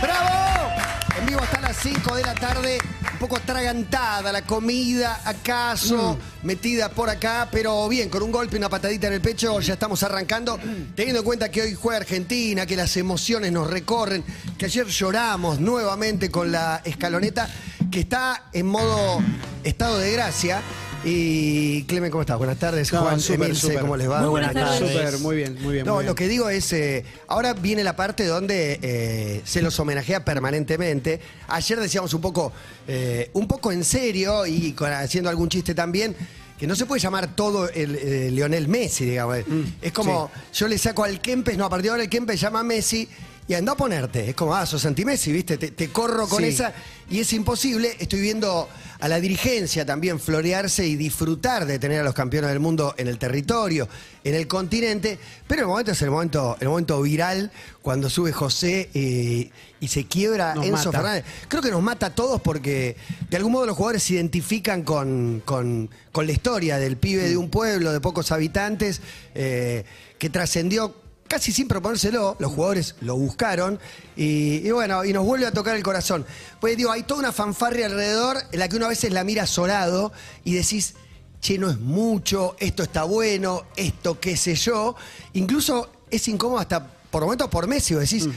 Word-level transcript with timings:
¡Bravo! 0.00 0.70
En 1.18 1.26
vivo 1.26 1.40
hasta 1.40 1.60
las 1.60 1.76
5 1.76 2.14
de 2.14 2.22
la 2.22 2.34
tarde. 2.34 2.78
Un 3.12 3.18
poco 3.18 3.36
atragantada 3.36 4.30
la 4.32 4.42
comida, 4.42 5.22
acaso, 5.24 6.18
metida 6.42 6.88
por 6.88 7.08
acá, 7.08 7.48
pero 7.50 7.88
bien, 7.88 8.08
con 8.08 8.22
un 8.22 8.30
golpe 8.30 8.56
y 8.56 8.58
una 8.58 8.68
patadita 8.68 9.06
en 9.06 9.14
el 9.14 9.20
pecho, 9.20 9.60
ya 9.60 9.74
estamos 9.74 10.02
arrancando. 10.02 10.58
Teniendo 10.94 11.20
en 11.20 11.24
cuenta 11.24 11.50
que 11.50 11.62
hoy 11.62 11.74
juega 11.74 11.98
Argentina, 12.00 12.66
que 12.66 12.76
las 12.76 12.96
emociones 12.96 13.50
nos 13.50 13.68
recorren, 13.68 14.24
que 14.58 14.66
ayer 14.66 14.86
lloramos 14.86 15.58
nuevamente 15.58 16.30
con 16.30 16.52
la 16.52 16.82
escaloneta, 16.84 17.48
que 17.90 18.00
está 18.00 18.44
en 18.52 18.66
modo 18.66 19.20
estado 19.62 19.98
de 19.98 20.12
gracia. 20.12 20.60
Y 21.04 21.82
Clemen, 21.84 22.10
¿cómo 22.10 22.22
estás? 22.22 22.38
Buenas 22.38 22.58
tardes. 22.58 22.90
No, 22.92 23.02
Juan, 23.02 23.20
súper, 23.20 23.42
Emilce. 23.50 23.78
¿cómo 23.78 23.96
les 23.96 24.08
va? 24.10 24.20
Muy 24.20 24.30
buenas 24.30 24.52
Buenas 24.54 24.78
tardes. 24.78 24.92
Súper, 24.94 25.18
muy 25.20 25.36
bien, 25.36 25.58
muy 25.60 25.74
bien. 25.74 25.86
No, 25.86 25.96
muy 25.96 26.04
lo 26.04 26.14
que 26.14 26.28
digo 26.28 26.48
es, 26.48 26.72
eh, 26.72 27.04
ahora 27.28 27.52
viene 27.52 27.84
la 27.84 27.94
parte 27.94 28.24
donde 28.26 28.78
eh, 28.80 29.42
se 29.44 29.60
los 29.60 29.78
homenajea 29.78 30.24
permanentemente. 30.24 31.20
Ayer 31.48 31.78
decíamos 31.78 32.14
un 32.14 32.22
poco, 32.22 32.52
eh, 32.88 33.28
un 33.34 33.46
poco 33.46 33.70
en 33.70 33.84
serio 33.84 34.46
y 34.46 34.72
con- 34.72 34.92
haciendo 34.92 35.28
algún 35.28 35.50
chiste 35.50 35.74
también, 35.74 36.16
que 36.58 36.66
no 36.66 36.74
se 36.74 36.86
puede 36.86 37.00
llamar 37.02 37.36
todo 37.36 37.68
el 37.68 37.96
eh, 37.96 38.30
Lionel 38.30 38.66
Messi, 38.68 39.04
digamos. 39.04 39.38
es 39.82 39.92
como, 39.92 40.30
yo 40.54 40.68
le 40.68 40.78
saco 40.78 41.04
al 41.04 41.20
Kempes, 41.20 41.58
no, 41.58 41.66
a 41.66 41.68
partir 41.68 41.84
de 41.86 41.90
ahora 41.90 42.02
el 42.04 42.08
Kempes 42.08 42.40
llama 42.40 42.60
a 42.60 42.64
Messi 42.64 43.06
y 43.46 43.54
anda 43.54 43.72
a 43.72 43.76
ponerte. 43.76 44.30
Es 44.30 44.34
como, 44.34 44.54
ah, 44.54 44.64
sos 44.64 44.84
anti-Messi, 44.86 45.30
¿viste? 45.32 45.58
Te, 45.58 45.70
te 45.70 45.88
corro 45.90 46.26
con 46.28 46.40
Sí. 46.42 46.48
esa 46.48 46.72
y 47.10 47.20
es 47.20 47.32
imposible. 47.34 47.94
Estoy 47.98 48.20
viendo 48.20 48.68
a 49.00 49.08
la 49.08 49.20
dirigencia 49.20 49.84
también 49.84 50.18
florearse 50.18 50.86
y 50.86 50.96
disfrutar 50.96 51.66
de 51.66 51.78
tener 51.78 52.00
a 52.00 52.04
los 52.04 52.14
campeones 52.14 52.48
del 52.50 52.60
mundo 52.60 52.94
en 52.96 53.06
el 53.08 53.18
territorio, 53.18 53.86
en 54.22 54.34
el 54.34 54.46
continente, 54.48 55.18
pero 55.46 55.62
el 55.62 55.66
momento 55.68 55.92
es 55.92 56.00
el 56.00 56.10
momento, 56.10 56.56
el 56.60 56.68
momento 56.68 57.02
viral 57.02 57.52
cuando 57.82 58.08
sube 58.08 58.32
José 58.32 58.88
eh, 58.94 59.50
y 59.78 59.88
se 59.88 60.06
quiebra 60.06 60.54
Nos 60.54 60.64
Enzo 60.64 60.76
mata. 60.86 60.92
Fernández. 60.92 61.24
Creo 61.48 61.60
que 61.60 61.70
nos 61.70 61.82
mata 61.82 62.06
a 62.06 62.14
todos 62.14 62.40
porque 62.40 62.96
de 63.28 63.36
algún 63.36 63.52
modo 63.52 63.66
los 63.66 63.76
jugadores 63.76 64.02
se 64.04 64.14
identifican 64.14 64.82
con, 64.84 65.42
con- 65.44 65.90
con 66.12 66.26
la 66.26 66.32
historia 66.32 66.78
del 66.78 66.96
pibe 66.96 67.28
de 67.28 67.36
un 67.36 67.50
pueblo 67.50 67.92
de 67.92 68.00
pocos 68.00 68.32
habitantes 68.32 69.02
eh, 69.34 69.84
que 70.18 70.30
trascendió 70.30 70.94
casi 71.34 71.50
sin 71.50 71.66
proponérselo, 71.66 72.36
los 72.38 72.52
jugadores 72.52 72.94
lo 73.00 73.16
buscaron 73.16 73.80
y, 74.14 74.64
y 74.64 74.70
bueno, 74.70 75.04
y 75.04 75.12
nos 75.12 75.24
vuelve 75.24 75.46
a 75.46 75.50
tocar 75.50 75.74
el 75.74 75.82
corazón. 75.82 76.24
Pues 76.60 76.76
digo, 76.76 76.92
hay 76.92 77.02
toda 77.02 77.18
una 77.18 77.32
fanfarria 77.32 77.86
alrededor 77.86 78.36
en 78.52 78.60
la 78.60 78.68
que 78.68 78.76
uno 78.76 78.86
a 78.86 78.90
veces 78.90 79.12
la 79.12 79.24
mira 79.24 79.42
azorado 79.42 80.12
y 80.44 80.54
decís, 80.54 80.94
che, 81.40 81.58
no 81.58 81.68
es 81.68 81.80
mucho, 81.80 82.54
esto 82.60 82.84
está 82.84 83.02
bueno, 83.02 83.64
esto 83.74 84.20
qué 84.20 84.36
sé 84.36 84.54
yo. 84.54 84.94
Incluso 85.32 85.90
es 86.08 86.28
incómodo 86.28 86.60
hasta 86.60 86.86
por 87.10 87.24
momentos 87.24 87.48
por 87.48 87.66
Messi, 87.66 87.94
vos 87.94 88.08
decís, 88.08 88.28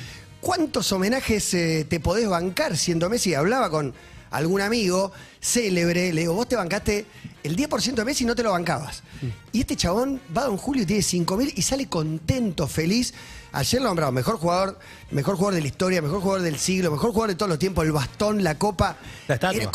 ¿cuántos 0.42 0.92
homenajes 0.92 1.54
eh, 1.54 1.86
te 1.88 2.00
podés 2.00 2.28
bancar 2.28 2.76
siendo 2.78 3.12
Messi? 3.12 3.36
Hablaba 3.36 3.70
con 3.70 3.94
algún 4.32 4.62
amigo 4.62 5.12
célebre, 5.42 6.14
le 6.14 6.22
digo, 6.22 6.34
vos 6.34 6.48
te 6.48 6.56
bancaste 6.56 7.06
el 7.44 7.56
10% 7.56 7.96
de 7.96 8.06
Messi 8.06 8.24
y 8.24 8.28
no 8.28 8.36
te 8.36 8.44
lo 8.44 8.52
bancabas. 8.52 9.04
Y 9.52 9.62
este 9.62 9.76
chabón 9.76 10.22
va 10.36 10.44
a 10.44 10.46
Don 10.46 10.58
Julio 10.58 10.84
y 10.84 10.86
tiene 10.86 11.02
5 11.02 11.38
mil 11.38 11.54
y 11.56 11.62
sale 11.62 11.88
contento, 11.88 12.68
feliz. 12.68 13.14
Ayer 13.54 13.82
lo 13.82 13.88
nombrado 13.88 14.12
mejor 14.12 14.38
jugador, 14.38 14.78
mejor 15.12 15.36
jugador 15.36 15.56
de 15.56 15.62
la 15.62 15.68
historia, 15.68 16.02
mejor 16.02 16.22
jugador 16.22 16.44
del 16.44 16.60
siglo, 16.60 16.92
mejor 16.92 17.12
jugador 17.12 17.30
de 17.30 17.36
todos 17.36 17.50
los 17.50 17.60
tiempos, 17.60 17.86
el 17.86 17.92
bastón, 17.92 18.44
la 18.44 18.58
copa. 18.58 18.98
La 19.28 19.36
estatua. 19.36 19.62
Era 19.62 19.72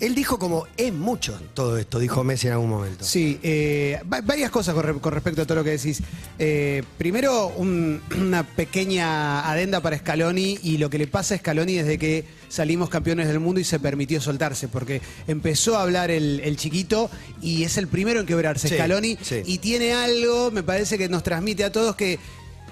él 0.00 0.14
dijo 0.14 0.38
como, 0.38 0.66
es 0.76 0.92
mucho 0.92 1.38
todo 1.54 1.78
esto, 1.78 1.98
dijo 1.98 2.24
Messi 2.24 2.46
en 2.48 2.54
algún 2.54 2.70
momento. 2.70 3.04
Sí, 3.04 3.38
eh, 3.42 4.00
va- 4.12 4.20
varias 4.20 4.50
cosas 4.50 4.74
con, 4.74 4.82
re- 4.84 4.94
con 5.00 5.12
respecto 5.12 5.42
a 5.42 5.46
todo 5.46 5.58
lo 5.58 5.64
que 5.64 5.70
decís. 5.70 6.00
Eh, 6.38 6.82
primero, 6.98 7.48
un- 7.56 8.00
una 8.18 8.42
pequeña 8.44 9.48
adenda 9.50 9.80
para 9.80 9.98
Scaloni 9.98 10.58
y 10.62 10.78
lo 10.78 10.90
que 10.90 10.98
le 10.98 11.06
pasa 11.06 11.34
a 11.34 11.38
Scaloni 11.38 11.74
desde 11.74 11.98
que 11.98 12.24
salimos 12.48 12.88
campeones 12.88 13.26
del 13.28 13.40
mundo 13.40 13.60
y 13.60 13.64
se 13.64 13.80
permitió 13.80 14.20
soltarse, 14.20 14.68
porque 14.68 15.00
empezó 15.26 15.76
a 15.76 15.82
hablar 15.82 16.10
el, 16.10 16.40
el 16.40 16.56
chiquito 16.56 17.10
y 17.42 17.64
es 17.64 17.76
el 17.76 17.88
primero 17.88 18.20
en 18.20 18.26
quebrarse 18.26 18.68
Sí, 18.68 18.74
Scaloni 18.74 19.18
sí. 19.22 19.42
y 19.44 19.58
tiene 19.58 19.92
algo, 19.92 20.50
me 20.50 20.62
parece 20.62 20.98
que 20.98 21.08
nos 21.08 21.22
transmite 21.22 21.64
a 21.64 21.72
todos 21.72 21.96
que 21.96 22.18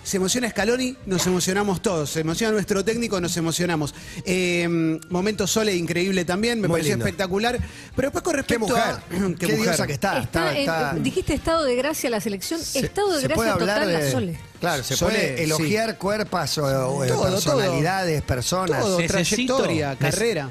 se 0.05 0.19
emociona 0.19 0.49
Scaloni, 0.51 0.97
nos 1.07 1.27
emocionamos 1.27 1.83
todos. 1.83 2.11
Se 2.11 2.21
emociona 2.21 2.53
nuestro 2.53 2.85
técnico, 2.85 3.21
nos 3.21 3.37
emocionamos. 3.37 3.95
Eh, 4.25 4.99
momento 5.09 5.47
Sole 5.47 5.75
increíble 5.75 6.25
también, 6.25 6.61
me 6.61 6.69
Muy 6.69 6.75
pareció 6.77 6.93
lindo. 6.95 7.07
espectacular. 7.07 7.59
Pero 7.97 8.07
después 8.11 8.23
con 8.23 8.33
Qué 8.33 8.37
respecto 8.37 8.67
mujer, 8.69 8.83
a. 8.85 9.03
qué, 9.39 9.47
diosa 9.57 9.87
que 9.87 9.95
está. 9.95 10.19
Está 10.19 10.51
está- 10.51 10.53
en- 10.53 10.61
está- 10.61 10.95
dijiste 11.03 11.35
estado 11.35 11.65
de 11.65 11.75
gracia 11.75 12.11
la 12.11 12.21
selección, 12.21 12.61
Se- 12.61 12.81
estado 12.81 13.15
de 13.15 13.23
se 13.23 13.29
gracia 13.29 13.55
total 13.55 13.87
de- 13.89 13.93
la 13.93 14.11
Sole. 14.11 14.39
Claro, 14.61 14.83
se 14.83 14.97
puede 14.97 15.43
elogiar 15.43 15.99
cuerpos 15.99 16.57
o, 16.59 16.65
o 16.65 17.07
Todo, 17.07 17.25
personalidades, 17.31 18.23
personas. 18.23 18.81
Todo. 18.81 18.97
trayectoria, 19.07 19.97
carrera. 19.97 20.51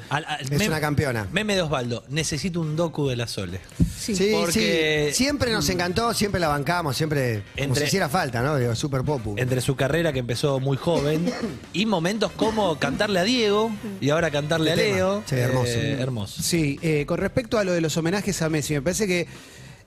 Es 0.50 0.66
una 0.68 0.80
campeona. 0.80 1.26
Meme 1.32 1.56
de 1.56 1.62
Osvaldo, 1.62 2.04
necesito 2.08 2.60
un 2.60 2.76
docu 2.76 3.08
de 3.08 3.16
la 3.16 3.26
Sole. 3.26 3.60
Sí, 3.98 4.14
sí, 4.14 4.30
Porque- 4.32 5.10
Siempre 5.14 5.50
nos 5.50 5.68
encantó, 5.70 6.12
siempre 6.14 6.38
la 6.40 6.48
bancamos, 6.48 6.96
siempre 6.96 7.42
como 7.54 7.64
Entre- 7.68 7.80
si 7.82 7.86
hiciera 7.88 8.08
falta, 8.08 8.42
¿no? 8.42 8.56
Digo, 8.58 8.74
super 8.76 9.02
popu. 9.02 9.34
Entre 9.38 9.60
su 9.60 9.74
carrera 9.76 10.12
que 10.12 10.18
empezó 10.18 10.60
muy 10.60 10.76
joven 10.76 11.32
y 11.72 11.86
momentos 11.86 12.30
como 12.32 12.78
cantarle 12.78 13.20
a 13.20 13.24
Diego 13.24 13.70
y 14.00 14.10
ahora 14.10 14.30
cantarle 14.30 14.72
a 14.72 14.74
tema. 14.74 14.96
Leo. 14.96 15.22
Sí, 15.26 15.36
hermoso. 15.36 15.72
Eh, 15.72 15.96
hermoso. 16.00 16.42
Sí, 16.42 16.78
eh, 16.82 17.04
con 17.06 17.18
respecto 17.18 17.58
a 17.58 17.64
lo 17.64 17.72
de 17.72 17.80
los 17.80 17.96
homenajes 17.96 18.42
a 18.42 18.48
Messi, 18.50 18.74
me 18.74 18.82
parece 18.82 19.06
que 19.06 19.26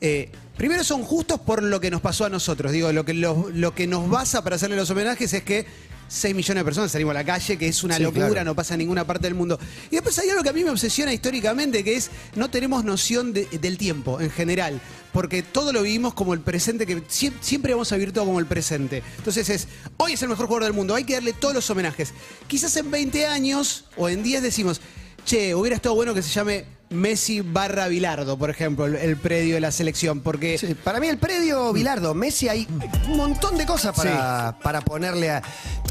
eh, 0.01 0.29
primero 0.57 0.83
son 0.83 1.03
justos 1.03 1.39
por 1.39 1.63
lo 1.63 1.79
que 1.79 1.89
nos 1.91 2.01
pasó 2.01 2.25
a 2.25 2.29
nosotros. 2.29 2.71
Digo, 2.71 2.91
lo 2.91 3.05
que, 3.05 3.13
lo, 3.13 3.49
lo 3.53 3.73
que 3.73 3.87
nos 3.87 4.09
basa 4.09 4.43
para 4.43 4.55
hacerle 4.55 4.75
los 4.75 4.89
homenajes 4.89 5.33
es 5.33 5.43
que 5.43 5.65
6 6.09 6.33
millones 6.35 6.61
de 6.61 6.65
personas 6.65 6.91
salimos 6.91 7.11
a 7.11 7.15
la 7.15 7.25
calle, 7.25 7.57
que 7.57 7.67
es 7.67 7.83
una 7.83 7.97
Sí, 7.97 8.03
locura, 8.03 8.27
claro. 8.29 8.45
no 8.45 8.55
pasa 8.55 8.75
en 8.75 8.77
ninguna 8.79 9.05
parte 9.05 9.27
del 9.27 9.33
mundo. 9.35 9.59
Y 9.91 9.95
después 9.95 10.17
hay 10.19 10.29
algo 10.29 10.41
que 10.41 10.49
a 10.49 10.53
mí 10.53 10.63
me 10.63 10.69
obsesiona 10.69 11.11
históricamente, 11.13 11.83
que 11.83 11.95
es 11.97 12.09
no 12.35 12.49
tenemos 12.49 12.85
noción 12.85 13.33
de- 13.33 13.45
del 13.59 13.77
tiempo 13.77 14.21
en 14.21 14.29
general. 14.31 14.79
Porque 15.11 15.41
todo 15.43 15.73
lo 15.73 15.81
vivimos 15.81 16.13
como 16.13 16.33
el 16.33 16.39
presente, 16.39 16.85
que 16.85 16.97
sie- 17.09 17.33
siempre 17.41 17.73
vamos 17.73 17.91
a 17.91 17.95
vivir 17.97 18.13
todo 18.13 18.23
como 18.25 18.39
el 18.39 18.45
presente. 18.45 19.03
Entonces 19.17 19.49
es, 19.49 19.67
hoy 19.97 20.13
es 20.13 20.21
el 20.21 20.29
mejor 20.29 20.45
jugador 20.45 20.63
del 20.63 20.73
mundo, 20.73 20.95
hay 20.95 21.03
que 21.03 21.13
darle 21.15 21.33
todos 21.33 21.53
los 21.55 21.69
homenajes. 21.69 22.13
Quizás 22.47 22.75
en 22.77 22.89
20 22.89 23.25
años 23.27 23.85
o 23.97 24.07
en 24.07 24.23
10 24.23 24.41
decimos, 24.41 24.79
che, 25.25 25.55
hubiera 25.55 25.75
estado 25.75 25.93
bueno 25.95 26.13
que 26.13 26.21
se 26.21 26.29
llame 26.29 26.63
Messi 26.89 27.41
barra 27.41 27.87
Bilardo, 27.87 28.37
por 28.37 28.49
ejemplo, 28.49 28.85
el, 28.85 28.95
el 28.95 29.17
predio 29.17 29.55
de 29.55 29.61
la 29.61 29.71
selección, 29.71 30.21
porque... 30.21 30.57
Sí, 30.57 30.73
para 30.73 30.99
mí 30.99 31.07
el 31.07 31.17
predio 31.17 31.73
Bilardo, 31.73 32.13
Messi, 32.13 32.47
hay 32.47 32.67
un 33.07 33.17
montón 33.17 33.57
de 33.57 33.65
cosas 33.65 33.95
para, 33.95 34.57
para 34.63 34.81
ponerle 34.81 35.29
a... 35.31 35.43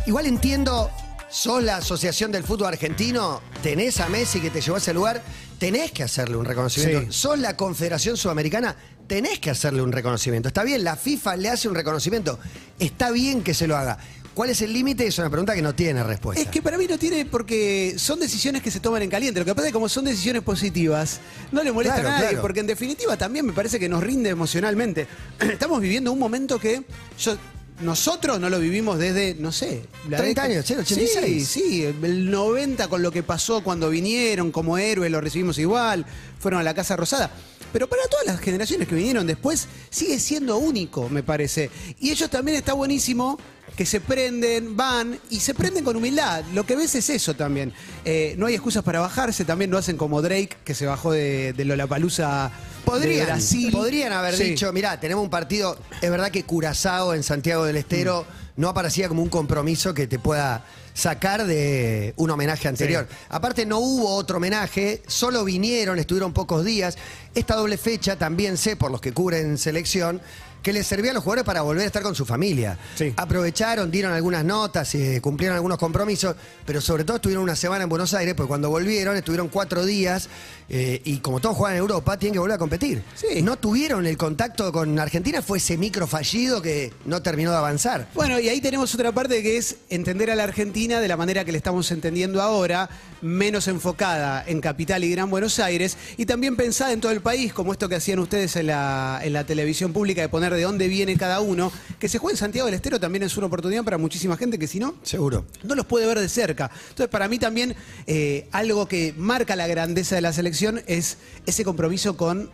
Igual 0.07 0.27
entiendo, 0.27 0.91
sos 1.29 1.63
la 1.63 1.77
Asociación 1.77 2.33
del 2.33 2.45
Fútbol 2.45 2.69
Argentino, 2.69 3.43
tenés 3.63 4.01
a 4.01 4.09
Messi 4.09 4.41
que 4.41 4.51
te 4.51 4.61
llevó 4.61 4.77
a 4.77 4.79
ese 4.79 4.95
lugar, 4.95 5.23
tenés 5.59 5.93
que 5.93 6.03
hacerle 6.03 6.37
un 6.37 6.45
reconocimiento. 6.45 7.01
Sí. 7.01 7.07
Sos 7.11 7.39
la 7.39 7.57
Confederación 7.57 8.17
Sudamericana, 8.17 8.77
tenés 9.07 9.39
que 9.39 9.51
hacerle 9.51 9.83
un 9.83 9.93
reconocimiento. 9.93 10.49
Está 10.49 10.65
bien, 10.65 10.83
la 10.83 10.97
FIFA 10.97 11.37
le 11.37 11.51
hace 11.51 11.69
un 11.69 11.75
reconocimiento, 11.75 12.39
está 12.79 13.11
bien 13.11 13.43
que 13.43 13.55
se 13.55 13.67
lo 13.67 13.77
haga. 13.77 13.99
¿Cuál 14.37 14.51
es 14.51 14.61
el 14.61 14.71
límite? 14.71 15.07
Es 15.07 15.19
una 15.19 15.31
pregunta 15.31 15.55
que 15.55 15.63
no 15.63 15.75
tiene 15.75 16.05
respuesta. 16.05 16.43
Es 16.43 16.49
que 16.49 16.61
para 16.61 16.77
mí 16.77 16.87
no 16.87 16.99
tiene, 16.99 17.25
porque 17.25 17.95
son 17.97 18.21
decisiones 18.21 18.61
que 18.61 18.71
se 18.71 18.81
toman 18.81 19.01
en 19.01 19.09
caliente. 19.09 19.41
Lo 19.41 19.47
que 19.47 19.55
pasa 19.55 19.69
es 19.69 19.71
que 19.71 19.73
como 19.73 19.89
son 19.89 20.05
decisiones 20.05 20.43
positivas, 20.43 21.21
no 21.53 21.63
le 21.63 21.73
molesta 21.73 22.01
Claro, 22.01 22.09
a 22.11 22.13
nadie, 22.13 22.29
claro. 22.29 22.43
porque 22.43 22.61
en 22.61 22.67
definitiva 22.67 23.17
también 23.17 23.47
me 23.47 23.55
parece 23.55 23.79
que 23.81 23.89
nos 23.89 24.03
rinde 24.03 24.29
emocionalmente. 24.29 25.07
Estamos 25.41 25.81
viviendo 25.81 26.13
un 26.13 26.19
momento 26.19 26.59
que 26.59 26.83
yo... 27.19 27.39
Nosotros 27.81 28.41
no 28.41 28.49
lo 28.49 28.59
vivimos 28.59 28.99
desde, 28.99 29.35
no 29.35 29.53
sé, 29.53 29.85
30 30.09 30.43
años, 30.43 30.67
sí, 30.67 30.73
el 30.73 30.81
86. 30.81 31.49
Sí, 31.49 31.61
sí, 31.61 31.85
el 31.85 32.31
90 32.31 32.89
con 32.89 33.03
lo 33.03 33.13
que 33.13 33.23
pasó 33.23 33.63
cuando 33.63 33.91
vinieron 33.91 34.51
como 34.51 34.79
héroes, 34.79 35.11
lo 35.11 35.21
recibimos 35.21 35.59
igual, 35.59 36.07
fueron 36.39 36.61
a 36.61 36.63
la 36.63 36.73
Casa 36.73 36.97
Rosada. 36.97 37.31
Pero 37.73 37.89
para 37.89 38.03
todas 38.09 38.27
las 38.27 38.41
generaciones 38.41 38.89
que 38.89 38.95
vinieron 38.95 39.27
después, 39.27 39.67
sigue 39.91 40.19
siendo 40.19 40.57
único, 40.59 41.09
me 41.09 41.23
parece. 41.23 41.71
Y 42.01 42.11
ellos 42.11 42.31
también 42.31 42.57
está 42.57 42.73
buenísimo 42.73 43.39
que 43.77 43.85
se 43.85 44.01
prenden, 44.01 44.77
van 44.77 45.19
y 45.29 45.41
se 45.41 45.53
prenden 45.53 45.85
con 45.85 45.97
humildad. 45.97 46.43
Lo 46.55 46.65
que 46.65 46.77
ves 46.77 46.95
es 46.95 47.11
eso 47.11 47.35
también. 47.35 47.73
Eh, 48.05 48.35
no 48.39 48.47
hay 48.47 48.55
excusas 48.55 48.83
para 48.83 49.01
bajarse, 49.01 49.45
también 49.45 49.71
lo 49.71 49.77
hacen 49.77 49.97
como 49.99 50.23
Drake, 50.23 50.57
que 50.65 50.75
se 50.75 50.87
bajó 50.87 51.13
de, 51.13 51.53
de 51.53 51.65
Lollapalooza 51.67 52.51
de 52.51 52.85
Podrían, 52.91 53.27
Brasil. 53.27 53.71
podrían 53.73 54.13
haber 54.13 54.37
Sí. 54.37 54.45
dicho, 54.45 54.73
mirá, 54.73 54.99
tenemos 54.99 55.23
un 55.25 55.31
partido, 55.31 55.79
es 56.01 56.11
verdad 56.11 56.31
que 56.31 56.45
Curazao 56.45 57.13
en 57.13 57.23
Santiago 57.23 57.65
del 57.65 57.77
Estero 57.77 58.25
Mm. 58.57 58.61
no 58.63 58.69
aparecía 58.71 59.09
como 59.09 59.23
un 59.23 59.29
compromiso 59.29 59.93
que 59.93 60.07
te 60.07 60.19
pueda 60.19 60.65
sacar 60.97 61.47
de 61.47 62.15
un 62.17 62.31
homenaje 62.31 62.69
anterior. 62.69 63.07
Aparte 63.29 63.67
no 63.67 63.79
hubo 63.79 64.15
otro 64.15 64.39
homenaje, 64.39 65.03
solo 65.07 65.45
vinieron, 65.45 65.99
estuvieron 65.99 66.33
pocos 66.33 66.65
días. 66.65 66.97
Esta 67.35 67.55
doble 67.55 67.77
fecha 67.77 68.17
también 68.17 68.57
sé 68.57 68.77
por 68.77 68.91
los 68.91 69.03
que 69.03 69.13
cubren 69.13 69.59
selección 69.59 70.23
que 70.67 70.73
les 70.73 70.85
servía 70.85 71.13
a 71.13 71.15
los 71.15 71.23
jugadores 71.23 71.45
para 71.45 71.63
volver 71.63 71.85
a 71.85 71.87
estar 71.87 72.03
con 72.03 72.17
su 72.17 72.27
familia. 72.27 72.77
Sí. 72.97 73.15
Aprovecharon, 73.17 73.89
dieron 73.89 74.13
algunas 74.13 74.45
notas, 74.45 74.93
eh, 74.97 75.21
cumplieron 75.23 75.55
algunos 75.55 75.79
compromisos, 75.79 76.35
pero 76.67 76.81
sobre 76.81 77.05
todo 77.05 77.19
estuvieron 77.19 77.45
una 77.45 77.55
semana 77.55 77.85
en 77.85 77.89
Buenos 77.89 78.13
Aires, 78.15 78.35
porque 78.35 78.49
cuando 78.49 78.69
volvieron 78.69 79.17
estuvieron 79.17 79.47
cuatro 79.47 79.85
días 79.85 80.29
eh, 80.69 81.01
y 81.05 81.19
como 81.19 81.39
todos 81.39 81.57
juegan 81.57 81.77
en 81.77 81.83
Europa, 81.83 82.19
tienen 82.19 82.33
que 82.33 82.41
volver 82.41 82.57
a 82.57 82.59
competir. 82.59 83.05
Sí. 83.15 83.43
No 83.43 83.57
tuvieron 83.59 84.07
el 84.07 84.17
contacto 84.17 84.73
con 84.73 84.99
Argentina, 84.99 85.41
fue 85.41 85.59
ese 85.59 85.77
micro 85.77 86.09
fallido 86.09 86.61
que 86.61 86.93
no 87.05 87.23
terminó 87.23 87.53
de 87.53 87.59
avanzar. 87.59 88.09
Bueno, 88.13 88.41
y 88.41 88.49
ahí 88.49 88.61
tenemos 88.61 88.93
otra 88.93 89.13
parte 89.13 89.45
que 89.45 89.59
es 89.59 89.77
entender 89.89 90.33
a 90.33 90.35
la 90.35 90.43
Argentina 90.43 90.99
de 90.99 91.07
la 91.07 91.17
manera 91.17 91.45
que 91.45 91.53
le 91.53 91.59
estamos 91.59 91.93
entendiendo 91.93 92.43
ahora, 92.43 92.91
menos 93.23 93.69
enfocada 93.69 94.43
en 94.45 94.61
Capital 94.61 95.05
y 95.05 95.13
Gran 95.13 95.31
Buenos 95.31 95.61
Aires, 95.61 95.97
y 96.17 96.27
también 96.27 96.57
pensada 96.57 96.91
en 96.91 97.01
todo 97.01 97.13
el 97.13 97.21
país, 97.21 97.53
como 97.53 97.71
esto 97.71 97.89
que 97.89 97.95
hacían 97.95 98.19
ustedes 98.19 98.57
en 98.57 98.67
la, 98.67 99.21
en 99.23 99.33
la 99.33 99.47
televisión 99.47 99.93
pública, 99.93 100.23
de 100.23 100.29
poner 100.29 100.56
de 100.57 100.63
dónde 100.63 100.89
viene 100.89 101.17
cada 101.17 101.41
uno, 101.41 101.71
que 101.99 102.09
se 102.09 102.19
juegue 102.19 102.35
en 102.35 102.39
Santiago 102.39 102.67
del 102.67 102.75
Estero 102.75 102.99
también 102.99 103.23
es 103.23 103.37
una 103.37 103.47
oportunidad 103.47 103.85
para 103.85 103.99
muchísima 103.99 104.37
gente 104.37 104.59
que 104.59 104.67
si 104.67 104.81
no, 104.81 104.95
Seguro. 105.03 105.45
no 105.63 105.75
los 105.75 105.87
puede 105.87 106.07
ver 106.07 106.19
de 106.19 106.29
cerca. 106.29 106.71
Entonces, 106.89 107.09
para 107.09 107.29
mí 107.29 107.39
también 107.39 107.75
eh, 108.07 108.49
algo 108.53 108.87
que 108.89 109.15
marca 109.17 109.55
la 109.57 109.67
grandeza 109.67 110.15
de 110.15 110.21
la 110.21 110.33
selección 110.33 110.83
es 110.87 111.19
ese 111.47 111.65
compromiso 111.65 112.17
con 112.17 112.51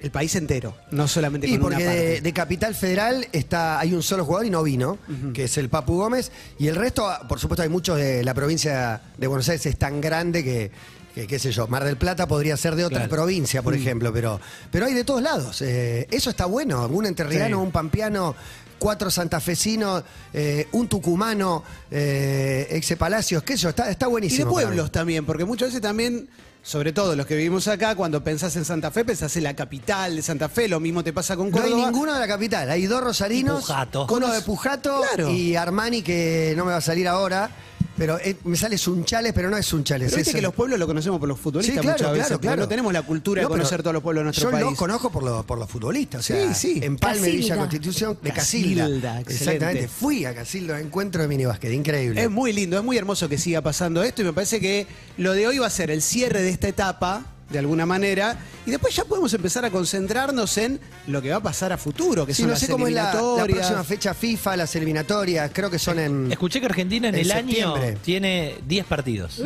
el 0.00 0.10
país 0.10 0.34
entero, 0.34 0.76
no 0.90 1.08
solamente 1.08 1.48
con 1.48 1.60
porque 1.60 1.76
una 1.76 1.84
parte. 1.86 2.00
de, 2.00 2.20
de 2.20 2.32
Capital 2.34 2.74
Federal 2.74 3.26
está, 3.32 3.80
hay 3.80 3.94
un 3.94 4.02
solo 4.02 4.24
jugador 4.26 4.46
y 4.46 4.50
no 4.50 4.62
vino, 4.62 4.98
que 5.32 5.44
es 5.44 5.56
el 5.56 5.70
Papu 5.70 5.96
Gómez. 5.96 6.30
Y 6.58 6.68
el 6.68 6.76
resto, 6.76 7.08
por 7.26 7.40
supuesto, 7.40 7.62
hay 7.62 7.70
muchos 7.70 7.96
de 7.96 8.22
la 8.22 8.34
provincia 8.34 9.00
de 9.16 9.26
Buenos 9.26 9.48
Aires, 9.48 9.64
es 9.64 9.78
tan 9.78 10.02
grande 10.02 10.44
que, 10.44 10.70
que, 11.14 11.26
qué 11.26 11.38
sé 11.38 11.52
yo, 11.52 11.66
Mar 11.68 11.84
del 11.84 11.96
Plata 11.96 12.26
podría 12.26 12.56
ser 12.56 12.74
de 12.74 12.84
otra 12.84 12.98
Claro. 12.98 13.10
provincia, 13.10 13.60
Mm. 13.60 13.64
por 13.64 13.74
ejemplo, 13.74 14.12
pero, 14.12 14.40
pero 14.70 14.86
hay 14.86 14.94
de 14.94 15.04
todos 15.04 15.22
lados. 15.22 15.62
Eh, 15.62 16.08
eso 16.10 16.30
está 16.30 16.46
bueno, 16.46 16.86
un 16.88 17.06
enterriano, 17.06 17.58
Sí. 17.58 17.62
un 17.62 17.70
pampeano. 17.70 18.34
Cuatro 18.76 19.08
santafesinos, 19.10 20.02
eh, 20.32 20.66
un 20.72 20.88
tucumano, 20.88 21.62
eh, 21.90 22.66
ex 22.70 22.94
Palacios, 22.98 23.42
qué 23.44 23.56
sé 23.56 23.62
yo, 23.62 23.68
está, 23.70 23.88
está 23.90 24.06
Y 24.06 24.10
buenísimo. 24.10 24.50
de 24.50 24.54
para 24.54 24.66
mí. 24.66 24.72
pueblos 24.74 24.92
también, 24.92 25.24
porque 25.24 25.44
muchas 25.44 25.68
veces 25.68 25.80
también, 25.80 26.28
sobre 26.62 26.92
todo 26.92 27.14
los 27.14 27.24
que 27.24 27.36
vivimos 27.36 27.66
acá, 27.68 27.94
cuando 27.94 28.22
pensás 28.24 28.56
en 28.56 28.64
Santa 28.64 28.90
Fe, 28.90 29.04
pensás 29.04 29.34
en 29.36 29.44
la 29.44 29.54
capital 29.54 30.16
de 30.16 30.22
Santa 30.22 30.48
Fe, 30.48 30.68
lo 30.68 30.80
mismo 30.80 31.02
te 31.04 31.12
pasa 31.12 31.36
con 31.36 31.50
No 31.50 31.56
hay 31.56 31.70
Córdoba. 31.70 31.86
ninguno 31.90 32.12
de 32.14 32.20
la 32.20 32.26
capital. 32.28 32.68
Hay 32.70 32.86
dos 32.86 33.02
rosarinos. 33.02 33.60
Y 33.60 33.66
Pujato. 33.66 34.06
Uno 34.10 34.32
de 34.32 34.40
Pujato 34.42 35.02
Claro. 35.14 35.30
y 35.30 35.54
Armani, 35.56 36.02
que 36.02 36.52
no 36.56 36.64
me 36.64 36.72
va 36.72 36.78
a 36.78 36.82
salir 36.82 37.06
ahora. 37.08 37.50
Pero 37.96 38.18
eh, 38.18 38.36
me 38.44 38.56
sale 38.56 38.76
Sunchales, 38.76 39.32
pero 39.32 39.50
no 39.50 39.56
es 39.56 39.64
Sunchales. 39.66 40.06
Pero 40.10 40.16
viste 40.16 40.30
es 40.30 40.34
que 40.34 40.38
el- 40.40 40.44
los 40.44 40.54
pueblos 40.54 40.78
lo 40.80 40.86
conocemos 40.86 41.20
por 41.20 41.28
los 41.28 41.38
futbolistas 41.38 41.76
Sí, 41.76 41.80
claro, 41.80 41.96
muchas 41.98 42.12
veces, 42.12 42.26
claro, 42.28 42.40
claro. 42.40 42.62
no 42.62 42.68
tenemos 42.68 42.92
la 42.92 43.02
cultura 43.02 43.42
No, 43.42 43.48
de 43.48 43.52
conocer 43.54 43.82
todos 43.82 43.94
los 43.94 44.02
pueblos 44.02 44.20
de 44.20 44.24
nuestro 44.24 44.44
yo 44.46 44.50
país. 44.50 44.64
los 44.64 44.74
conozco 44.76 45.10
por 45.12 45.22
los, 45.22 45.44
por 45.44 45.58
los 45.58 45.70
futbolistas. 45.70 46.20
O 46.20 46.22
Sí, 46.24 46.32
sea, 46.32 46.54
sí. 46.54 46.80
Empalme, 46.82 47.26
Villa 47.28 47.38
Casilda. 47.40 47.56
Constitución, 47.58 48.18
de 48.20 48.30
Casilda, 48.32 48.84
Casilda. 48.88 49.20
Exactamente. 49.20 49.88
Fui 49.88 50.24
a 50.24 50.34
Casilda, 50.34 50.80
encuentro 50.80 51.22
de 51.22 51.28
minibásquet, 51.28 51.72
increíble. 51.72 52.20
Es 52.22 52.30
muy 52.30 52.52
lindo, 52.52 52.76
es 52.78 52.84
muy 52.84 52.96
hermoso 52.98 53.28
que 53.28 53.38
siga 53.38 53.60
pasando 53.60 54.02
esto 54.02 54.22
y 54.22 54.24
me 54.24 54.32
parece 54.32 54.58
que 54.60 54.86
lo 55.18 55.32
de 55.32 55.46
hoy 55.46 55.58
va 55.58 55.68
a 55.68 55.70
ser 55.70 55.90
el 55.92 56.02
cierre 56.02 56.42
de 56.42 56.50
esta 56.50 56.66
etapa, 56.68 57.26
de 57.50 57.58
alguna 57.58 57.86
manera, 57.86 58.36
y 58.66 58.70
después 58.70 58.94
ya 58.94 59.04
podemos 59.04 59.32
empezar 59.34 59.64
a 59.64 59.70
concentrarnos 59.70 60.56
en 60.58 60.80
lo 61.06 61.20
que 61.20 61.30
va 61.30 61.36
a 61.36 61.42
pasar 61.42 61.72
a 61.72 61.78
futuro, 61.78 62.24
que 62.26 62.34
Sí, 62.34 62.42
son 62.42 62.48
no 62.48 62.52
las 62.52 62.60
sé 62.60 62.68
cómo 62.68 62.86
es 62.86 62.94
la, 62.94 63.12
próxima 63.44 63.84
fecha 63.84 64.14
FIFA, 64.14 64.56
las 64.56 64.74
eliminatorias, 64.76 65.50
creo 65.52 65.70
que 65.70 65.78
son 65.78 65.98
en... 65.98 66.32
Escuché 66.32 66.60
que 66.60 66.66
Argentina 66.66 67.08
en, 67.08 67.14
En 67.14 67.20
el 67.20 67.26
septiembre. 67.26 67.86
año 67.88 67.98
tiene 68.02 68.56
10 68.66 68.86
partidos. 68.86 69.42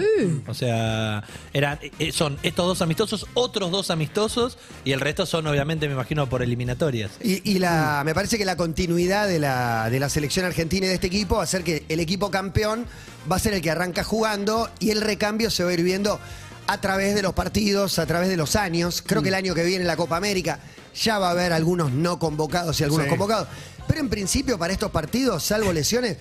O 0.46 0.54
sea, 0.54 1.24
eran, 1.52 1.78
eh, 1.98 2.12
son 2.12 2.38
estos 2.42 2.66
dos 2.66 2.82
amistosos, 2.82 3.26
otros 3.34 3.70
dos 3.70 3.90
amistosos, 3.90 4.58
y 4.84 4.92
el 4.92 5.00
resto 5.00 5.26
son, 5.26 5.46
obviamente, 5.46 5.86
me 5.88 5.94
imagino, 5.94 6.28
por 6.28 6.42
eliminatorias. 6.42 7.10
Y, 7.22 7.48
y 7.50 7.58
la, 7.58 8.02
me 8.04 8.14
parece 8.14 8.38
que 8.38 8.44
la 8.44 8.56
continuidad 8.56 9.28
de 9.28 9.38
la, 9.38 9.90
de 9.90 10.00
la 10.00 10.08
selección 10.08 10.46
argentina 10.46 10.86
y 10.86 10.88
de 10.88 10.94
este 10.94 11.08
equipo 11.08 11.36
va 11.36 11.42
a 11.42 11.46
ser 11.46 11.64
que 11.64 11.84
el 11.88 12.00
equipo 12.00 12.30
campeón 12.30 12.86
va 13.30 13.36
a 13.36 13.38
ser 13.38 13.54
el 13.54 13.60
que 13.60 13.70
arranca 13.70 14.04
jugando 14.04 14.70
y 14.78 14.90
el 14.90 15.00
recambio 15.00 15.50
se 15.50 15.64
va 15.64 15.70
a 15.70 15.74
ir 15.74 15.82
viendo 15.82 16.18
a 16.68 16.80
través 16.80 17.14
de 17.14 17.22
los 17.22 17.32
partidos, 17.32 17.98
a 17.98 18.06
través 18.06 18.28
de 18.28 18.36
los 18.36 18.54
años. 18.54 19.02
Creo 19.04 19.22
que 19.22 19.28
el 19.30 19.34
año 19.34 19.54
que 19.54 19.64
viene 19.64 19.82
en 19.82 19.88
la 19.88 19.96
Copa 19.96 20.16
América 20.18 20.60
ya 20.94 21.18
va 21.18 21.28
a 21.28 21.30
haber 21.32 21.52
algunos 21.52 21.90
no 21.92 22.18
convocados 22.18 22.78
y 22.80 22.84
algunos 22.84 23.06
Sí. 23.06 23.10
convocados. 23.10 23.48
Pero 23.88 24.00
en 24.00 24.08
principio 24.10 24.58
para 24.58 24.72
estos 24.72 24.90
partidos, 24.90 25.42
salvo 25.42 25.72
lesiones 25.72 26.18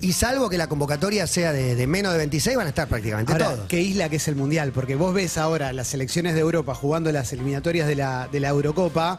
y 0.00 0.12
salvo 0.12 0.48
que 0.48 0.56
la 0.56 0.68
convocatoria 0.68 1.26
sea 1.26 1.52
de, 1.52 1.74
de 1.74 1.86
menos 1.88 2.12
de 2.12 2.18
26, 2.18 2.56
van 2.56 2.66
a 2.66 2.68
estar 2.70 2.86
prácticamente 2.86 3.32
Ahora, 3.32 3.50
todos. 3.56 3.66
qué 3.68 3.80
isla 3.80 4.08
que 4.08 4.16
es 4.16 4.28
el 4.28 4.36
Mundial, 4.36 4.70
porque 4.72 4.94
vos 4.94 5.12
ves 5.12 5.36
ahora 5.36 5.72
las 5.72 5.88
selecciones 5.88 6.34
de 6.34 6.40
Europa 6.40 6.76
jugando 6.76 7.10
las 7.10 7.32
eliminatorias 7.32 7.88
de 7.88 7.96
la, 7.96 8.28
de 8.30 8.38
la 8.38 8.48
Eurocopa 8.50 9.18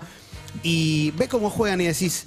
y 0.63 1.11
ves 1.11 1.27
cómo 1.27 1.49
juegan 1.49 1.81
y 1.81 1.87
decís, 1.87 2.23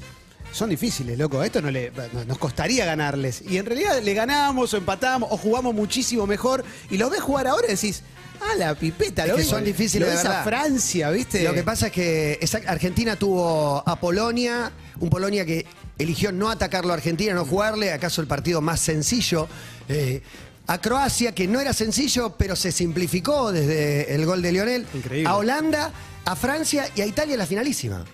son 0.53 0.71
difíciles, 0.71 1.19
loco. 1.19 1.43
Esto 1.43 1.61
no 1.63 1.71
le, 1.71 1.91
no- 2.13 2.25
nos 2.25 2.39
costaría 2.39 2.85
ganarles. 2.85 3.43
Y 3.49 3.57
en 3.59 3.67
realidad 3.67 4.01
le 4.03 4.15
ganamos 4.15 4.73
o 4.75 4.77
empatamos 4.77 5.29
o 5.33 5.37
jugamos 5.37 5.75
muchísimo 5.75 6.27
mejor. 6.27 6.65
Y 6.91 6.99
los 6.99 7.11
ves 7.11 7.21
jugar 7.21 7.47
ahora 7.47 7.67
y 7.69 7.71
decís, 7.73 8.03
ah, 8.41 8.55
la 8.57 8.75
pipeta, 8.75 9.25
Es 9.25 9.31
lo 9.31 9.37
que 9.37 9.45
son 9.45 9.65
difíciles 9.65 10.07
lo 10.09 10.13
de 10.15 10.23
ves 10.23 10.25
a. 10.27 10.43
Francia, 10.45 11.11
¿viste? 11.11 11.43
Lo 11.43 11.55
que 11.55 11.63
pasa 11.63 11.87
es 11.87 11.93
que 11.93 12.39
Argentina 12.67 13.17
tuvo 13.17 13.83
a 13.87 13.97
Polonia, 13.99 14.71
un 15.01 15.09
Polonia 15.11 15.45
que 15.47 15.65
eligió 15.99 16.33
no 16.33 16.51
atacarlo 16.51 16.93
a 16.93 16.97
Argentina, 16.97 17.33
no 17.35 17.45
jugarle, 17.45 17.93
acaso 17.93 18.21
el 18.21 18.27
partido 18.27 18.61
más 18.61 18.81
sencillo. 18.81 19.49
eh, 19.89 20.23
a 20.69 20.81
Croacia, 20.81 21.33
que 21.35 21.49
no 21.49 21.59
era 21.61 21.73
sencillo, 21.73 22.37
pero 22.39 22.55
se 22.55 22.71
simplificó 22.71 23.51
desde 23.51 24.15
el 24.15 24.25
gol 24.25 24.41
de 24.43 24.53
Lionel. 24.53 24.87
Increíble. 24.95 25.29
A 25.29 25.35
Holanda, 25.37 25.91
a 26.25 26.37
Francia 26.37 26.85
y 26.95 27.01
a 27.01 27.07
Italia 27.07 27.37
la 27.37 27.47
finalísima. 27.47 28.05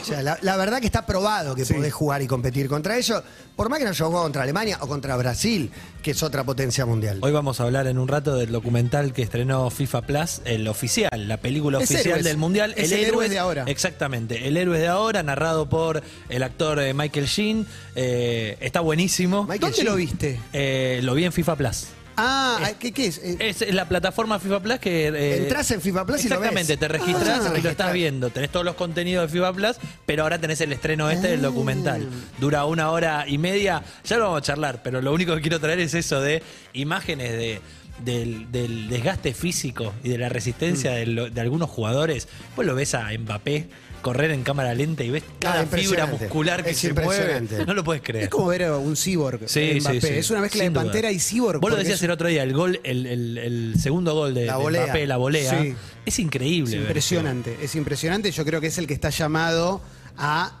O 0.00 0.04
sea, 0.04 0.22
la, 0.22 0.38
la 0.40 0.56
verdad 0.56 0.80
que 0.80 0.86
está 0.86 1.04
probado 1.04 1.54
que 1.54 1.64
Sí. 1.64 1.74
podés 1.74 1.92
jugar 1.92 2.22
y 2.22 2.26
competir 2.26 2.66
contra 2.68 2.96
ellos, 2.96 3.22
por 3.56 3.68
más 3.68 3.78
que 3.78 3.84
no 3.84 3.92
jugó 3.94 4.22
contra 4.22 4.42
Alemania 4.42 4.78
o 4.80 4.86
contra 4.88 5.14
Brasil, 5.16 5.70
que 6.02 6.12
es 6.12 6.22
otra 6.22 6.44
potencia 6.44 6.86
mundial. 6.86 7.18
Hoy 7.20 7.32
vamos 7.32 7.60
a 7.60 7.64
hablar 7.64 7.86
en 7.86 7.98
un 7.98 8.08
rato 8.08 8.36
del 8.36 8.50
documental 8.52 9.12
que 9.12 9.22
estrenó 9.22 9.68
FIFA 9.70 10.02
Plus, 10.02 10.40
el 10.46 10.66
oficial, 10.68 11.28
la 11.28 11.36
película 11.36 11.78
Es 11.78 11.84
oficial 11.90 12.06
Héroes. 12.12 12.24
del 12.24 12.36
Mundial. 12.38 12.72
Es 12.76 12.90
el 12.92 13.04
Héroes 13.04 13.28
de 13.30 13.38
ahora. 13.38 13.64
Exactamente, 13.66 14.48
el 14.48 14.56
héroe 14.56 14.78
de 14.78 14.88
ahora, 14.88 15.22
narrado 15.22 15.68
por 15.68 16.02
el 16.30 16.42
actor 16.42 16.80
eh, 16.80 16.94
Michael 16.94 17.26
Sheen. 17.26 17.66
Eh, 17.94 18.56
está 18.60 18.80
buenísimo. 18.80 19.42
Michael 19.42 19.60
¿Dónde 19.60 19.76
Sheen. 19.76 19.86
lo 19.88 19.96
viste? 19.96 20.40
Eh, 20.54 21.00
lo 21.02 21.14
vi 21.14 21.24
en 21.24 21.32
FIFA 21.32 21.56
Plus. 21.56 21.88
Ah, 22.20 22.70
¿qué, 22.78 22.92
qué 22.92 23.06
es? 23.06 23.18
Eh, 23.18 23.36
Es 23.38 23.72
la 23.74 23.88
plataforma 23.88 24.38
FIFA 24.38 24.60
Plus 24.60 24.78
que... 24.80 25.08
eh, 25.08 25.36
Entrás 25.38 25.70
en 25.70 25.80
FIFA 25.80 26.04
Plus 26.04 26.24
y 26.24 26.28
lo 26.28 26.40
ves. 26.40 26.50
Exactamente, 26.50 26.76
te 26.76 26.88
registras 26.88 27.46
Ah, 27.46 27.54
y 27.58 27.62
lo 27.62 27.70
estás 27.70 27.92
viendo. 27.92 28.30
Tenés 28.30 28.50
todos 28.50 28.66
los 28.66 28.74
contenidos 28.74 29.30
de 29.30 29.32
FIFA 29.38 29.52
Plus, 29.52 29.76
pero 30.04 30.24
ahora 30.24 30.38
tenés 30.38 30.60
el 30.60 30.72
estreno 30.72 31.08
este 31.10 31.28
del 31.28 31.42
documental. 31.42 32.06
Dura 32.38 32.64
una 32.64 32.90
hora 32.90 33.24
y 33.28 33.38
media. 33.38 33.82
Ya 34.04 34.16
lo 34.16 34.24
vamos 34.24 34.38
a 34.38 34.42
charlar, 34.42 34.82
pero 34.82 35.00
lo 35.00 35.12
único 35.12 35.34
que 35.36 35.40
quiero 35.40 35.60
traer 35.60 35.78
es 35.80 35.94
eso 35.94 36.20
de 36.20 36.42
imágenes 36.72 37.32
de. 37.32 37.60
Del, 37.98 38.52
del 38.52 38.88
desgaste 38.88 39.34
físico 39.34 39.92
y 40.04 40.10
de 40.10 40.18
la 40.18 40.28
resistencia 40.28 40.92
de, 40.92 41.04
lo- 41.06 41.30
de 41.30 41.40
algunos 41.40 41.68
jugadores. 41.68 42.28
Pues 42.54 42.64
lo 42.64 42.76
ves 42.76 42.94
a 42.94 43.08
Mbappé 43.18 43.68
correr 44.02 44.30
en 44.30 44.42
cámara 44.42 44.74
lenta 44.74 45.04
y 45.04 45.10
ves 45.10 45.22
cada 45.38 45.66
fibra 45.66 46.06
muscular 46.06 46.64
que 46.64 46.70
Es 46.70 46.78
se 46.78 46.92
mueve. 46.92 47.42
No 47.66 47.74
lo 47.74 47.84
puedes 47.84 48.02
creer. 48.02 48.24
es 48.24 48.30
como 48.30 48.46
ver 48.46 48.64
a 48.64 48.76
un 48.76 48.96
cyborg. 48.96 49.48
Sí, 49.48 49.60
eh, 49.60 49.78
Mbappé. 49.80 50.00
sí, 50.00 50.06
sí. 50.06 50.12
Es 50.14 50.30
una 50.30 50.40
mezcla 50.40 50.62
Sin 50.62 50.72
de 50.72 50.74
duda. 50.80 50.82
pantera 50.84 51.12
y 51.12 51.18
cyborg. 51.18 51.60
Vos 51.60 51.70
lo 51.70 51.76
decías 51.76 51.96
es- 51.96 52.02
el 52.02 52.10
otro 52.10 52.28
día, 52.28 52.42
el 52.42 52.52
gol, 52.52 52.80
el, 52.84 53.06
el- 53.06 53.38
el 53.38 53.74
segundo 53.80 54.14
gol 54.14 54.34
de, 54.34 54.46
La 54.46 54.56
volea. 54.56 54.84
Mbappé, 54.84 55.06
la 55.06 55.16
volea, 55.16 55.64
es 56.06 56.18
increíble. 56.18 56.70
Es 56.70 56.78
ver 56.78 56.86
impresionante, 56.88 57.56
es 57.62 57.74
impresionante. 57.74 58.30
Yo 58.30 58.44
creo 58.44 58.60
que 58.60 58.68
es 58.68 58.78
el 58.78 58.86
que 58.86 58.94
está 58.94 59.10
llamado 59.10 59.80
a. 60.16 60.60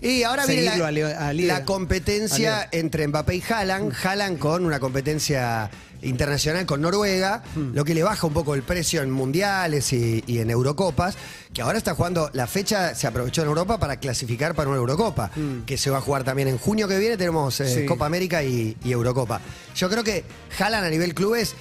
Y 0.00 0.22
ahora 0.22 0.46
viene 0.46 0.76
la, 0.78 0.86
a 0.88 0.90
Leo- 0.90 1.18
a 1.18 1.32
Liga. 1.32 1.58
la 1.58 1.64
competencia 1.64 2.60
A 2.62 2.68
entre 2.72 3.06
Mbappé 3.08 3.36
y 3.36 3.42
Haaland. 3.48 3.92
Haaland 4.04 4.38
con 4.38 4.64
una 4.66 4.78
competencia 4.80 5.70
internacional 6.02 6.66
con 6.66 6.82
Noruega, 6.82 7.42
lo 7.72 7.84
que 7.84 7.94
le 7.94 8.02
baja 8.02 8.26
un 8.26 8.34
poco 8.34 8.54
el 8.54 8.62
precio 8.62 9.02
en 9.02 9.10
mundiales 9.10 9.92
y, 9.94 10.22
y 10.26 10.38
en 10.38 10.50
Eurocopas, 10.50 11.16
que 11.54 11.62
ahora 11.62 11.78
está 11.78 11.94
jugando, 11.94 12.30
la 12.34 12.46
fecha 12.46 12.94
se 12.94 13.06
aprovechó 13.06 13.42
en 13.42 13.48
Europa 13.48 13.78
para 13.78 13.96
clasificar 13.98 14.54
para 14.54 14.68
una 14.68 14.78
Eurocopa, 14.78 15.30
que 15.64 15.78
se 15.78 15.90
va 15.90 15.98
a 15.98 16.00
jugar 16.02 16.22
también 16.22 16.48
en 16.48 16.58
junio 16.58 16.86
que 16.86 16.98
viene, 16.98 17.16
tenemos 17.16 17.58
eh, 17.60 17.66
Sí. 17.80 17.86
Copa 17.86 18.06
América 18.06 18.44
y, 18.44 18.76
y 18.84 18.92
Eurocopa. 18.92 19.40
Yo 19.74 19.88
creo 19.88 20.04
que 20.04 20.22
Haaland 20.58 20.84
a 20.86 20.90
nivel 20.90 21.14
clubes 21.14 21.54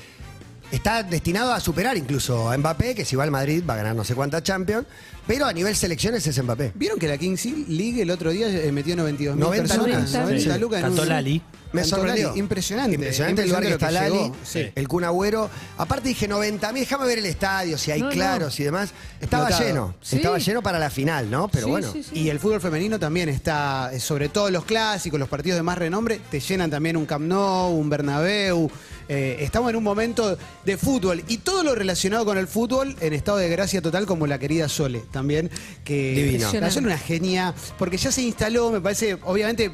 está 0.72 1.04
destinado 1.04 1.54
a 1.54 1.60
superar 1.60 1.98
incluso 1.98 2.50
a 2.50 2.58
Mbappé, 2.58 2.96
que 2.96 3.06
si 3.06 3.16
va 3.16 3.24
al 3.24 3.32
Madrid 3.32 3.64
va 3.68 3.74
a 3.76 3.78
ganar 3.78 3.96
no 3.96 4.04
sé 4.04 4.16
cuántas 4.16 4.44
Champions, 4.44 4.86
pero 5.28 5.46
a 5.46 5.54
nivel 5.54 5.76
selecciones 5.76 6.26
es 6.28 6.42
Mbappé. 6.44 6.72
¿Vieron 6.76 7.00
que 7.00 7.08
la 7.08 7.18
Kings 7.18 7.46
League 7.68 8.02
el 8.02 8.12
otro 8.12 8.32
día 8.32 8.48
eh, 8.48 8.72
metió 8.72 8.96
92 8.96 9.36
mil 9.36 9.44
90 9.46 9.64
personas? 9.76 10.02
lucas. 10.12 10.14
90 10.14 10.54
Sí. 10.54 10.60
lucas 10.60 10.82
Cantó 10.82 11.06
Lali. 11.06 11.42
Me 11.74 11.84
sorprendió. 11.84 12.30
Lali. 12.30 12.40
Impresionante. 12.40 12.96
Impresionante 12.96 13.42
el 13.42 13.48
lugar 13.50 13.64
que 13.64 13.70
lo 13.70 13.76
está 13.76 13.92
Lali, 13.92 14.14
llegó. 14.14 14.36
Sí. 14.46 14.72
el 14.76 14.88
Kun 14.88 15.04
Agüero. 15.04 15.50
Aparte 15.78 16.08
dije 16.08 16.26
90 16.28 16.72
mil, 16.72 16.82
déjame 16.84 17.06
ver 17.06 17.18
el 17.18 17.26
estadio, 17.26 17.78
si 17.78 17.92
hay 17.92 18.00
No, 18.00 18.06
no. 18.08 18.12
claros 18.14 18.58
y 18.60 18.64
demás. 18.64 18.92
Estaba 19.20 19.50
Notado. 19.50 19.64
lleno, 19.68 19.96
Sí. 20.02 20.16
estaba 20.18 20.38
lleno 20.38 20.62
para 20.62 20.80
la 20.80 20.90
final, 20.90 21.30
¿no? 21.30 21.50
Pero 21.50 21.66
Sí, 21.66 21.72
bueno. 21.72 21.92
sí, 21.92 22.04
sí. 22.04 22.18
Y 22.18 22.30
el 22.30 22.40
fútbol 22.40 22.62
femenino 22.62 22.98
también 22.98 23.28
está, 23.28 23.90
eh, 23.94 24.00
sobre 24.00 24.30
todo 24.30 24.50
los 24.52 24.64
clásicos, 24.64 25.20
los 25.20 25.28
partidos 25.28 25.58
de 25.58 25.64
más 25.64 25.78
renombre, 25.78 26.22
te 26.32 26.40
llenan 26.40 26.70
también 26.70 26.96
un 26.96 27.06
Camp 27.06 27.26
Nou, 27.26 27.72
un 27.76 27.90
Bernabéu. 27.90 28.72
Eh, 29.08 29.38
estamos 29.42 29.70
en 29.70 29.76
un 29.76 29.84
momento 29.84 30.38
de 30.66 30.78
fútbol 30.78 31.24
y 31.28 31.38
todo 31.38 31.64
lo 31.64 31.76
relacionado 31.76 32.26
con 32.26 32.38
el 32.38 32.48
fútbol 32.48 32.96
en 33.00 33.14
estado 33.14 33.38
de 33.38 33.50
gracia 33.50 33.82
total, 33.82 34.06
como 34.06 34.26
la 34.28 34.40
querida 34.40 34.68
Sole 34.68 35.04
también. 35.12 35.50
Que 35.84 36.14
Divino. 36.14 36.52
La 36.60 36.72
Sole 36.72 36.88
una 36.88 36.98
genia, 36.98 37.54
porque 37.78 37.98
ya 37.98 38.12
se 38.12 38.22
instaló, 38.24 38.72
me 38.72 38.82
parece, 38.82 39.18
obviamente. 39.24 39.72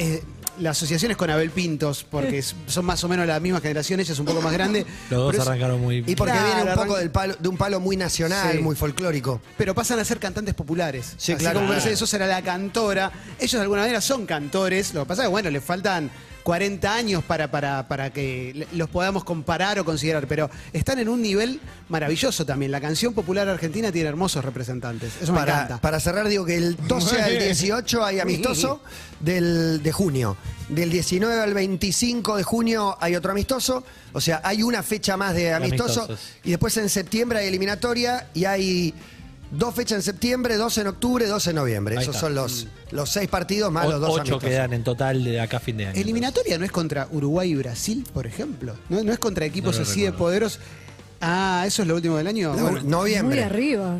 eh, 0.00 0.22
la 0.60 0.70
asociación 0.70 1.10
es 1.12 1.16
con 1.16 1.28
Abel 1.30 1.50
Pintos, 1.50 2.04
porque 2.08 2.38
es- 2.38 2.54
son 2.66 2.84
más 2.84 3.02
o 3.04 3.08
menos 3.08 3.26
la 3.26 3.38
misma 3.40 3.60
generación, 3.60 3.98
ella 3.98 4.12
es 4.12 4.18
un 4.20 4.26
poco 4.26 4.40
más 4.40 4.52
grande. 4.52 4.86
Los 5.10 5.36
dos 5.36 5.46
arrancaron 5.46 5.80
muy 5.80 6.04
Y 6.06 6.14
porque 6.16 6.32
Claro, 6.32 6.46
viene 6.46 6.62
un 6.62 6.68
poco 6.68 6.80
arranca- 6.82 6.98
del 6.98 7.10
palo, 7.10 7.34
de 7.38 7.48
un 7.48 7.56
palo 7.56 7.80
muy 7.80 7.96
nacional, 7.96 8.52
Sí. 8.52 8.58
muy 8.58 8.74
folclórico. 8.76 9.40
pero 9.56 9.74
pasan 9.74 9.98
a 10.00 10.04
ser 10.04 10.18
cantantes 10.20 10.54
populares. 10.54 11.14
Sí, 11.16 11.32
Así 11.32 11.40
claro. 11.40 11.60
como 11.60 11.72
Mercedes 11.72 11.98
Sosa 11.98 12.16
era 12.16 12.26
la 12.28 12.42
cantora, 12.42 13.10
ellos 13.40 13.52
de 13.52 13.60
alguna 13.60 13.80
manera 13.82 14.00
son 14.00 14.24
cantores. 14.26 14.94
Lo 14.94 15.02
que 15.02 15.06
pasa 15.08 15.22
es 15.22 15.26
que, 15.26 15.30
bueno, 15.30 15.50
le 15.50 15.60
faltan 15.60 16.10
40 16.48 16.94
años 16.94 17.22
para, 17.24 17.50
para, 17.50 17.86
para 17.88 18.10
que 18.10 18.66
los 18.72 18.88
podamos 18.88 19.22
comparar 19.22 19.78
o 19.80 19.84
considerar, 19.84 20.26
pero 20.26 20.48
están 20.72 20.98
en 20.98 21.10
un 21.10 21.20
nivel 21.20 21.60
maravilloso 21.90 22.46
también. 22.46 22.72
La 22.72 22.80
canción 22.80 23.12
popular 23.12 23.46
argentina 23.50 23.92
tiene 23.92 24.08
hermosos 24.08 24.42
representantes. 24.42 25.12
Eso 25.20 25.34
me 25.34 25.40
Para, 25.40 25.52
encanta. 25.52 25.80
para 25.82 26.00
cerrar, 26.00 26.26
digo 26.26 26.46
que 26.46 26.56
el 26.56 26.74
12 26.88 27.20
al 27.20 27.38
18 27.44 28.02
hay 28.02 28.20
amistoso 28.20 28.80
del, 29.20 29.82
de 29.82 29.92
junio. 29.92 30.38
Del 30.70 30.88
19 30.90 31.38
al 31.38 31.52
25 31.52 32.38
de 32.38 32.42
junio 32.44 32.96
hay 32.98 33.14
otro 33.14 33.32
amistoso. 33.32 33.84
O 34.14 34.20
sea, 34.22 34.40
hay 34.42 34.62
una 34.62 34.82
fecha 34.82 35.18
más 35.18 35.34
de 35.34 35.52
amistoso. 35.52 36.04
Amistosos. 36.04 36.32
Y 36.44 36.48
después 36.52 36.74
en 36.78 36.88
septiembre 36.88 37.40
hay 37.40 37.48
eliminatoria 37.48 38.30
y 38.32 38.46
hay 38.46 38.94
dos 39.50 39.74
fechas 39.74 39.96
en 39.96 40.02
septiembre, 40.02 40.56
dos 40.56 40.76
en 40.78 40.86
octubre, 40.88 41.26
dos 41.26 41.46
en 41.46 41.56
noviembre. 41.56 41.96
Ahí 41.96 42.02
Esos 42.02 42.16
está. 42.16 42.26
son 42.26 42.34
los, 42.34 42.66
los 42.90 43.08
seis 43.10 43.28
partidos 43.28 43.72
más 43.72 43.86
O- 43.86 43.90
los 43.92 44.00
dos 44.00 44.10
ocho 44.10 44.20
amistosos. 44.20 44.48
quedan 44.48 44.72
en 44.72 44.84
total 44.84 45.24
de 45.24 45.40
acá 45.40 45.56
a 45.58 45.60
fin 45.60 45.76
de 45.76 45.86
año. 45.86 46.00
Eliminatoria 46.00 46.58
no 46.58 46.64
es 46.64 46.72
contra 46.72 47.08
Uruguay 47.10 47.50
y 47.50 47.54
Brasil, 47.54 48.06
por 48.12 48.26
ejemplo. 48.26 48.74
No, 48.88 49.02
no 49.02 49.12
es 49.12 49.18
contra 49.18 49.44
equipos 49.46 49.76
No 49.76 49.84
lo 49.84 49.88
así 49.90 50.00
de 50.02 50.06
recuerdo. 50.10 50.24
poderosos. 50.26 50.60
Ah, 51.20 51.64
eso 51.66 51.82
es 51.82 51.88
lo 51.88 51.94
último 51.96 52.16
del 52.16 52.26
año. 52.26 52.54
No, 52.54 52.62
Bueno, 52.62 52.80
Muy 52.80 52.90
noviembre. 52.90 53.44
arriba. 53.44 53.98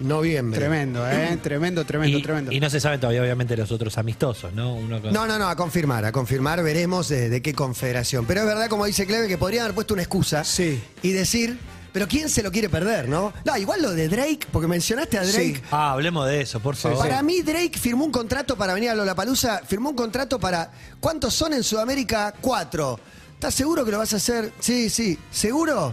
Noviembre. 0.00 0.58
tremendo, 0.60 1.08
¿eh? 1.10 1.36
Tremendo, 1.42 1.84
tremendo, 1.84 2.18
y, 2.18 2.22
tremendo. 2.22 2.52
y 2.52 2.60
no 2.60 2.70
se 2.70 2.78
saben 2.78 3.00
todavía, 3.00 3.20
obviamente, 3.20 3.56
los 3.56 3.72
otros 3.72 3.98
amistosos, 3.98 4.52
¿no? 4.54 4.74
Uno 4.76 5.02
con- 5.02 5.12
No, 5.12 5.26
no, 5.26 5.38
no, 5.40 5.48
a 5.48 5.56
confirmar, 5.56 6.04
a 6.04 6.12
confirmar, 6.12 6.62
veremos 6.62 7.08
de, 7.08 7.28
de 7.28 7.42
qué 7.42 7.52
confederación. 7.52 8.24
Pero 8.24 8.42
es 8.42 8.46
verdad, 8.46 8.68
como 8.68 8.84
dice 8.86 9.06
Cleve, 9.06 9.26
que 9.26 9.38
podrían 9.38 9.64
haber 9.64 9.74
puesto 9.74 9.94
una 9.94 10.02
excusa 10.04 10.44
Sí. 10.44 10.80
y 11.02 11.10
decir, 11.10 11.58
pero 11.98 12.06
¿quién 12.08 12.28
se 12.28 12.44
lo 12.44 12.52
quiere 12.52 12.68
perder, 12.68 13.08
no? 13.08 13.32
No, 13.44 13.56
igual 13.56 13.82
lo 13.82 13.90
de 13.90 14.06
Drake, 14.08 14.46
porque 14.52 14.68
mencionaste 14.68 15.18
a 15.18 15.22
Drake. 15.24 15.56
Sí. 15.56 15.62
Ah, 15.72 15.90
hablemos 15.94 16.28
de 16.28 16.42
eso, 16.42 16.60
por 16.60 16.76
favor. 16.76 16.98
Para 16.98 17.20
mí, 17.24 17.42
Drake 17.42 17.76
firmó 17.76 18.04
un 18.04 18.12
contrato 18.12 18.56
para 18.56 18.72
venir 18.72 18.90
a 18.90 18.94
Lollapalooza, 18.94 19.62
firmó 19.66 19.90
un 19.90 19.96
contrato 19.96 20.38
para. 20.38 20.70
¿Cuántos 21.00 21.34
son 21.34 21.54
en 21.54 21.64
Sudamérica? 21.64 22.32
Cuatro. 22.40 23.00
¿Estás 23.34 23.52
seguro 23.52 23.84
que 23.84 23.90
lo 23.90 23.98
vas 23.98 24.12
a 24.12 24.18
hacer? 24.18 24.52
Sí, 24.60 24.88
sí. 24.90 25.18
¿Seguro? 25.32 25.92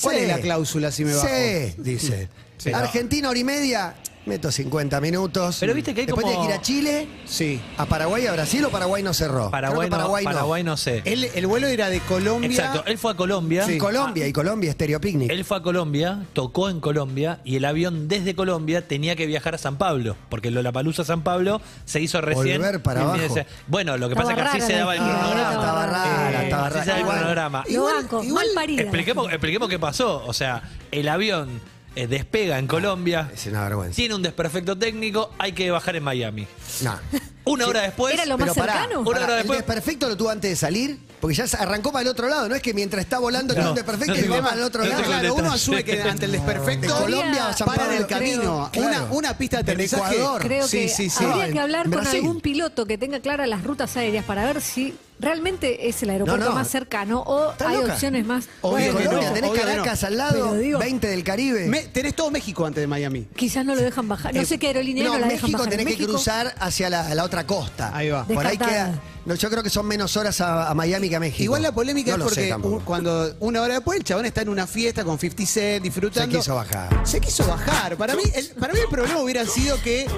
¿Cuál 0.00 0.16
Sí. 0.16 0.22
es 0.22 0.28
la 0.28 0.38
cláusula 0.38 0.90
si 0.90 1.04
me 1.04 1.12
bajo? 1.14 1.28
Sí, 1.28 1.74
dice. 1.82 2.30
Sí. 2.56 2.72
Argentina, 2.72 3.28
hora 3.28 3.38
y 3.38 3.44
media, 3.44 3.94
meto 4.26 4.50
50 4.50 5.00
minutos. 5.00 5.56
Pero 5.60 5.72
viste 5.72 5.94
que 5.94 6.00
hay 6.00 6.06
Después 6.06 6.24
como- 6.24 6.36
tiene 6.42 6.48
que 6.48 6.54
ir 6.54 6.58
a 6.58 6.62
Chile, 6.62 7.08
Sí. 7.26 7.60
a 7.78 7.86
Paraguay 7.86 8.26
a 8.26 8.32
Brasil 8.32 8.64
o 8.64 8.70
Paraguay 8.70 9.02
no 9.02 9.14
cerró. 9.14 9.50
Paraguay, 9.50 9.88
Creo 9.88 9.90
que 9.90 9.96
no, 10.24 10.30
Paraguay 10.32 10.62
no. 10.64 10.76
sé. 10.76 11.02
El, 11.04 11.24
el 11.24 11.46
vuelo 11.46 11.66
era 11.68 11.88
de 11.88 12.00
Colombia. 12.00 12.50
Exacto, 12.50 12.82
él 12.86 12.98
fue 12.98 13.12
a 13.12 13.14
Colombia. 13.14 13.64
Y 13.70 13.78
Colombia, 13.78 14.26
y 14.26 14.32
Colombia, 14.32 14.72
Stereo 14.72 15.00
Picnic. 15.00 15.30
Él 15.30 15.44
fue 15.44 15.58
a 15.58 15.62
Colombia, 15.62 16.24
tocó 16.32 16.68
en 16.68 16.80
Colombia 16.80 17.38
y 17.44 17.56
el 17.56 17.64
avión 17.64 18.08
desde 18.08 18.34
Colombia 18.34 18.86
tenía 18.86 19.14
que 19.16 19.26
viajar 19.26 19.54
a 19.54 19.58
San 19.58 19.76
Pablo, 19.78 20.16
porque 20.28 20.50
lo 20.50 20.60
la 20.62 20.72
Palusa 20.72 21.04
San 21.04 21.22
Pablo 21.22 21.60
se 21.84 22.00
hizo 22.00 22.20
recién. 22.20 22.60
Volver 22.60 22.82
para 22.82 23.02
en 23.02 23.06
abajo. 23.08 23.34
Bueno, 23.68 23.96
lo 23.96 24.08
que 24.08 24.14
Estaba 24.14 24.34
pasa 24.34 24.34
es 24.34 24.36
que 24.36 24.48
así 24.48 24.58
rara 24.58 24.66
se 24.66 24.72
la 24.72 24.78
daba 24.80 24.94
el 24.96 25.00
historia, 25.02 25.16
Ah, 25.16 25.22
cronograma. 25.30 25.52
estaba 25.60 25.86
rara, 25.86 26.42
estaba 26.44 26.66
así 26.66 26.74
rara. 26.74 26.84
se 26.84 26.90
daba 26.90 26.98
el 26.98 27.04
Igual- 27.04 27.16
cronograma. 27.18 27.64
Lo 27.66 27.70
Igual- 27.72 27.94
banco, 27.94 28.24
igual- 28.24 28.46
mal 28.46 28.54
parida. 28.54 28.82
Expliquemos, 28.82 29.28
expliquemos 29.30 29.68
qué 29.68 29.78
pasó. 29.78 30.24
O 30.26 30.32
sea, 30.32 30.62
el 30.90 31.08
avión 31.08 31.60
eh, 31.96 32.06
despega 32.06 32.58
en 32.58 32.66
Colombia, 32.66 33.30
Es 33.34 33.46
una 33.46 33.62
vergüenza. 33.64 33.96
tiene 33.96 34.14
un 34.14 34.22
desperfecto 34.22 34.76
técnico, 34.78 35.32
hay 35.38 35.52
que 35.52 35.70
bajar 35.70 35.96
en 35.96 36.04
Miami. 36.04 36.46
No. 36.82 36.98
Una 37.44 37.66
hora 37.68 37.82
después. 37.82 38.12
Era 38.12 38.26
lo 38.26 38.36
más 38.36 38.48
Pero 38.50 38.54
pará, 38.66 38.72
cercano. 38.80 39.00
Una 39.02 39.10
hora 39.10 39.20
pará, 39.20 39.32
el 39.34 39.38
después- 39.44 39.58
desperfecto 39.58 40.08
lo 40.08 40.16
tuvo 40.16 40.30
antes 40.30 40.50
de 40.50 40.56
salir, 40.56 40.98
porque 41.20 41.36
ya 41.36 41.46
se 41.46 41.56
arrancó 41.56 41.92
para 41.92 42.02
el 42.02 42.08
otro 42.08 42.28
lado. 42.28 42.48
No 42.48 42.56
es 42.56 42.60
que 42.62 42.74
mientras 42.74 43.04
está 43.04 43.20
volando 43.20 43.54
No, 43.54 43.54
tiene 43.54 43.68
un 43.70 43.74
desperfecto 43.76 44.14
no 44.14 44.18
y 44.18 44.22
tengo- 44.22 44.34
va 44.34 44.42
para 44.42 44.56
el 44.56 44.62
otro 44.64 44.82
no 44.82 44.88
lado. 44.88 45.02
tengo 45.02 45.12
Claro, 45.20 45.34
uno 45.36 45.52
asume 45.52 45.84
que 45.84 46.02
ante 46.02 46.24
el 46.26 46.32
desperfecto 46.32 46.92
De 46.94 47.00
Colombia 47.02 47.48
a 47.48 47.56
San 47.56 47.68
para 47.68 47.86
en 47.86 47.92
el 48.00 48.06
camino. 48.08 48.68
creo. 48.72 48.84
Una, 48.84 48.96
Claro. 48.98 49.08
una 49.12 49.38
pista 49.38 49.58
de 49.58 49.62
Del 49.62 49.74
aterrizaje. 49.76 50.14
Ecuador. 50.16 50.42
Creo 50.42 50.66
sí, 50.66 50.78
que 50.80 50.88
sí, 50.88 51.08
sí. 51.10 51.24
habría 51.24 51.52
que 51.52 51.60
hablar 51.60 51.82
con 51.84 51.92
Brasil. 52.00 52.16
algún 52.20 52.40
piloto 52.40 52.84
que 52.84 52.98
tenga 52.98 53.20
claras 53.20 53.48
las 53.48 53.62
rutas 53.62 53.96
aéreas 53.96 54.24
para 54.24 54.44
ver 54.44 54.60
si 54.60 54.94
¿realmente 55.18 55.88
es 55.88 56.02
el 56.02 56.10
aeropuerto 56.10 56.44
No, 56.44 56.50
no. 56.50 56.56
más 56.56 56.68
cercano 56.68 57.20
o 57.22 57.52
¿Estás 57.52 57.68
hay 57.68 57.76
loca? 57.78 57.92
opciones 57.94 58.26
más? 58.26 58.48
Obvio 58.60 58.92
Bueno, 58.92 58.98
que 58.98 59.04
Colombia, 59.06 59.28
no, 59.28 59.34
tenés 59.34 59.50
obvio 59.50 59.62
que 59.62 59.68
Caracas 59.68 60.02
no. 60.02 60.08
al 60.08 60.16
lado, 60.16 60.32
Pero 60.50 60.54
digo- 60.54 60.78
20 60.78 61.06
del 61.08 61.24
Caribe. 61.24 61.66
Me- 61.68 61.82
tenés 61.88 62.14
todo 62.14 62.30
México 62.30 62.66
antes 62.66 62.80
de 62.82 62.86
Miami. 62.86 63.26
Quizás 63.36 63.64
no 63.64 63.74
lo 63.74 63.82
dejan 63.82 64.08
bajar. 64.08 64.34
No 64.34 64.44
sé 64.44 64.58
qué 64.58 64.68
aerolínea 64.68 65.04
no, 65.04 65.10
la 65.18 65.26
dejan 65.26 65.32
México 65.32 65.52
bajar. 65.58 65.70
tenés 65.70 65.86
¿En 65.86 65.88
que 65.92 65.94
México? 65.98 66.12
cruzar 66.12 66.54
hacia 66.58 66.90
la, 66.90 67.14
la 67.14 67.24
otra 67.24 67.46
costa. 67.46 67.96
Ahí 67.96 68.10
va. 68.10 68.24
Por 68.24 68.38
ahí 68.46 68.56
Descartada. 68.56 68.92
queda. 68.92 69.02
No, 69.26 69.34
yo 69.34 69.50
creo 69.50 69.62
que 69.64 69.70
son 69.70 69.86
menos 69.86 70.16
horas 70.16 70.40
a, 70.40 70.70
a 70.70 70.74
Miami 70.74 71.08
que 71.08 71.16
a 71.16 71.20
México. 71.20 71.42
Igual 71.42 71.62
la 71.62 71.72
polémica 71.72 72.10
No 72.12 72.16
es 72.16 72.18
lo 72.22 72.28
sé 72.28 72.34
porque 72.34 72.48
tampoco. 72.48 72.76
un- 72.76 72.82
cuando 72.84 73.34
una 73.40 73.60
hora 73.62 73.74
después 73.74 73.98
el 73.98 74.04
chabón 74.04 74.24
está 74.26 74.42
en 74.42 74.48
una 74.50 74.66
fiesta 74.68 75.02
con 75.04 75.18
50 75.18 75.46
Cent 75.46 75.82
disfrutando. 75.82 76.30
Se 76.32 76.38
quiso 76.38 76.54
bajar. 76.54 77.00
Se 77.06 77.20
quiso 77.20 77.44
bajar. 77.46 77.96
Para 77.96 78.14
mí, 78.14 78.22
el, 78.34 78.46
para 78.50 78.72
mí 78.72 78.78
el 78.80 78.88
problema 78.88 79.20
hubiera 79.20 79.44
sido 79.46 79.80
que 79.82 80.02
eh, 80.02 80.08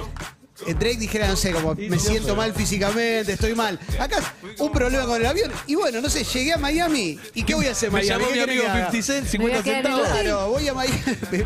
Drake 0.67 0.97
dijera, 0.97 1.29
no 1.29 1.37
sé, 1.37 1.53
como 1.53 1.75
me 1.75 1.99
siento 1.99 2.35
mal 2.37 2.53
físicamente, 2.53 3.33
estoy 3.33 3.55
mal. 3.55 3.79
Acá 3.99 4.19
un 4.59 4.73
problema 4.73 5.05
con 5.07 5.21
el 5.21 5.27
avión. 5.27 5.51
Y 5.67 5.75
bueno, 5.75 6.01
no 6.01 6.09
sé, 6.11 6.25
llegué 6.25 6.53
a 6.53 6.59
Miami. 6.59 7.19
¿Y 7.35 7.43
qué 7.45 7.55
voy 7.55 7.67
a 7.67 7.73
hacer 7.73 7.89
en 7.89 7.95
Me 7.95 8.01
Miami? 8.01 8.25
llamó 8.25 8.33
¿Qué 8.33 8.37
mi 8.37 8.43
amigo 8.43 8.63
que 8.65 8.69
haga? 8.69 8.91
50 8.91 9.03
Cent, 9.03 9.33
Me 9.35 9.39
voy 9.39 9.53
a 9.53 9.63
50 9.63 9.63
quedar 9.63 9.79
en 9.79 9.87
el 9.87 9.93
centavos. 9.93 10.21
Claro, 10.21 10.49
voy 10.51 10.69
a 10.69 10.75
Miami. 10.75 11.03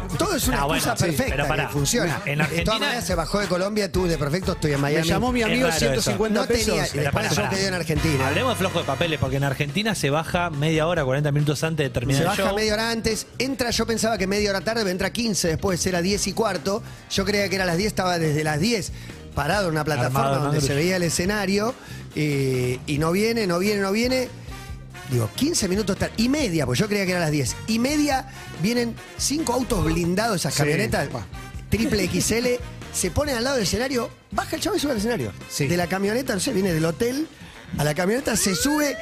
Todo 0.19 0.37
es 0.37 0.49
una 0.49 0.61
Ah, 0.63 0.65
bueno, 0.65 0.83
excusa 0.83 0.97
sí, 0.97 1.05
perfecta 1.05 1.33
pero 1.37 1.49
pará. 1.49 1.67
que 1.67 1.73
funciona. 1.73 2.23
En 2.25 2.39
de 2.39 2.45
Argentina- 2.45 2.65
todas 2.65 2.81
maneras 2.81 3.07
se 3.07 3.15
bajó 3.15 3.39
de 3.41 3.47
Colombia, 3.49 3.93
tú 3.93 4.07
de 4.07 4.19
perfecto 4.19 4.53
estoy 4.53 4.71
en 4.73 4.77
Me 4.79 4.83
Miami. 4.83 5.09
llamó 5.09 5.33
mi 5.33 5.41
Es 5.41 5.47
amigo 5.47 5.63
raro 5.69 5.77
eso. 5.77 5.87
150 5.87 6.41
no 6.41 6.47
tenía, 6.47 6.65
y 6.65 6.99
después 6.99 7.11
pará, 7.13 7.29
pará. 7.31 7.51
dio 7.59 7.69
en 7.69 7.75
Argentina. 7.75 8.29
Hablemos 8.29 8.53
de 8.53 8.57
flojo 8.59 8.79
de 8.81 8.85
papeles, 8.85 9.19
porque 9.21 9.37
en 9.37 9.45
Argentina 9.45 9.95
se 9.95 10.11
baja 10.11 10.51
media 10.51 10.87
hora, 10.87 11.05
40 11.05 11.31
minutos 11.33 11.63
antes 11.65 11.85
de 11.85 11.91
terminar 11.91 12.19
Se 12.19 12.23
el 12.25 12.29
baja 12.31 12.43
show. 12.49 12.57
media 12.57 12.73
hora 12.75 12.91
antes, 12.91 13.27
entra, 13.39 13.71
yo 13.71 13.87
pensaba 13.87 14.17
que 14.19 14.27
media 14.27 14.51
hora 14.51 14.61
tarde, 14.63 14.81
pero 14.83 14.91
entra 14.91 15.13
15, 15.13 15.49
después 15.49 15.85
era 15.87 16.01
10 16.03 16.27
y 16.27 16.33
cuarto. 16.33 16.83
Yo 17.11 17.25
creía 17.25 17.49
que 17.49 17.57
era 17.57 17.65
las 17.67 17.77
10, 17.77 17.89
estaba 17.89 18.19
desde 18.19 18.43
las 18.45 18.59
10 18.61 18.93
parado 19.35 19.67
en 19.67 19.73
una 19.73 19.85
plataforma 19.85 20.29
Armado, 20.29 20.45
donde 20.47 20.61
se 20.61 20.75
veía 20.75 20.97
el 20.97 21.03
escenario 21.03 21.75
y, 22.15 22.81
y 22.87 22.99
no 22.99 23.13
viene, 23.13 23.47
no 23.47 23.59
viene, 23.59 23.81
no 23.81 23.93
viene. 23.93 24.29
Digo, 25.11 25.29
15 25.35 25.69
minutos 25.69 25.97
tarde, 25.99 26.15
y 26.17 26.29
media, 26.29 26.65
pues 26.65 26.79
yo 26.79 26.89
creía 26.89 27.05
que 27.05 27.11
era 27.13 27.21
las 27.21 27.31
10. 27.31 27.57
Y 27.67 27.79
media 27.79 28.29
vienen 28.63 28.95
cinco 29.19 29.53
autos 29.53 29.85
blindados, 29.85 30.37
esas 30.37 30.55
camionetas, 30.55 31.09
triple 31.69 32.09
XL, 32.09 32.47
se 32.93 33.11
ponen 33.11 33.37
al 33.37 33.45
lado 33.45 33.57
del 33.57 33.65
escenario, 33.65 34.11
baja 34.31 34.57
el 34.57 34.63
chavo 34.63 34.77
y 34.77 34.79
sube 34.79 34.93
al 34.93 34.99
escenario. 34.99 35.33
Sí. 35.51 35.67
De 35.67 35.77
la 35.77 35.87
camioneta, 35.87 36.35
no 36.35 36.41
sé, 36.41 36.53
viene 36.53 36.73
del 36.73 36.85
hotel 36.85 37.27
a 37.79 37.85
la 37.85 37.95
camioneta, 37.95 38.37
se 38.37 38.55
sube, 38.55 38.97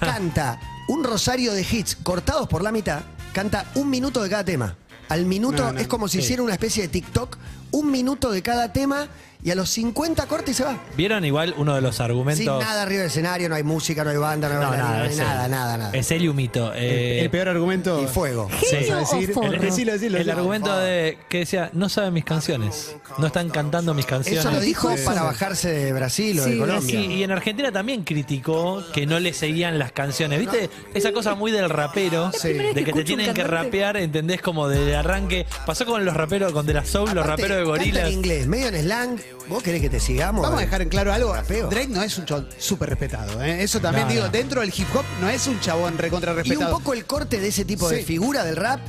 canta 0.00 0.60
un 0.88 1.04
rosario 1.04 1.52
de 1.52 1.62
hits 1.62 1.96
cortados 1.96 2.48
por 2.48 2.62
la 2.62 2.72
mitad, 2.72 3.02
canta 3.32 3.66
un 3.74 3.90
minuto 3.90 4.22
de 4.22 4.30
cada 4.30 4.44
tema. 4.44 4.76
Al 5.08 5.26
minuto 5.26 5.64
No, 5.64 5.72
no, 5.72 5.80
es 5.80 5.88
como 5.88 6.08
si 6.08 6.18
sí. 6.18 6.24
hiciera 6.24 6.42
una 6.42 6.54
especie 6.54 6.84
de 6.84 6.88
TikTok, 6.88 7.36
un 7.72 7.90
minuto 7.90 8.30
de 8.30 8.42
cada 8.42 8.72
tema 8.72 9.08
y 9.44 9.50
a 9.50 9.56
los 9.56 9.70
50 9.70 10.24
corta 10.26 10.52
y 10.52 10.54
se 10.54 10.62
va. 10.62 10.78
¿Vieron 10.96 11.24
igual 11.24 11.52
uno 11.58 11.74
de 11.74 11.80
los 11.80 11.98
argumentos? 11.98 12.38
Sin 12.38 12.46
nada 12.64 12.82
arriba 12.82 13.00
del 13.00 13.08
escenario, 13.10 13.48
no 13.48 13.56
hay 13.56 13.64
música, 13.64 14.04
no 14.04 14.10
hay 14.10 14.16
banda, 14.16 14.48
no 14.48 14.54
hay, 14.54 14.60
No, 14.60 14.68
bailarina, 14.70 14.86
nada, 14.92 14.98
no 14.98 15.02
hay 15.02 15.10
es 15.10 15.16
nada, 15.18 15.44
el- 15.46 15.50
nada, 15.50 15.76
nada. 15.78 15.90
Es 15.94 16.10
el 16.12 16.22
y 16.22 16.28
un 16.28 16.36
mito. 16.36 16.72
Eh, 16.76 17.22
el 17.22 17.28
peor 17.30 17.48
argumento. 17.48 18.00
Y 18.00 18.06
fuego. 18.06 18.48
El- 18.70 19.60
decilo, 19.60 19.92
decilo, 19.94 20.18
el 20.18 20.30
argumento 20.30 20.76
de 20.78 21.18
que 21.28 21.38
decía, 21.38 21.70
no 21.72 21.88
saben 21.88 22.12
mis 22.14 22.24
canciones, 22.24 22.94
no 23.18 23.26
están 23.26 23.50
cantando 23.50 23.94
mis 23.94 24.06
canciones. 24.06 24.40
Eso 24.44 24.52
lo 24.52 24.60
dijo 24.60 24.96
Sí. 24.96 25.02
para 25.04 25.22
bajarse 25.24 25.72
de 25.72 25.92
Brasil 25.92 26.38
o 26.38 26.44
de 26.44 26.58
Colombia. 26.58 27.00
Sí, 27.00 27.06
y 27.06 27.24
en 27.24 27.32
Argentina 27.32 27.72
también 27.72 28.04
criticó 28.04 28.84
que 28.92 29.06
no 29.06 29.18
le 29.18 29.32
seguían 29.32 29.76
las 29.76 29.90
canciones. 29.90 30.38
¿Viste? 30.38 30.70
Esa 30.94 31.10
cosa 31.10 31.34
muy 31.34 31.50
del 31.50 31.68
rapero, 31.68 32.30
de 32.42 32.72
que 32.74 32.84
que 32.84 32.92
te 32.92 33.02
tienen 33.04 33.34
que 33.34 33.42
rapear, 33.42 33.96
¿entendés? 33.96 34.40
Como 34.40 34.68
desde 34.68 34.94
arranque. 34.94 35.46
Pasó 35.66 35.84
con 35.84 36.04
los 36.04 36.14
raperos, 36.14 36.52
con 36.52 36.64
De 36.64 36.74
La 36.74 36.84
Soul, 36.84 37.10
los 37.12 37.26
raperos 37.26 37.56
de 37.58 37.61
gorilas. 37.64 38.06
en 38.08 38.12
inglés, 38.12 38.46
medio 38.46 38.68
en 38.68 38.82
slang. 38.82 39.20
¿Vos 39.48 39.62
querés 39.62 39.80
que 39.80 39.90
te 39.90 40.00
sigamos? 40.00 40.42
Vamos 40.42 40.58
a 40.58 40.62
dejar 40.64 40.82
en 40.82 40.88
claro 40.88 41.12
algo. 41.12 41.34
Rapeo. 41.34 41.68
Drake 41.68 41.88
no 41.88 42.02
es 42.02 42.16
un 42.18 42.24
chabón 42.26 42.48
súper 42.58 42.88
respetado. 42.90 43.42
¿eh? 43.42 43.62
Eso 43.62 43.80
también 43.80 44.06
No, 44.06 44.12
digo, 44.12 44.24
no. 44.26 44.30
dentro 44.30 44.60
del 44.60 44.72
hip 44.76 44.86
hop 44.94 45.04
no 45.20 45.28
es 45.28 45.46
un 45.46 45.60
chabón 45.60 45.98
recontra 45.98 46.30
Y 46.32 46.34
un 46.34 46.38
respetado. 46.38 46.78
poco 46.78 46.92
el 46.94 47.04
corte 47.04 47.40
de 47.40 47.48
ese 47.48 47.64
tipo 47.64 47.88
de 47.88 48.02
figura 48.02 48.44
del 48.44 48.56
rap. 48.56 48.80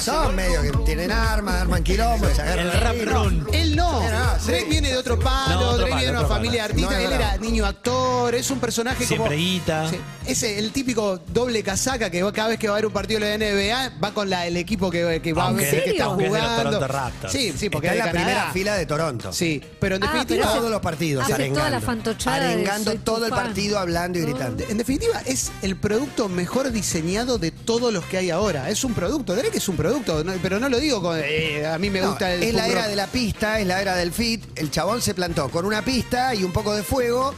Son 0.00 0.34
medio 0.36 0.62
que 0.62 0.70
tienen 0.84 1.10
armas, 1.10 1.62
arman 1.62 1.82
quilombo, 1.82 2.28
se 2.34 2.42
agarran 2.42 2.66
El 2.66 2.72
rap 2.72 2.96
run. 3.04 3.46
Él 3.52 3.74
no. 3.76 4.00
Sí. 4.40 4.46
Drake 4.46 4.66
viene 4.68 4.88
de 4.90 4.96
otro 4.96 5.18
palo, 5.18 5.54
No, 5.60 5.60
otro 5.70 5.76
Drake 5.78 5.90
palo, 5.90 5.96
viene 6.00 6.12
de 6.12 6.18
una 6.18 6.28
familia 6.28 6.62
de 6.64 6.68
palo. 6.74 6.86
artistas. 6.86 6.92
No, 6.92 6.98
es 6.98 7.06
Él 7.06 7.12
era 7.12 7.36
niño 7.38 7.66
actor, 7.66 8.34
es 8.34 8.50
un 8.50 8.60
personaje 8.60 9.04
Siempre 9.06 9.28
como. 9.28 9.36
guita. 9.40 9.90
Sí, 9.90 9.96
es 10.26 10.42
el 10.42 10.70
típico 10.72 11.18
doble 11.28 11.62
casaca 11.62 12.10
que 12.10 12.20
cada 12.32 12.48
vez 12.48 12.58
que 12.58 12.68
va 12.68 12.74
a 12.74 12.76
haber 12.76 12.86
un 12.86 12.92
partido 12.92 13.20
de 13.20 13.26
la 13.26 13.34
NBA 13.46 13.92
va 14.02 14.12
con 14.14 14.28
la- 14.30 14.46
el 14.46 14.56
equipo 14.56 14.90
que, 14.90 15.20
que 15.22 15.32
va 15.32 15.48
a 15.48 15.52
ver 15.52 15.82
que 15.84 15.90
está 15.90 16.04
aunque 16.04 16.26
es 16.26 16.32
de 16.32 16.38
los 16.38 16.48
jugando. 16.48 16.70
Toronto 16.78 16.88
Raptors. 16.92 17.32
Sí, 17.32 17.54
sí, 17.56 17.70
porque 17.70 17.88
Está 17.88 17.94
en 17.94 18.00
es 18.00 18.06
la 18.06 18.12
de 18.12 18.18
Canadá. 18.18 18.32
primera 18.34 18.52
fila 18.52 18.74
de 18.76 18.86
Toronto. 18.86 19.32
Sí, 19.32 19.62
pero 19.80 19.98
en 20.02 20.08
Ah, 20.08 20.12
definitiva. 20.24 20.52
Todos 20.54 20.70
los 20.70 20.80
partidos, 20.80 21.24
hace 21.24 21.34
arengando. 21.34 21.60
toda 21.60 21.70
la 21.70 21.80
fantochada 21.80 22.36
Arengando 22.50 22.94
todo 22.96 23.24
el 23.26 23.30
fan. 23.32 23.44
partido 23.46 23.78
hablando 23.78 24.18
y 24.18 24.22
gritando. 24.22 24.64
En 24.68 24.78
definitiva, 24.78 25.20
es 25.26 25.52
el 25.62 25.76
producto 25.76 26.28
mejor 26.28 26.70
diseñado 26.72 27.38
de 27.38 27.50
todos 27.50 27.92
los 27.92 28.04
que 28.06 28.18
hay 28.18 28.30
ahora. 28.30 28.68
Es 28.70 28.84
un 28.84 28.94
producto, 28.94 29.34
Drake 29.34 29.58
es 29.58 29.68
un 29.68 29.76
producto, 29.76 30.22
no- 30.24 30.32
pero 30.42 30.58
no 30.60 30.68
lo 30.68 30.78
digo 30.78 31.00
con. 31.02 31.18
eh, 31.22 31.66
a 31.66 31.78
mí 31.78 31.90
me 31.90 32.00
No, 32.00 32.08
gusta 32.10 32.32
el. 32.32 32.42
es 32.42 32.54
la 32.54 32.66
era 32.68 32.80
rock. 32.82 32.90
de 32.90 32.96
la 32.96 33.06
pista, 33.06 33.60
es 33.60 33.66
la 33.66 33.80
era 33.80 33.96
del 33.96 34.12
fit. 34.12 34.44
El 34.56 34.70
chabón 34.70 35.00
se 35.02 35.14
plantó 35.14 35.48
con 35.50 35.64
una 35.66 35.84
pista 35.84 36.34
y 36.34 36.44
un 36.44 36.52
poco 36.52 36.74
de 36.74 36.82
fuego, 36.82 37.34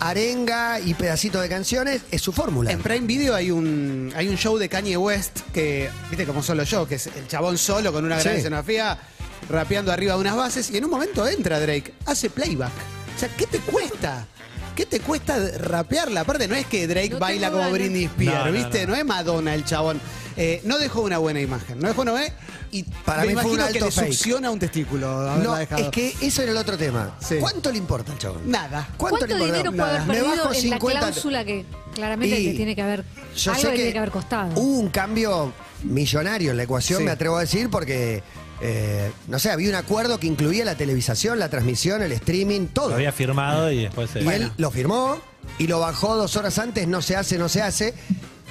arenga 0.00 0.78
y 0.80 0.94
pedacitos 0.94 1.42
de 1.42 1.48
canciones. 1.48 2.02
Es 2.10 2.22
su 2.22 2.32
fórmula. 2.32 2.70
En 2.70 2.80
Prime 2.82 3.06
Video 3.06 3.34
hay 3.34 3.50
un, 3.50 4.12
hay 4.16 4.28
un 4.28 4.36
show 4.36 4.58
de 4.58 4.68
Kanye 4.68 4.96
West 4.96 5.40
que, 5.52 5.90
viste 6.10 6.26
como 6.26 6.42
son 6.42 6.56
los 6.58 6.68
shows, 6.68 6.88
que 6.88 6.96
es 6.96 7.06
el 7.08 7.26
chabón 7.28 7.58
solo 7.58 7.92
con 7.92 8.04
una 8.04 8.16
gran 8.18 8.34
Sí. 8.34 8.38
escenografía, 8.40 8.98
rapeando 9.48 9.92
arriba 9.92 10.14
de 10.14 10.20
unas 10.20 10.36
bases, 10.36 10.70
y 10.70 10.76
en 10.76 10.84
un 10.84 10.90
momento 10.90 11.26
entra 11.26 11.60
Drake, 11.60 11.94
hace 12.06 12.30
playback. 12.30 12.72
O 13.16 13.18
sea, 13.18 13.28
¿qué 13.36 13.46
te 13.46 13.58
cuesta? 13.60 14.26
¿Qué 14.74 14.84
te 14.84 15.00
cuesta 15.00 15.36
rapearla? 15.58 16.20
Aparte, 16.20 16.46
no 16.48 16.54
es 16.54 16.66
que 16.66 16.86
Drake 16.86 17.10
No 17.10 17.18
baila 17.18 17.48
como 17.48 17.60
ganas. 17.62 17.72
Britney 17.72 18.04
Spears, 18.04 18.46
No, 18.46 18.52
¿viste? 18.52 18.86
No, 18.86 18.92
no. 18.92 18.98
es 18.98 19.04
Madonna 19.06 19.54
el 19.54 19.64
chabón. 19.64 19.98
Eh, 20.36 20.60
no 20.64 20.76
dejó 20.76 21.00
una 21.00 21.16
buena 21.16 21.40
imagen, 21.40 21.78
no 21.80 21.88
dejó 21.88 22.02
una 22.02 22.10
buena 22.12 22.34
y 22.70 22.82
Para 22.82 23.22
me 23.22 23.28
mí 23.28 23.32
fue 23.34 23.44
un 23.44 23.50
imagino 23.52 23.72
que 23.72 23.78
alto 23.78 23.84
le 23.86 23.90
fake. 23.90 24.12
succiona 24.12 24.50
un 24.50 24.58
testículo 24.58 25.38
No, 25.38 25.54
dejado. 25.54 25.82
es 25.84 25.88
que 25.88 26.14
eso 26.20 26.42
era 26.42 26.52
el 26.52 26.58
otro 26.58 26.76
tema. 26.76 27.16
Sí. 27.26 27.36
¿Cuánto 27.40 27.72
le 27.72 27.78
importa 27.78 28.12
al 28.12 28.18
chabón? 28.18 28.50
Nada. 28.50 28.86
¿Cuánto, 28.98 29.26
le 29.26 29.32
importa? 29.32 29.46
dinero 29.54 29.72
puede 29.72 29.82
haber 29.82 30.00
Nada. 30.00 30.12
Me 30.12 30.14
perdido 30.20 30.36
bajo 30.44 30.52
en 30.54 30.60
50 30.60 30.94
la 30.94 31.00
cláusula 31.00 31.44
que 31.46 31.64
claramente 31.94 32.38
Y 32.38 32.54
tiene 32.54 32.76
que 32.76 32.82
haber 32.82 33.04
Yo 33.34 33.50
algo 33.52 33.62
sé 33.62 33.68
que, 33.70 33.76
tiene 33.76 33.92
que 33.92 33.98
haber 33.98 34.10
costado? 34.10 34.50
hubo 34.60 34.78
un 34.78 34.90
cambio 34.90 35.54
millonario 35.84 36.50
en 36.50 36.58
la 36.58 36.64
ecuación, 36.64 36.98
Sí. 36.98 37.04
me 37.06 37.12
atrevo 37.12 37.38
a 37.38 37.40
decir, 37.40 37.70
porque, 37.70 38.22
eh, 38.60 39.10
no 39.28 39.38
sé, 39.38 39.50
había 39.50 39.68
un 39.68 39.74
acuerdo 39.74 40.18
que 40.18 40.26
incluía 40.26 40.64
la 40.64 40.76
televisación, 40.76 41.38
la 41.38 41.48
transmisión, 41.48 42.02
el 42.02 42.12
streaming, 42.12 42.66
todo. 42.68 42.90
Lo 42.90 42.94
había 42.96 43.12
firmado 43.12 43.70
y 43.70 43.84
después 43.84 44.10
se. 44.10 44.22
Y 44.22 44.28
él 44.28 44.50
lo 44.56 44.70
firmó 44.70 45.18
y 45.58 45.66
lo 45.66 45.80
bajó 45.80 46.16
dos 46.16 46.36
horas 46.36 46.58
antes, 46.58 46.88
no 46.88 47.02
se 47.02 47.16
hace, 47.16 47.38
no 47.38 47.48
se 47.48 47.62
hace. 47.62 47.94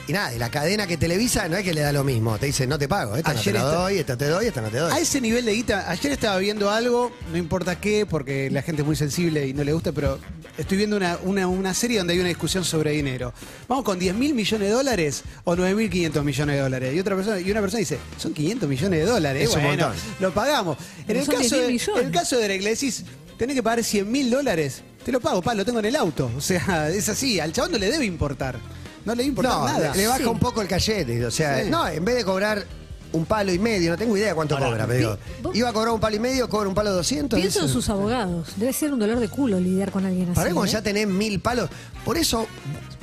Y 0.08 0.14
nada, 0.14 0.36
y 0.36 0.38
la 0.38 0.52
cadena 0.52 0.86
que 0.86 0.98
televisa 0.98 1.48
no 1.50 1.58
es 1.58 1.64
que 1.64 1.74
le 1.74 1.82
da 1.82 1.92
lo 1.92 2.04
mismo, 2.04 2.38
te 2.38 2.46
dice, 2.46 2.68
no 2.68 2.78
te 2.78 2.88
pago, 2.88 3.16
esta 3.16 3.32
Ayer 3.32 3.56
no 3.56 3.62
te 3.62 3.66
la 3.66 3.74
doy, 3.74 3.98
esta 3.98 4.16
te 4.16 4.28
doy, 4.28 4.46
esta 4.46 4.62
no 4.62 4.70
te 4.70 4.78
doy. 4.78 4.92
A 4.92 5.00
ese 5.00 5.20
nivel 5.20 5.46
de 5.46 5.54
guita, 5.54 5.90
ayer 5.90 6.12
estaba 6.12 6.38
viendo 6.38 6.70
algo, 6.70 7.12
no 7.32 7.38
importa 7.38 7.80
qué, 7.80 8.06
porque 8.06 8.52
la 8.52 8.62
gente 8.62 8.84
es 8.84 8.86
muy 8.86 8.96
sensible 8.96 9.48
y 9.48 9.54
no 9.54 9.64
le 9.64 9.74
gusta, 9.74 9.92
pero 9.94 10.20
estoy 10.60 10.78
viendo 10.78 10.96
una, 10.96 11.18
una, 11.24 11.48
una 11.48 11.74
serie 11.74 11.98
donde 11.98 12.14
hay 12.14 12.20
una 12.20 12.30
discusión 12.30 12.64
sobre 12.64 12.92
dinero. 12.92 13.34
Vamos 13.68 13.84
con 13.84 13.98
10 13.98 14.14
mil 14.14 14.36
millones 14.36 14.68
de 14.68 14.74
dólares 14.76 15.24
o 15.44 15.56
9 15.56 15.74
mil 15.74 15.90
500 15.90 16.24
millones 16.24 16.56
de 16.56 16.62
dólares. 16.62 16.96
Y 16.96 17.00
otra 17.00 17.16
persona, 17.16 17.40
y 17.40 17.50
una 17.50 17.62
persona 17.62 17.80
dice, 17.80 17.98
son 18.18 18.34
500 18.34 18.70
millones 18.70 19.00
de 19.00 19.06
dólares. 19.08 19.50
Es 19.50 19.56
un 19.56 19.64
bueno, 19.64 19.88
montón. 19.88 20.04
lo 20.20 20.34
pagamos. 20.36 20.78
En 21.00 21.06
Pero 21.08 21.20
el, 21.22 21.26
son 21.26 21.36
caso 21.36 21.56
10.000 21.56 21.62
de, 21.62 21.68
millones. 21.68 22.02
en 22.02 22.08
el 22.08 22.14
caso 22.14 22.38
de 22.38 22.44
Drake, 22.44 22.62
le 22.62 22.70
decís, 22.70 23.04
tenés 23.40 23.56
que 23.56 23.64
pagar 23.64 23.84
100 23.84 24.12
mil 24.12 24.30
dólares. 24.30 24.84
Te 25.04 25.12
lo 25.12 25.20
pago, 25.20 25.42
pa, 25.42 25.56
lo 25.56 25.66
tengo 25.66 25.80
en 25.80 25.86
el 25.86 25.96
auto. 25.96 26.30
O 26.38 26.42
sea, 26.42 26.90
es 26.94 27.10
así. 27.10 27.40
Al 27.40 27.54
chabón 27.54 27.72
no 27.72 27.78
le 27.80 27.90
debe 27.90 28.06
importar. 28.06 28.60
No 29.06 29.14
le 29.14 29.18
debe 29.24 29.30
importar 29.30 29.54
no, 29.54 29.66
nada. 29.66 29.96
le, 29.96 30.08
baja 30.08 30.18
Sí. 30.20 30.26
un 30.26 30.40
poco 30.40 30.62
el 30.62 30.68
cachete. 30.68 31.26
O 31.26 31.32
sea, 31.32 31.64
Sí. 31.64 31.70
no, 31.70 31.88
en 31.88 32.04
vez 32.04 32.16
de 32.16 32.24
cobrar 32.26 32.66
un 33.12 33.26
palo 33.26 33.54
y 33.54 33.60
medio, 33.60 33.92
no 33.92 33.98
tengo 33.98 34.18
idea 34.18 34.36
cuánto 34.36 34.56
Ahora, 34.58 34.68
cobra, 34.72 34.88
pero 34.88 35.18
iba 35.54 35.70
a 35.70 35.74
cobrar 35.74 35.94
un 35.94 36.00
palo 36.02 36.16
y 36.18 36.20
medio, 36.20 36.50
cobra 36.50 36.68
un 36.68 36.76
palo 36.76 36.90
de 36.90 36.98
200. 36.98 37.40
Pienso 37.40 37.62
en 37.62 37.70
sus 37.70 37.88
abogados. 37.90 38.54
Debe 38.58 38.74
ser 38.74 38.92
un 38.92 39.00
dolor 39.00 39.20
de 39.20 39.30
culo 39.30 39.60
lidiar 39.60 39.92
con 39.92 40.06
alguien 40.06 40.30
así. 40.32 40.36
Para 40.36 40.50
cuando 40.52 40.66
¿eh? 40.70 40.74
ya 40.74 40.82
tenés 40.82 41.08
mil 41.08 41.40
palos. 41.40 41.70
Por 42.04 42.18
eso, 42.18 42.46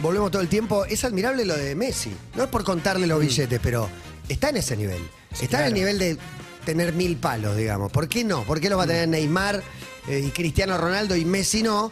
volvemos 0.02 0.30
todo 0.30 0.42
el 0.42 0.48
tiempo, 0.48 0.84
es 0.84 1.04
admirable 1.04 1.44
lo 1.46 1.56
de 1.56 1.74
Messi. 1.74 2.12
No 2.34 2.42
es 2.42 2.48
por 2.50 2.62
contarle 2.64 3.06
Mm. 3.06 3.08
los 3.08 3.20
billetes, 3.20 3.60
pero 3.62 3.88
está 4.28 4.50
en 4.50 4.56
ese 4.58 4.76
nivel. 4.76 5.00
está 5.40 5.60
en 5.60 5.66
el 5.68 5.74
nivel 5.74 5.98
de 5.98 6.18
tener 6.66 6.92
mil 6.92 7.16
palos, 7.16 7.56
digamos. 7.56 7.90
¿Por 7.90 8.06
qué 8.08 8.22
no? 8.22 8.42
¿Por 8.44 8.60
qué 8.60 8.68
lo 8.68 8.76
Mm. 8.76 8.78
va 8.80 8.84
a 8.84 8.86
tener 8.88 9.08
Neymar 9.08 9.62
eh, 10.08 10.18
y 10.26 10.30
Cristiano 10.30 10.76
Ronaldo 10.76 11.16
y 11.16 11.24
Messi 11.24 11.62
no? 11.62 11.90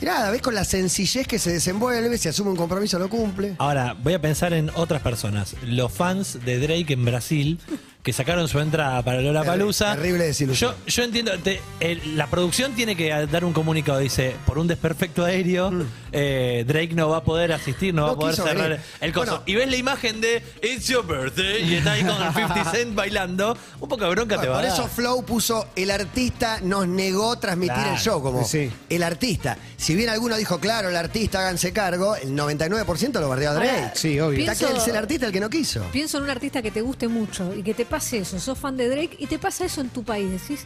Y 0.00 0.06
nada, 0.06 0.30
ves 0.30 0.40
con 0.40 0.54
la 0.54 0.64
sencillez 0.64 1.26
que 1.26 1.38
se 1.38 1.52
desenvuelve, 1.52 2.16
si 2.16 2.28
asume 2.28 2.50
un 2.50 2.56
compromiso 2.56 2.98
lo 2.98 3.10
cumple. 3.10 3.56
Ahora, 3.58 3.94
voy 4.02 4.14
a 4.14 4.20
pensar 4.20 4.54
en 4.54 4.70
otras 4.74 5.02
personas. 5.02 5.54
Los 5.62 5.92
fans 5.92 6.38
de 6.42 6.58
Drake 6.58 6.94
en 6.94 7.04
Brasil, 7.04 7.60
que 8.02 8.12
sacaron 8.14 8.48
su 8.48 8.58
entrada 8.60 9.02
para 9.02 9.20
Lola 9.20 9.44
Palusa. 9.44 9.94
Terrible 9.94 10.24
desilusión. 10.24 10.72
Yo, 10.86 10.86
yo 10.86 11.02
entiendo, 11.02 11.32
te- 11.38 11.60
el- 11.80 12.16
la 12.16 12.28
producción 12.28 12.72
tiene 12.74 12.96
que 12.96 13.10
dar 13.26 13.44
un 13.44 13.52
comunicado, 13.52 13.98
dice, 13.98 14.34
por 14.46 14.58
un 14.58 14.66
desperfecto 14.66 15.22
aéreo, 15.24 15.70
eh, 16.12 16.64
Drake 16.66 16.94
no 16.94 17.10
va 17.10 17.18
a 17.18 17.24
poder 17.24 17.52
asistir, 17.52 17.92
no, 17.92 18.02
va 18.02 18.08
No 18.08 18.14
a 18.14 18.18
poder 18.18 18.34
quiso 18.36 18.46
cerrar 18.46 18.68
venir. 18.70 18.84
el 19.02 19.12
coso. 19.12 19.26
Bueno. 19.32 19.42
y 19.46 19.54
ves 19.54 19.70
la 19.70 19.76
imagen 19.76 20.20
de 20.22 20.42
It's 20.62 20.86
Your 20.88 21.06
Birthday 21.06 21.62
y 21.70 21.74
está 21.74 21.92
ahí 21.92 22.02
con 22.02 22.22
el 22.22 22.32
50 22.32 22.64
Cent 22.72 22.94
bailando. 22.94 23.56
Un 23.80 23.88
poco 23.88 24.04
de 24.04 24.10
bronca 24.10 24.36
te 24.40 24.48
Bueno, 24.48 24.52
va 24.52 24.56
por 24.58 24.64
a 24.64 24.68
dar. 24.72 24.80
eso 24.80 24.88
Flow 24.88 25.22
puso 25.24 25.68
el 25.76 25.90
artista 25.90 26.58
nos 26.62 26.88
negó 26.88 27.38
transmitir 27.38 27.74
Claro, 27.74 27.92
el 27.92 27.98
show 27.98 28.22
como 28.22 28.44
sí. 28.44 28.70
el 28.88 29.02
artista. 29.02 29.58
Si 29.76 29.94
bien 29.94 30.08
alguno 30.08 30.36
dijo, 30.36 30.58
claro, 30.58 30.88
el 30.88 30.96
artista 30.96 31.40
háganse 31.40 31.72
cargo, 31.74 32.16
el 32.16 32.34
99% 32.34 33.20
lo 33.20 33.28
bardeó 33.28 33.50
a 33.50 33.54
Drake. 33.54 33.70
Ahora, 33.70 33.92
Sí, 33.94 34.18
obvio. 34.18 34.38
Está 34.40 34.52
Pienso- 34.54 34.74
que 34.74 34.80
es 34.80 34.88
el 34.88 34.96
artista 34.96 35.26
el 35.26 35.32
que 35.32 35.40
no 35.40 35.50
quiso. 35.50 35.82
Pienso 35.92 36.16
en 36.18 36.24
un 36.24 36.30
artista 36.30 36.62
que 36.62 36.70
te 36.70 36.80
guste 36.80 37.06
mucho 37.08 37.54
y 37.54 37.62
que 37.62 37.74
te 37.74 37.84
pase 38.00 38.18
eso. 38.18 38.40
Sos 38.40 38.58
fan 38.58 38.76
de 38.76 38.88
Drake 38.88 39.16
y 39.18 39.26
te 39.26 39.38
pasa 39.38 39.64
eso 39.64 39.80
en 39.80 39.90
tu 39.90 40.02
país. 40.02 40.30
Decís, 40.30 40.64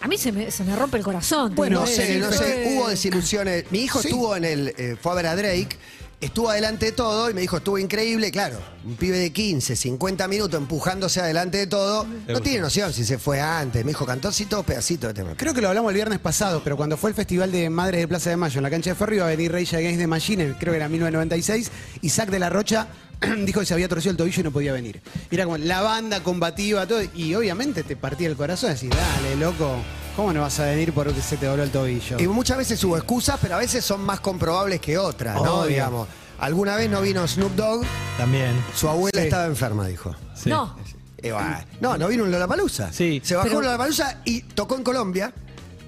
a 0.00 0.08
mí 0.08 0.18
se 0.18 0.32
me, 0.32 0.50
se 0.50 0.64
me 0.64 0.74
rompe 0.76 0.98
el 0.98 1.04
corazón. 1.04 1.54
Bueno, 1.54 1.80
no 1.80 1.86
sé, 1.86 2.18
no 2.18 2.32
sé, 2.32 2.74
hubo 2.74 2.88
desilusiones. 2.88 3.64
Mi 3.70 3.80
hijo 3.80 4.00
Sí. 4.02 4.08
estuvo 4.08 4.36
en 4.36 4.44
el, 4.44 4.74
eh, 4.76 4.96
fue 5.00 5.12
a 5.12 5.14
ver 5.14 5.26
a 5.26 5.36
Drake, 5.36 5.76
estuvo 6.20 6.50
adelante 6.50 6.86
de 6.86 6.92
todo 6.92 7.30
y 7.30 7.34
me 7.34 7.40
dijo, 7.42 7.58
estuvo 7.58 7.78
increíble, 7.78 8.30
claro, 8.30 8.58
un 8.84 8.96
pibe 8.96 9.18
de 9.18 9.32
15, 9.32 9.76
50 9.76 10.26
minutos 10.28 10.58
empujándose 10.60 11.20
adelante 11.20 11.58
de 11.58 11.66
todo, 11.66 12.06
no 12.26 12.40
tiene 12.40 12.60
noción 12.60 12.92
si 12.92 13.04
se 13.04 13.18
fue 13.18 13.40
antes. 13.40 13.84
Me 13.84 13.90
dijo, 13.90 14.04
cantó 14.06 14.28
así 14.28 14.46
todo 14.46 14.62
pedacito 14.62 15.06
de 15.08 15.14
tema. 15.14 15.34
Creo 15.36 15.54
que 15.54 15.60
lo 15.60 15.68
hablamos 15.68 15.90
el 15.90 15.94
viernes 15.96 16.18
pasado, 16.18 16.62
pero 16.64 16.76
cuando 16.76 16.96
fue 16.96 17.10
el 17.10 17.16
Festival 17.16 17.52
de 17.52 17.68
Madres 17.70 18.00
de 18.00 18.08
Plaza 18.08 18.30
de 18.30 18.36
Mayo 18.36 18.58
en 18.58 18.62
la 18.64 18.70
cancha 18.70 18.90
de 18.90 18.96
Ferro 18.96 19.14
iba 19.14 19.24
a 19.24 19.28
venir 19.28 19.52
Rage 19.52 19.76
Against 19.76 20.00
the 20.00 20.06
Machine, 20.06 20.54
creo 20.58 20.72
que 20.72 20.76
era 20.78 20.88
1996, 20.88 21.70
Isaac 22.02 22.30
de 22.30 22.38
la 22.38 22.50
Rocha 22.50 22.88
dijo 23.44 23.60
que 23.60 23.66
se 23.66 23.74
había 23.74 23.88
torcido 23.88 24.10
el 24.12 24.16
tobillo 24.16 24.40
y 24.40 24.44
no 24.44 24.50
podía 24.50 24.72
venir. 24.72 25.00
Era 25.30 25.44
como 25.44 25.56
la 25.58 25.80
banda 25.82 26.22
combativa, 26.22 26.86
todo, 26.86 27.00
y 27.14 27.34
obviamente 27.34 27.82
te 27.82 27.96
partía 27.96 28.28
el 28.28 28.36
corazón, 28.36 28.72
decís, 28.74 28.90
dale, 28.90 29.36
loco, 29.36 29.76
¿cómo 30.16 30.32
no 30.32 30.42
vas 30.42 30.58
a 30.60 30.66
venir 30.66 30.92
porque 30.92 31.20
se 31.22 31.36
te 31.36 31.46
dobló 31.46 31.62
el 31.62 31.70
tobillo? 31.70 32.18
Y 32.18 32.26
muchas 32.28 32.58
veces 32.58 32.82
hubo 32.84 32.96
excusas, 32.96 33.38
pero 33.40 33.54
a 33.56 33.58
veces 33.58 33.84
son 33.84 34.00
más 34.02 34.20
comprobables 34.20 34.80
que 34.80 34.98
otras, 34.98 35.34
¿no? 35.36 35.60
Obvio. 35.60 35.68
Digamos. 35.68 36.08
Alguna 36.38 36.76
vez 36.76 36.90
no 36.90 37.00
vino 37.00 37.26
Snoop 37.26 37.52
Dogg, 37.54 37.84
También. 38.18 38.52
su 38.74 38.88
abuela 38.88 39.18
Sí. 39.18 39.24
estaba 39.26 39.46
enferma, 39.46 39.86
dijo. 39.86 40.14
Sí. 40.34 40.50
No, 40.50 40.76
No, 41.80 41.96
no 41.98 42.08
vino 42.08 42.24
en 42.24 42.30
Lollapalooza. 42.30 42.92
Sí. 42.92 43.20
Se 43.24 43.34
bajó 43.34 43.48
Pero- 43.48 43.60
en 43.60 43.64
Lollapalooza 43.66 44.18
y 44.24 44.42
tocó 44.42 44.76
en 44.76 44.84
Colombia. 44.84 45.32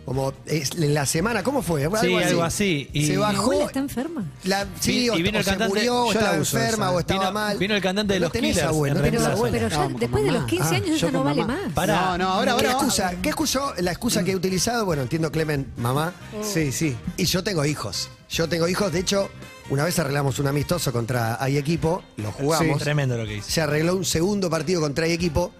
Como 0.08 0.32
es- 0.46 0.70
en 0.72 0.94
la 0.94 1.04
semana, 1.04 1.42
¿cómo 1.42 1.60
fue? 1.60 1.82
Sí, 2.00 2.14
algo 2.14 2.42
así. 2.42 2.88
Y- 2.94 3.04
Se 3.06 3.12
mi 3.12 3.18
bajó. 3.18 3.52
está 3.66 3.78
enferma. 3.78 4.24
La, 4.44 4.66
sí, 4.80 4.92
Vi- 5.00 5.10
o, 5.10 5.18
y 5.18 5.22
vino 5.22 5.36
o 5.36 5.40
el 5.40 5.44
se 5.44 5.50
cantante- 5.50 5.68
murió, 5.68 6.04
o 6.06 6.12
estaba 6.12 6.38
uso 6.38 6.56
enferma, 6.58 6.86
esa. 6.86 6.94
o 6.94 7.00
estaba 7.00 7.20
Vino- 7.20 7.32
mal. 7.32 7.58
vino 7.58 7.74
el 7.74 7.82
cantante 7.82 8.14
de 8.14 8.20
los 8.20 8.32
tenés 8.32 8.56
Killers 8.56 8.72
no 8.72 8.82
tenés 8.82 8.92
Pero, 8.94 9.02
reemplazo. 9.02 9.30
abuela. 9.32 9.52
pero 9.58 9.68
ya 9.68 9.88
No, 9.88 9.98
después 9.98 10.24
de 10.24 10.32
los 10.32 10.44
15 10.46 10.74
Ah, 10.74 10.76
años 10.78 11.00
ya 11.00 11.10
no 11.10 11.24
vale 11.24 11.44
más. 11.44 11.72
Pará. 11.74 11.94
No, 12.00 12.18
no, 12.18 12.28
ahora, 12.30 12.44
¿Qué 12.56 12.66
ahora. 12.66 12.70
excusa, 12.72 13.14
¿Qué 13.20 13.28
excusó? 13.28 13.74
La 13.80 13.90
excusa 13.90 14.24
que 14.24 14.32
he 14.32 14.36
utilizado, 14.36 14.86
bueno, 14.86 15.02
entiendo 15.02 15.30
Clemen, 15.30 15.66
mamá, 15.76 16.14
Sí, 16.42 16.72
sí. 16.72 16.96
y 17.18 17.26
yo 17.26 17.44
tengo 17.44 17.64
hijos. 17.66 18.08
Yo 18.30 18.48
tengo 18.48 18.66
hijos, 18.66 18.90
de 18.90 19.00
hecho, 19.00 19.28
una 19.68 19.84
vez 19.84 19.98
arreglamos 19.98 20.38
un 20.38 20.46
amistoso 20.46 20.90
contra 20.90 21.36
Hay 21.42 21.58
Equipo, 21.58 22.02
lo 22.16 22.32
jugamos. 22.32 22.78
Tremendo 22.80 23.18
lo 23.18 23.26
que 23.26 23.36
hizo. 23.36 23.50
se 23.50 23.60
arregló 23.60 23.94
un 23.94 24.06
segundo 24.06 24.48
partido 24.48 24.80
contra 24.80 25.04
el 25.04 25.12
equipo 25.12 25.52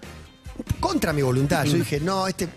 contra 0.79 1.13
mi 1.13 1.21
voluntad. 1.21 1.65
Yo 1.65 1.73
dije, 1.77 1.99
no, 1.99 2.27
este 2.27 2.49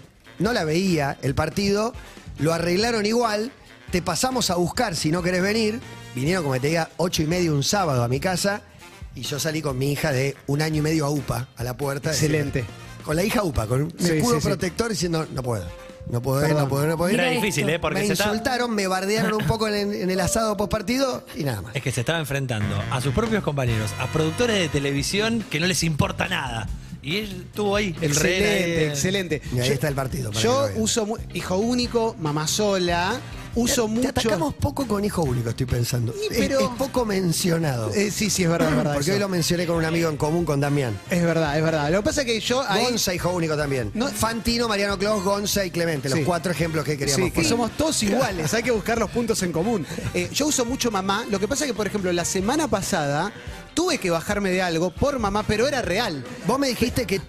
no 0.43 0.53
la 0.53 0.65
veía 0.65 1.17
el 1.23 1.35
partido, 1.35 1.93
lo 2.39 2.53
arreglaron 2.53 3.07
igual, 3.07 3.53
te 3.91 4.03
pasamos 4.03 4.51
a 4.51 4.57
buscar 4.57 4.97
si 4.97 5.11
no 5.11 5.23
querés 5.23 5.43
venir. 5.43 5.81
Vinieron, 6.15 6.43
como 6.45 6.61
te 6.61 6.69
diga, 6.69 6.91
ocho 6.99 7.23
y 7.23 7.27
medio 7.27 7.55
un 7.55 7.63
sábado 7.63 8.03
a 8.05 8.09
mi 8.09 8.21
casa 8.21 8.63
y 9.15 9.23
yo 9.23 9.39
salí 9.39 9.63
con 9.63 9.79
mi 9.79 9.93
hija 9.93 10.13
de 10.13 10.37
un 10.47 10.61
año 10.63 10.79
y 10.79 10.83
medio 10.83 11.07
a 11.07 11.11
UPA, 11.11 11.49
a 11.57 11.65
la 11.65 11.77
puerta. 11.77 12.11
Excelente. 12.11 12.65
Con 13.05 13.17
la 13.17 13.25
hija 13.25 13.43
UPA, 13.43 13.67
con 13.67 13.83
un 13.83 13.91
Sí, 13.99 14.13
escudo 14.13 14.35
sí, 14.37 14.41
sí. 14.43 14.47
protector 14.49 14.91
diciendo, 14.91 15.27
no 15.33 15.43
puedo. 15.43 15.67
No 16.11 16.21
puedo 16.21 16.45
ir, 16.47 16.55
no 16.55 16.69
puedo 16.69 16.87
no 16.87 16.97
puedo 16.97 17.11
ir. 17.13 17.21
Era 17.21 17.31
difícil. 17.31 17.69
¿eh? 17.69 17.79
Porque 17.79 18.01
me 18.01 18.07
se 18.07 18.15
está- 18.15 18.25
insultaron, 18.27 18.75
me 18.75 18.87
bardearon 18.89 19.35
un 19.35 19.47
poco 19.47 19.69
en, 19.69 19.95
en 19.95 20.11
el 20.11 20.21
asado 20.21 20.57
post 20.57 20.71
partido 20.73 21.25
y 21.37 21.45
nada 21.45 21.63
más. 21.63 21.77
Es 21.77 21.83
que 21.83 21.93
se 21.93 22.01
estaba 22.01 22.19
enfrentando 22.19 22.77
a 22.91 23.01
sus 23.01 23.15
propios 23.15 23.43
compañeros, 23.45 23.91
a 24.01 24.07
productores 24.09 24.59
de 24.59 24.69
televisión 24.69 25.45
que 25.49 25.61
no 25.61 25.67
les 25.67 25.83
importa 25.85 26.29
nada. 26.29 26.69
Y 27.03 27.17
él 27.19 27.45
estuvo 27.49 27.75
ahí, 27.77 27.95
el 28.01 28.15
rey. 28.15 28.33
Excelente, 28.43 28.87
excelente. 28.89 29.43
Y 29.55 29.59
ahí 29.61 29.69
Yo- 29.69 29.75
está 29.75 29.89
el 29.89 29.95
partido, 29.95 30.31
para 30.31 30.41
que 30.41 30.45
Yo 30.47 30.63
vean. 30.63 30.73
uso 30.81 31.07
mu- 31.07 31.17
hijo 31.35 31.57
único, 31.57 32.15
mamá 32.21 32.47
sola, 32.47 33.19
uso 33.57 33.83
Te 33.87 33.89
mucho. 33.89 34.09
atacamos 34.11 34.55
poco 34.55 34.87
con 34.87 35.05
hijo 35.05 35.23
único, 35.23 35.51
estoy 35.51 35.67
pensando. 35.67 36.15
Y 36.17 36.33
Es- 36.33 36.39
pero- 36.39 36.61
es, 36.61 36.69
poco 36.79 37.05
mencionado. 37.05 37.93
Eh, 37.93 38.11
sí, 38.13 38.31
sí, 38.31 38.45
es 38.45 38.49
verdad, 38.49 38.71
es 38.71 38.77
verdad. 38.77 38.93
Porque 38.95 39.07
eso. 39.11 39.15
hoy 39.15 39.19
lo 39.19 39.29
mencioné 39.29 39.67
con 39.67 39.77
un 39.77 39.85
amigo 39.85 40.09
en 40.11 40.17
común, 40.17 40.45
con 40.45 40.61
Damián. 40.61 40.97
Es 41.11 41.23
verdad, 41.25 41.59
es 41.59 41.65
verdad. 41.65 41.91
Lo 41.91 41.99
que 41.99 42.05
pasa 42.05 42.21
es 42.21 42.27
que 42.29 42.39
yo 42.41 42.63
ahí. 42.69 42.85
Gonza, 42.85 43.13
hijo 43.13 43.31
único 43.31 43.57
también. 43.57 43.91
No- 43.95 44.07
Fantino, 44.09 44.69
Mariano 44.69 44.97
Claus, 44.97 45.25
Gonza 45.25 45.65
y 45.67 45.71
Clemente, 45.73 46.09
los 46.09 46.21
Sí. 46.21 46.25
cuatro 46.25 46.53
ejemplos 46.53 46.85
que 46.85 46.97
queríamos 46.97 47.17
Sí, 47.27 47.31
que 47.31 47.35
poner. 47.35 47.51
somos 47.51 47.71
todos 47.77 48.01
iguales, 48.05 48.55
hay 48.55 48.63
que 48.63 48.71
buscar 48.71 48.99
los 48.99 49.11
puntos 49.11 49.43
en 49.43 49.51
común. 49.53 49.85
Eh, 50.15 50.31
yo 50.33 50.47
uso 50.47 50.65
mucho 50.65 50.91
mamá, 50.93 51.27
lo 51.29 51.41
que 51.41 51.49
pasa 51.49 51.65
es 51.65 51.71
que, 51.73 51.75
por 51.77 51.87
ejemplo, 51.89 52.13
la 52.13 52.25
semana 52.25 52.69
pasada 52.69 53.33
tuve 53.75 53.99
que 53.99 54.11
bajarme 54.11 54.51
de 54.51 54.63
algo 54.63 54.91
por 54.95 55.19
mamá, 55.19 55.43
pero 55.47 55.67
era 55.69 55.83
real. 55.83 56.25
Vos 56.47 56.59
me 56.59 56.69
dijiste 56.69 57.07
que 57.07 57.21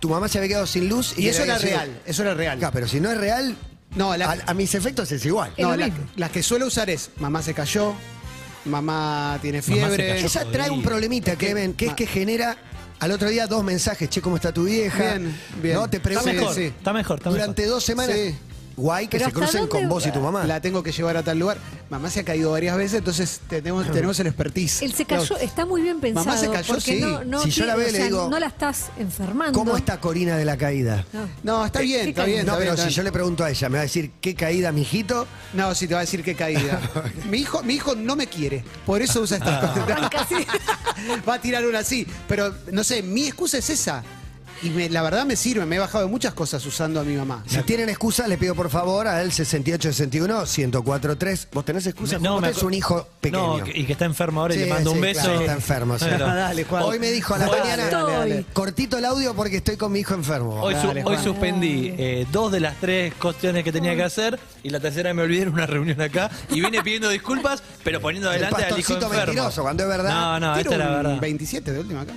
tu 0.00 0.08
mamá 0.08 0.28
se 0.28 0.38
había 0.38 0.48
quedado 0.48 0.66
sin 0.66 0.88
luz 0.88 1.14
y, 1.16 1.28
eso 1.28 1.42
era 1.42 1.58
real, 1.58 2.00
eso 2.04 2.22
era 2.22 2.34
real. 2.34 2.58
Acá, 2.58 2.70
pero 2.70 2.86
si 2.88 3.00
no 3.00 3.10
es 3.10 3.18
real, 3.18 3.56
No, 3.96 4.16
la- 4.16 4.30
a, 4.32 4.50
a 4.50 4.54
mis 4.54 4.74
efectos 4.74 5.10
es 5.12 5.24
igual. 5.24 5.52
Es 5.56 5.62
No, 5.64 5.70
lo 5.70 5.76
la- 5.76 5.86
mismo. 5.86 6.04
las 6.16 6.30
que 6.30 6.42
suelo 6.42 6.66
usar 6.66 6.90
es 6.90 7.10
mamá 7.18 7.42
se 7.42 7.54
cayó, 7.54 7.94
mamá 8.64 9.38
tiene 9.42 9.62
Mamá 9.62 9.74
se 9.74 9.74
fiebre. 9.96 10.08
cayó. 10.08 10.26
Esa 10.26 10.44
trae 10.46 10.70
un 10.70 10.82
problemita, 10.82 11.36
Clemen, 11.36 11.74
que 11.74 11.86
es 11.86 11.94
que 11.94 12.06
genera 12.06 12.56
al 13.00 13.10
otro 13.12 13.28
día 13.28 13.46
dos 13.46 13.62
mensajes. 13.64 14.08
Che, 14.08 14.20
¿cómo 14.20 14.36
está 14.36 14.52
tu 14.52 14.64
vieja? 14.64 14.98
Bien, 15.16 15.40
bien. 15.62 15.74
No, 15.76 15.88
te 15.88 15.98
Está 15.98 16.08
pregunto. 16.08 16.32
mejor, 16.32 16.54
sí. 16.54 16.62
está 16.64 16.92
mejor, 16.92 17.18
está 17.18 17.30
Durante 17.30 17.62
mejor. 17.62 17.74
dos 17.76 17.84
semanas. 17.84 18.16
Sí. 18.16 18.34
Guay 18.76 19.06
que 19.06 19.18
Pero 19.18 19.24
se 19.24 19.28
¿hasta 19.28 19.40
crucen 19.40 19.66
con 19.68 19.88
vos 19.88 20.04
y 20.06 20.10
tu 20.10 20.20
mamá. 20.20 20.44
La 20.46 20.60
tengo 20.60 20.82
que 20.82 20.90
llevar 20.90 21.16
a 21.16 21.22
tal 21.22 21.38
lugar. 21.38 21.58
Mamá 21.90 22.10
se 22.10 22.20
ha 22.20 22.24
caído 22.24 22.50
varias 22.50 22.76
veces, 22.76 22.98
entonces 22.98 23.40
tenemos, 23.48 23.90
tenemos 23.92 24.18
el 24.18 24.26
expertise. 24.26 24.82
Él 24.82 24.92
se 24.94 25.04
cayó, 25.04 25.36
está 25.38 25.64
muy 25.64 25.80
bien 25.82 26.00
pensado. 26.00 26.26
Mamá 26.26 26.38
se 26.38 26.50
cayó, 26.50 26.66
porque 26.74 26.80
sí. 26.96 27.00
no, 27.00 27.22
no 27.24 27.40
Si 27.42 27.50
yo 27.50 27.66
la 27.66 27.74
tiene- 27.76 27.84
veo, 27.84 27.88
o 27.88 27.92
le 27.92 27.96
sea, 27.98 28.06
digo, 28.06 28.28
no 28.30 28.38
la 28.38 28.46
estás 28.46 28.86
enfermando. 28.98 29.56
¿Cómo 29.58 29.76
está 29.76 30.00
Corina 30.00 30.36
de 30.36 30.44
la 30.44 30.56
caída? 30.56 31.04
No. 31.12 31.28
No, 31.44 31.64
está 31.66 31.80
bien, 31.80 32.02
¿Qué 32.04 32.08
está 32.10 32.22
caída? 32.22 32.34
bien. 32.36 32.46
No, 32.46 32.52
está 32.52 32.58
bien, 32.58 32.66
pero 32.66 32.72
está 32.74 32.82
si 32.82 32.88
bien. 32.88 32.96
yo 32.96 33.02
le 33.04 33.12
pregunto 33.12 33.44
a 33.44 33.50
ella, 33.50 33.68
me 33.68 33.74
va 33.76 33.80
a 33.80 33.84
decir, 33.84 34.10
¿qué 34.20 34.34
caída, 34.34 34.72
mijito? 34.72 35.26
No, 35.52 35.74
sí 35.74 35.86
te 35.86 35.94
va 35.94 36.00
a 36.00 36.04
decir 36.04 36.24
qué 36.24 36.34
caída. 36.34 36.80
mi, 37.30 37.38
hijo, 37.38 37.62
mi 37.62 37.74
hijo 37.74 37.94
no 37.94 38.16
me 38.16 38.26
quiere, 38.26 38.64
por 38.84 39.00
eso 39.02 39.20
usa 39.20 39.36
estas 39.38 39.60
cosas. 39.60 39.78
Arranca 39.88 40.20
así. 40.22 40.34
Va 41.28 41.34
a 41.34 41.40
tirar 41.40 41.64
una 41.66 41.80
así. 41.80 42.06
Pero, 42.26 42.54
no 42.72 42.82
sé, 42.82 43.02
mi 43.02 43.26
excusa 43.26 43.58
es 43.58 43.70
esa. 43.70 44.02
Y 44.62 44.70
me- 44.70 44.88
la 44.88 45.02
verdad 45.02 45.26
me 45.26 45.36
sirve, 45.36 45.66
me 45.66 45.76
he 45.76 45.78
bajado 45.78 46.04
de 46.04 46.10
muchas 46.10 46.32
cosas 46.34 46.64
usando 46.64 47.00
a 47.00 47.04
mi 47.04 47.14
mamá. 47.16 47.42
Si 47.46 47.60
tienen 47.64 47.88
excusa, 47.90 48.26
les 48.28 48.38
pido 48.38 48.54
por 48.54 48.70
favor 48.70 49.06
al 49.06 49.30
6861-1043. 49.30 51.48
¿Vos 51.52 51.64
tenés 51.64 51.86
excusa? 51.86 52.18
No, 52.18 52.32
¿Vos 52.34 52.40
me 52.40 52.48
tenés 52.48 52.62
acu- 52.62 52.66
un 52.66 52.74
hijo 52.74 53.06
pequeño? 53.20 53.58
No, 53.58 53.66
y 53.66 53.84
que 53.84 53.92
está 53.92 54.04
enfermo 54.04 54.40
ahora 54.40 54.54
y 54.54 54.58
Sí, 54.58 54.64
le 54.64 54.70
mando 54.70 54.92
un 54.92 55.00
beso. 55.00 55.22
claro, 55.22 55.40
está 55.40 55.52
enfermo. 55.52 55.98
sí. 55.98 56.04
Bueno. 56.06 56.26
Dale, 56.34 56.64
Juan. 56.64 56.82
Hoy 56.84 56.98
me 56.98 57.10
dijo 57.10 57.34
a 57.34 57.38
la 57.38 57.46
Juan, 57.46 57.58
mañana, 57.60 57.90
dale, 57.90 58.12
dale. 58.12 58.44
cortito 58.52 58.98
el 58.98 59.04
audio 59.04 59.34
porque 59.34 59.56
estoy 59.58 59.76
con 59.76 59.92
mi 59.92 60.00
hijo 60.00 60.14
enfermo. 60.14 60.60
Hoy, 60.62 60.74
su- 60.80 60.86
Dale, 60.86 61.02
hoy 61.04 61.16
suspendí 61.22 61.94
eh, 61.98 62.26
dos 62.32 62.50
de 62.52 62.60
las 62.60 62.76
tres 62.80 63.12
cuestiones 63.14 63.64
que 63.64 63.72
tenía 63.72 63.94
que 63.94 64.02
hacer 64.04 64.38
y 64.62 64.70
la 64.70 64.80
tercera 64.80 65.12
me 65.14 65.22
olvidé 65.22 65.42
en 65.42 65.48
una 65.50 65.66
reunión 65.66 66.00
acá 66.00 66.30
y 66.50 66.60
vine 66.60 66.82
pidiendo 66.82 67.08
disculpas, 67.10 67.62
pero 67.82 68.00
poniendo 68.00 68.30
El 68.30 68.36
adelante 68.44 68.56
al 68.64 68.70
hijo 68.70 68.76
pastorcito 68.78 69.06
enfermo. 69.06 69.26
mentiroso, 69.26 69.62
cuando 69.62 69.82
es 69.82 69.88
verdad. 69.88 70.10
No, 70.10 70.40
no, 70.40 70.54
¿Tiro 70.58 70.70
esta 70.70 70.74
es 70.84 70.90
la 70.90 70.96
verdad. 70.96 71.20
27 71.20 71.72
de 71.72 71.80
última 71.80 72.00
acá? 72.02 72.12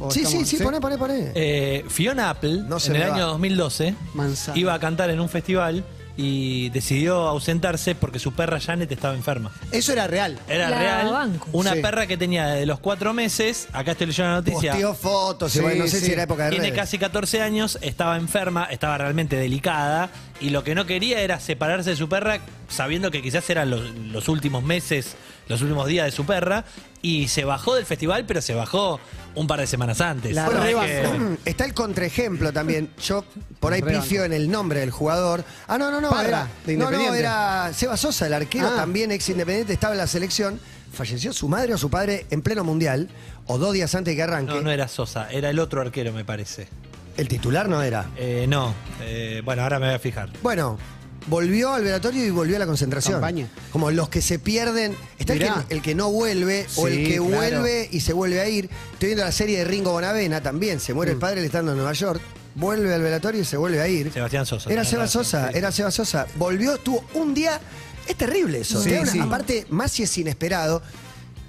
¿O 0.00 0.10
sí, 0.10 0.24
sí, 0.26 0.44
sí, 0.44 0.56
poné, 0.58 0.80
poné, 0.80 0.98
poné. 0.98 1.32
Eh, 1.34 1.84
Fiona 1.88 2.30
Apple, 2.30 2.62
No 2.66 2.80
se 2.80 2.88
en 2.88 2.92
me 2.94 3.02
el 3.04 3.10
va. 3.10 3.14
año 3.14 3.26
2012, 3.28 3.94
Manzana. 4.14 4.58
iba 4.58 4.74
a 4.74 4.78
cantar 4.78 5.10
en 5.10 5.20
un 5.20 5.28
festival 5.28 5.84
y 6.16 6.68
decidió 6.70 7.28
ausentarse 7.28 7.94
porque 7.94 8.18
su 8.18 8.32
perra 8.34 8.60
Janet 8.60 8.90
estaba 8.92 9.14
enferma. 9.14 9.50
Eso 9.72 9.92
era 9.92 10.06
real. 10.06 10.38
Era 10.48 10.68
La 10.68 10.78
real. 10.78 11.10
banco. 11.10 11.48
Una 11.52 11.72
Sí. 11.74 11.80
perra 11.80 12.06
que 12.06 12.18
tenía 12.18 12.46
desde 12.48 12.66
los 12.66 12.78
cuatro 12.80 13.14
meses, 13.14 13.68
acá 13.72 13.92
estoy 13.92 14.08
leyendo 14.08 14.30
la 14.30 14.36
noticia. 14.38 14.72
Posteó 14.72 14.94
fotos, 14.94 15.52
Sí, 15.52 15.60
bueno, 15.60 15.84
no 15.84 15.90
sé 15.90 16.00
sí. 16.00 16.06
si 16.06 16.12
era 16.12 16.24
época 16.24 16.44
de 16.44 16.50
Tiene 16.50 16.66
redes. 16.66 16.78
casi 16.78 16.98
14 16.98 17.40
años, 17.40 17.78
estaba 17.80 18.16
enferma, 18.16 18.64
estaba 18.64 18.98
realmente 18.98 19.36
delicada 19.36 20.10
y 20.40 20.50
lo 20.50 20.62
que 20.62 20.74
no 20.74 20.84
quería 20.84 21.20
era 21.20 21.40
separarse 21.40 21.90
de 21.90 21.96
su 21.96 22.08
perra 22.08 22.40
sabiendo 22.68 23.10
que 23.10 23.22
quizás 23.22 23.48
eran 23.48 23.70
los, 23.70 23.80
los 23.94 24.28
últimos 24.28 24.62
meses, 24.62 25.14
los 25.50 25.60
últimos 25.62 25.86
días 25.86 26.06
de 26.06 26.12
su 26.12 26.24
perra 26.24 26.64
y 27.02 27.28
se 27.28 27.44
bajó 27.44 27.74
del 27.74 27.84
festival, 27.84 28.24
pero 28.26 28.40
se 28.40 28.54
bajó 28.54 28.98
un 29.34 29.46
par 29.46 29.60
de 29.60 29.66
semanas 29.66 30.00
antes. 30.00 30.34
La 30.34 30.46
No 30.46 30.52
es 30.52 30.60
rebanco. 30.62 31.36
que- 31.44 31.50
Está 31.50 31.64
el 31.64 31.74
contraejemplo 31.74 32.52
también. 32.52 32.90
Yo 33.02 33.24
por 33.58 33.72
ahí 33.72 33.80
Rebanco. 33.80 34.02
pifio 34.02 34.24
en 34.24 34.32
el 34.32 34.50
nombre 34.50 34.80
del 34.80 34.90
jugador. 34.90 35.44
Ah, 35.68 35.76
no, 35.76 35.90
no, 35.90 36.00
no. 36.00 36.08
Parra, 36.10 36.28
era, 36.28 36.48
de 36.66 36.76
no, 36.76 36.84
no, 36.84 36.90
Independiente. 36.92 37.18
era 37.20 37.70
Seba 37.74 37.96
Sosa, 37.96 38.26
el 38.26 38.32
arquero, 38.34 38.68
Ah. 38.68 38.76
también 38.76 39.10
ex 39.12 39.28
independiente, 39.28 39.72
estaba 39.72 39.92
en 39.94 39.98
la 39.98 40.06
selección. 40.06 40.58
Falleció 40.92 41.32
su 41.32 41.48
madre 41.48 41.74
o 41.74 41.78
su 41.78 41.88
padre 41.90 42.26
en 42.30 42.42
pleno 42.42 42.64
mundial, 42.64 43.08
o 43.46 43.58
dos 43.58 43.72
días 43.72 43.94
antes 43.94 44.12
de 44.12 44.16
que 44.16 44.22
arranque. 44.22 44.54
No, 44.54 44.60
no 44.62 44.70
era 44.70 44.88
Sosa, 44.88 45.30
era 45.30 45.50
el 45.50 45.58
otro 45.60 45.80
arquero, 45.80 46.12
me 46.12 46.24
parece. 46.24 46.66
El 47.16 47.28
titular 47.28 47.68
no 47.68 47.80
era. 47.82 48.06
Eh, 48.16 48.46
no, 48.48 48.74
eh, 49.00 49.42
bueno, 49.44 49.62
ahora 49.62 49.78
me 49.78 49.86
voy 49.86 49.94
a 49.94 49.98
fijar. 49.98 50.30
Bueno, 50.42 50.78
volvió 51.26 51.74
al 51.74 51.84
velatorio 51.84 52.24
y 52.24 52.30
volvió 52.30 52.56
a 52.56 52.58
la 52.58 52.66
concentración. 52.66 53.14
Campaña. 53.14 53.48
Como 53.72 53.90
los 53.90 54.08
que 54.08 54.22
se 54.22 54.38
pierden. 54.38 54.96
Está 55.18 55.32
el 55.34 55.38
que, 55.38 55.44
Mirá. 55.46 55.64
el 55.68 55.82
que 55.82 55.94
no 55.94 56.10
vuelve 56.10 56.66
o 56.76 56.86
el 56.88 56.96
que 57.06 57.16
claro. 57.16 57.24
vuelve 57.24 57.88
y 57.92 58.00
se 58.00 58.12
vuelve 58.12 58.40
a 58.40 58.48
ir. 58.48 58.68
Estoy 58.92 59.08
viendo 59.08 59.24
la 59.24 59.32
serie 59.32 59.58
de 59.58 59.64
Ringo 59.64 59.92
Bonavena 59.92 60.42
también. 60.42 60.80
Se 60.80 60.92
Mm. 60.92 60.96
muere 60.96 61.12
el 61.12 61.18
padre, 61.18 61.40
él 61.40 61.46
estando 61.46 61.72
en 61.72 61.76
Nueva 61.78 61.92
York. 61.92 62.20
Vuelve 62.54 62.92
al 62.92 63.02
velatorio 63.02 63.40
y 63.40 63.44
se 63.44 63.56
vuelve 63.56 63.80
a 63.80 63.86
ir. 63.88 64.12
Sebastián 64.12 64.44
Sosa. 64.44 64.70
Era 64.72 64.84
Seba 64.84 65.02
razón, 65.04 65.24
Sosa, 65.24 65.48
sí. 65.52 65.58
era 65.58 65.70
Seba 65.72 65.90
Sosa. 65.90 66.26
Volvió, 66.36 66.74
estuvo 66.74 67.04
un 67.14 67.32
día 67.34 67.60
Es 68.08 68.16
terrible 68.16 68.60
eso. 68.62 68.82
Sí, 68.82 68.90
una- 68.90 69.06
sí. 69.06 69.20
Aparte, 69.20 69.66
más 69.68 69.92
si 69.92 70.02
es 70.02 70.18
inesperado, 70.18 70.82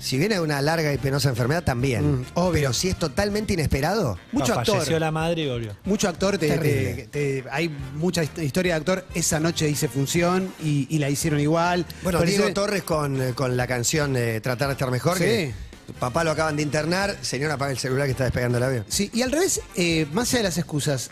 si 0.01 0.17
viene 0.17 0.35
de 0.35 0.41
una 0.41 0.61
larga 0.61 0.91
y 0.93 0.97
penosa 0.97 1.29
enfermedad, 1.29 1.63
también. 1.63 2.21
Mm, 2.21 2.25
obvio. 2.33 2.51
Pero 2.53 2.73
si 2.73 2.89
es 2.89 2.97
totalmente 2.97 3.53
inesperado, 3.53 4.17
Mucho 4.31 4.53
actor. 4.57 4.75
Falleció 4.77 4.99
la 4.99 5.11
madre 5.11 5.43
y 5.43 5.47
volvió. 5.49 5.77
Mucho 5.85 6.09
actor, 6.09 6.37
te- 6.37 6.47
Terrible. 6.47 7.07
te- 7.11 7.41
te- 7.43 7.49
hay 7.51 7.69
mucha 7.95 8.23
hist- 8.23 8.41
historia 8.43 8.73
de 8.73 8.79
actor. 8.79 9.05
Esa 9.13 9.39
noche 9.39 9.69
hice 9.69 9.87
función 9.87 10.53
y, 10.63 10.87
y 10.89 10.97
la 10.99 11.09
hicieron 11.09 11.39
igual. 11.39 11.85
Bueno, 12.03 12.19
Pero 12.19 12.29
Diego 12.29 12.45
ese- 12.45 12.53
Torres 12.53 12.83
con, 12.83 13.21
eh, 13.21 13.33
con 13.33 13.55
la 13.55 13.67
canción 13.67 14.13
de 14.13 14.41
Tratar 14.41 14.67
de 14.69 14.73
estar 14.73 14.89
mejor, 14.91 15.17
Sí. 15.17 15.23
que 15.23 15.53
papá 15.99 16.23
lo 16.23 16.31
acaban 16.31 16.55
de 16.55 16.63
internar, 16.63 17.15
señora 17.21 17.53
apaga 17.55 17.71
el 17.71 17.77
celular 17.77 18.05
que 18.07 18.11
está 18.11 18.23
despegando 18.23 18.57
el 18.57 18.63
avión. 18.63 18.85
Sí, 18.87 19.09
y 19.13 19.21
al 19.21 19.31
revés, 19.31 19.61
eh, 19.75 20.07
más 20.13 20.29
allá 20.29 20.39
de 20.39 20.43
las 20.45 20.57
excusas, 20.57 21.11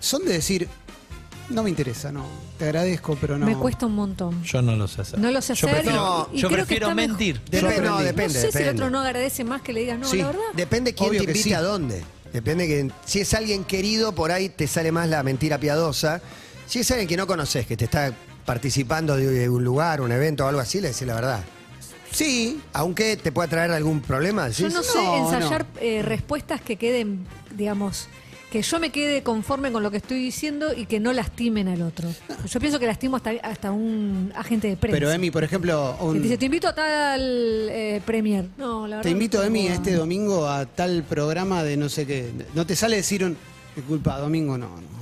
son 0.00 0.24
de 0.24 0.32
decir, 0.32 0.68
no 1.52 1.62
me 1.62 1.70
interesa, 1.70 2.10
no, 2.12 2.24
te 2.58 2.64
agradezco, 2.64 3.16
pero 3.20 3.38
no. 3.38 3.46
Me 3.46 3.56
cuesta 3.56 3.86
un 3.86 3.94
montón. 3.94 4.42
Yo 4.42 4.62
no 4.62 4.74
lo 4.76 4.88
sé 4.88 5.02
hacer. 5.02 5.18
No 5.18 5.30
lo 5.30 5.40
sé 5.42 5.54
Yo 5.54 5.66
hacer. 5.68 5.80
prefiero, 5.82 6.02
No, 6.02 6.28
y 6.32 6.38
yo 6.40 6.48
creo 6.48 6.58
que 6.60 6.64
prefiero 6.66 6.86
está 6.86 6.94
mejor. 6.94 7.08
mentir. 7.10 7.40
Depende, 7.44 7.58
Yo 7.76 7.82
no, 7.82 7.88
aprendí. 7.94 8.04
depende, 8.04 8.34
no 8.34 8.40
sé 8.40 8.40
si 8.40 8.46
el 8.46 8.52
depende. 8.52 8.70
otro 8.82 8.90
no 8.90 9.00
agradece 9.00 9.44
más 9.44 9.62
que 9.62 9.72
le 9.72 9.80
digas, 9.80 9.98
no, 9.98 10.08
Sí, 10.08 10.18
la 10.18 10.26
verdad. 10.28 10.40
Depende 10.54 10.94
quién 10.94 11.10
Obvio 11.10 11.20
te 11.20 11.26
que 11.26 11.32
invite 11.32 11.48
sí. 11.48 11.54
a 11.54 11.60
dónde. 11.62 12.02
Depende 12.32 12.66
que 12.66 12.90
si 13.04 13.20
es 13.20 13.34
alguien 13.34 13.64
querido, 13.64 14.14
por 14.14 14.32
ahí 14.32 14.48
te 14.48 14.66
sale 14.66 14.90
más 14.90 15.08
la 15.08 15.22
mentira 15.22 15.58
piadosa. 15.58 16.22
Si 16.66 16.78
es 16.80 16.90
alguien 16.90 17.06
que 17.08 17.16
no 17.16 17.26
conoces, 17.26 17.66
que 17.66 17.76
te 17.76 17.84
está 17.84 18.12
participando 18.46 19.16
de 19.16 19.48
un 19.48 19.62
lugar, 19.62 20.00
un 20.00 20.10
evento 20.12 20.44
o 20.44 20.48
algo 20.48 20.60
así, 20.60 20.80
le 20.80 20.88
decís 20.88 21.06
la 21.06 21.14
verdad. 21.14 21.40
Sí, 22.10 22.60
Aunque 22.74 23.16
te 23.16 23.32
pueda 23.32 23.48
traer 23.48 23.70
algún 23.70 24.00
problema. 24.02 24.48
Yo 24.50 24.66
decís, 24.66 24.74
no 24.74 24.82
sé 24.82 24.98
No, 24.98 25.32
ensayar 25.34 25.66
eh, 25.80 26.02
respuestas 26.02 26.60
que 26.60 26.76
queden, 26.76 27.26
digamos, 27.56 28.08
que 28.52 28.60
yo 28.62 28.78
me 28.78 28.90
quede 28.90 29.22
conforme 29.22 29.72
con 29.72 29.82
lo 29.82 29.90
que 29.90 29.96
estoy 29.96 30.18
diciendo 30.22 30.74
y 30.76 30.84
que 30.84 31.00
no 31.00 31.12
lastimen 31.14 31.68
al 31.68 31.80
otro. 31.80 32.08
Yo 32.46 32.60
pienso 32.60 32.78
que 32.78 32.86
lastimo 32.86 33.16
hasta, 33.16 33.30
hasta 33.42 33.72
un 33.72 34.30
agente 34.36 34.68
de 34.68 34.76
prensa. 34.76 34.94
pero 34.94 35.10
Emi, 35.10 35.30
por 35.30 35.42
ejemplo, 35.42 35.96
Que 35.98 36.04
un- 36.04 36.16
te 36.18 36.20
dice, 36.20 36.36
te 36.38 36.44
invito 36.44 36.68
a 36.68 36.74
tal 36.74 37.20
eh, 37.70 38.02
premier. 38.04 38.44
No, 38.58 38.86
la 38.86 38.96
verdad. 38.96 39.02
te 39.02 39.10
invito, 39.10 39.42
Emi, 39.42 39.62
tengo- 39.62 39.74
este 39.74 39.94
domingo 39.94 40.46
a 40.46 40.66
tal 40.66 41.02
programa 41.02 41.64
de 41.64 41.78
no 41.78 41.88
sé 41.88 42.06
qué. 42.06 42.30
No 42.54 42.66
te 42.66 42.76
sale 42.76 42.96
decir 42.96 43.24
un, 43.24 43.36
disculpa, 43.74 44.18
domingo 44.18 44.58
no, 44.58 44.68
no. 44.68 44.92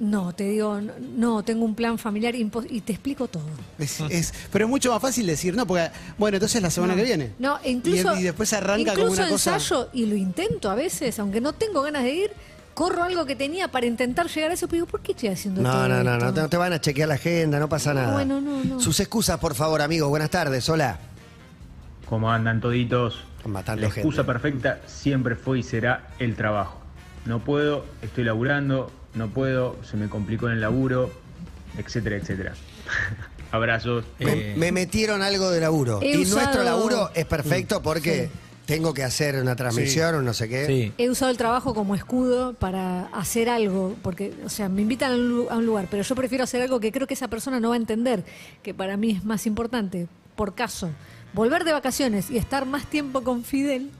No, 0.00 0.34
te 0.34 0.48
digo, 0.48 0.80
no, 0.80 1.44
tengo 1.44 1.64
un 1.64 1.76
plan 1.76 1.96
familiar 1.96 2.34
y 2.34 2.80
te 2.80 2.92
explico 2.92 3.28
todo. 3.28 3.44
es- 3.78 4.00
es- 4.10 4.34
pero 4.50 4.64
es 4.64 4.68
mucho 4.68 4.90
más 4.90 5.00
fácil 5.00 5.24
decir 5.26 5.54
no, 5.54 5.64
porque, 5.64 5.90
bueno, 6.18 6.38
entonces 6.38 6.60
la 6.60 6.70
semana 6.70 6.94
no. 6.94 6.98
que 6.98 7.04
viene. 7.04 7.30
No, 7.38 7.56
incluso. 7.64 8.16
Y, 8.16 8.20
y 8.20 8.22
después 8.24 8.52
arranca 8.52 8.94
como 8.94 9.12
una 9.12 9.28
cosa. 9.28 9.54
ensayo 9.54 9.88
y 9.92 10.06
lo 10.06 10.16
intento 10.16 10.70
a 10.70 10.74
veces, 10.74 11.16
aunque 11.20 11.40
no 11.40 11.52
tengo 11.52 11.82
ganas 11.82 12.02
de 12.02 12.12
ir, 12.14 12.30
corro 12.80 13.02
algo 13.04 13.26
que 13.26 13.36
tenía 13.36 13.68
para 13.68 13.84
intentar 13.84 14.26
llegar 14.28 14.50
a 14.52 14.54
eso, 14.54 14.66
pero 14.66 14.76
digo, 14.76 14.86
¿por 14.86 15.02
qué 15.02 15.12
estoy 15.12 15.28
haciendo 15.28 15.60
No, 15.60 15.70
todo 15.70 15.88
no, 15.88 16.02
no, 16.02 16.12
esto? 16.14 16.24
no 16.34 16.42
no 16.42 16.48
te 16.48 16.56
van 16.56 16.72
a 16.72 16.80
chequear 16.80 17.08
la 17.08 17.16
agenda, 17.16 17.58
no 17.58 17.68
pasa 17.68 17.92
nada. 17.92 18.14
Bueno, 18.14 18.40
no, 18.40 18.64
no. 18.64 18.80
Sus 18.80 18.98
excusas, 19.00 19.38
por 19.38 19.54
favor, 19.54 19.82
amigos. 19.82 20.08
Buenas 20.08 20.30
tardes, 20.30 20.66
hola. 20.70 20.98
¿Cómo 22.08 22.30
andan 22.32 22.58
toditos? 22.62 23.22
Matando 23.44 23.82
La 23.82 23.88
excusa 23.88 24.22
gente. 24.22 24.32
perfecta 24.32 24.80
siempre 24.86 25.36
fue 25.36 25.58
y 25.58 25.62
será 25.62 26.08
el 26.18 26.36
trabajo. 26.36 26.80
No 27.26 27.40
puedo, 27.40 27.84
estoy 28.00 28.24
laburando, 28.24 28.90
no 29.14 29.28
puedo, 29.28 29.76
se 29.82 29.98
me 29.98 30.08
complicó 30.08 30.46
en 30.46 30.54
el 30.54 30.60
laburo, 30.62 31.10
etcétera, 31.76 32.16
etcétera. 32.16 32.54
Abrazos. 33.52 34.04
Me, 34.20 34.32
Eh, 34.52 34.54
me 34.56 34.72
metieron 34.72 35.20
algo 35.22 35.50
de 35.50 35.60
laburo. 35.60 36.00
He 36.02 36.12
y 36.16 36.22
usado- 36.22 36.36
nuestro 36.40 36.62
laburo 36.62 37.10
es 37.14 37.26
perfecto 37.26 37.82
porque 37.82 38.30
tengo 38.74 38.94
que 38.94 39.02
hacer 39.04 39.36
una 39.36 39.56
transmisión 39.56 40.14
o 40.14 40.22
no 40.22 40.32
sé 40.34 40.48
qué. 40.48 40.66
Sí. 40.66 40.92
He 40.98 41.10
usado 41.10 41.30
el 41.30 41.36
trabajo 41.36 41.74
como 41.74 41.94
escudo 41.94 42.54
para 42.54 43.06
hacer 43.08 43.48
algo, 43.48 43.94
porque, 44.02 44.32
o 44.44 44.48
sea, 44.48 44.68
me 44.68 44.82
invitan 44.82 45.12
a 45.12 45.14
un 45.16 45.28
lu- 45.28 45.50
a 45.50 45.56
un 45.56 45.66
lugar, 45.66 45.88
pero 45.90 46.02
yo 46.02 46.14
prefiero 46.14 46.44
hacer 46.44 46.62
algo 46.62 46.80
que 46.80 46.92
creo 46.92 47.06
que 47.06 47.14
esa 47.14 47.28
persona 47.28 47.60
no 47.60 47.68
va 47.70 47.74
a 47.74 47.78
entender, 47.78 48.24
que 48.62 48.72
para 48.74 48.96
mí 48.96 49.10
es 49.10 49.24
más 49.24 49.46
importante. 49.46 50.08
Por 50.36 50.54
caso, 50.54 50.90
volver 51.34 51.64
de 51.64 51.72
vacaciones 51.72 52.30
y 52.30 52.38
estar 52.38 52.66
más 52.66 52.86
tiempo 52.86 53.22
con 53.22 53.44
Fidel, 53.44 53.90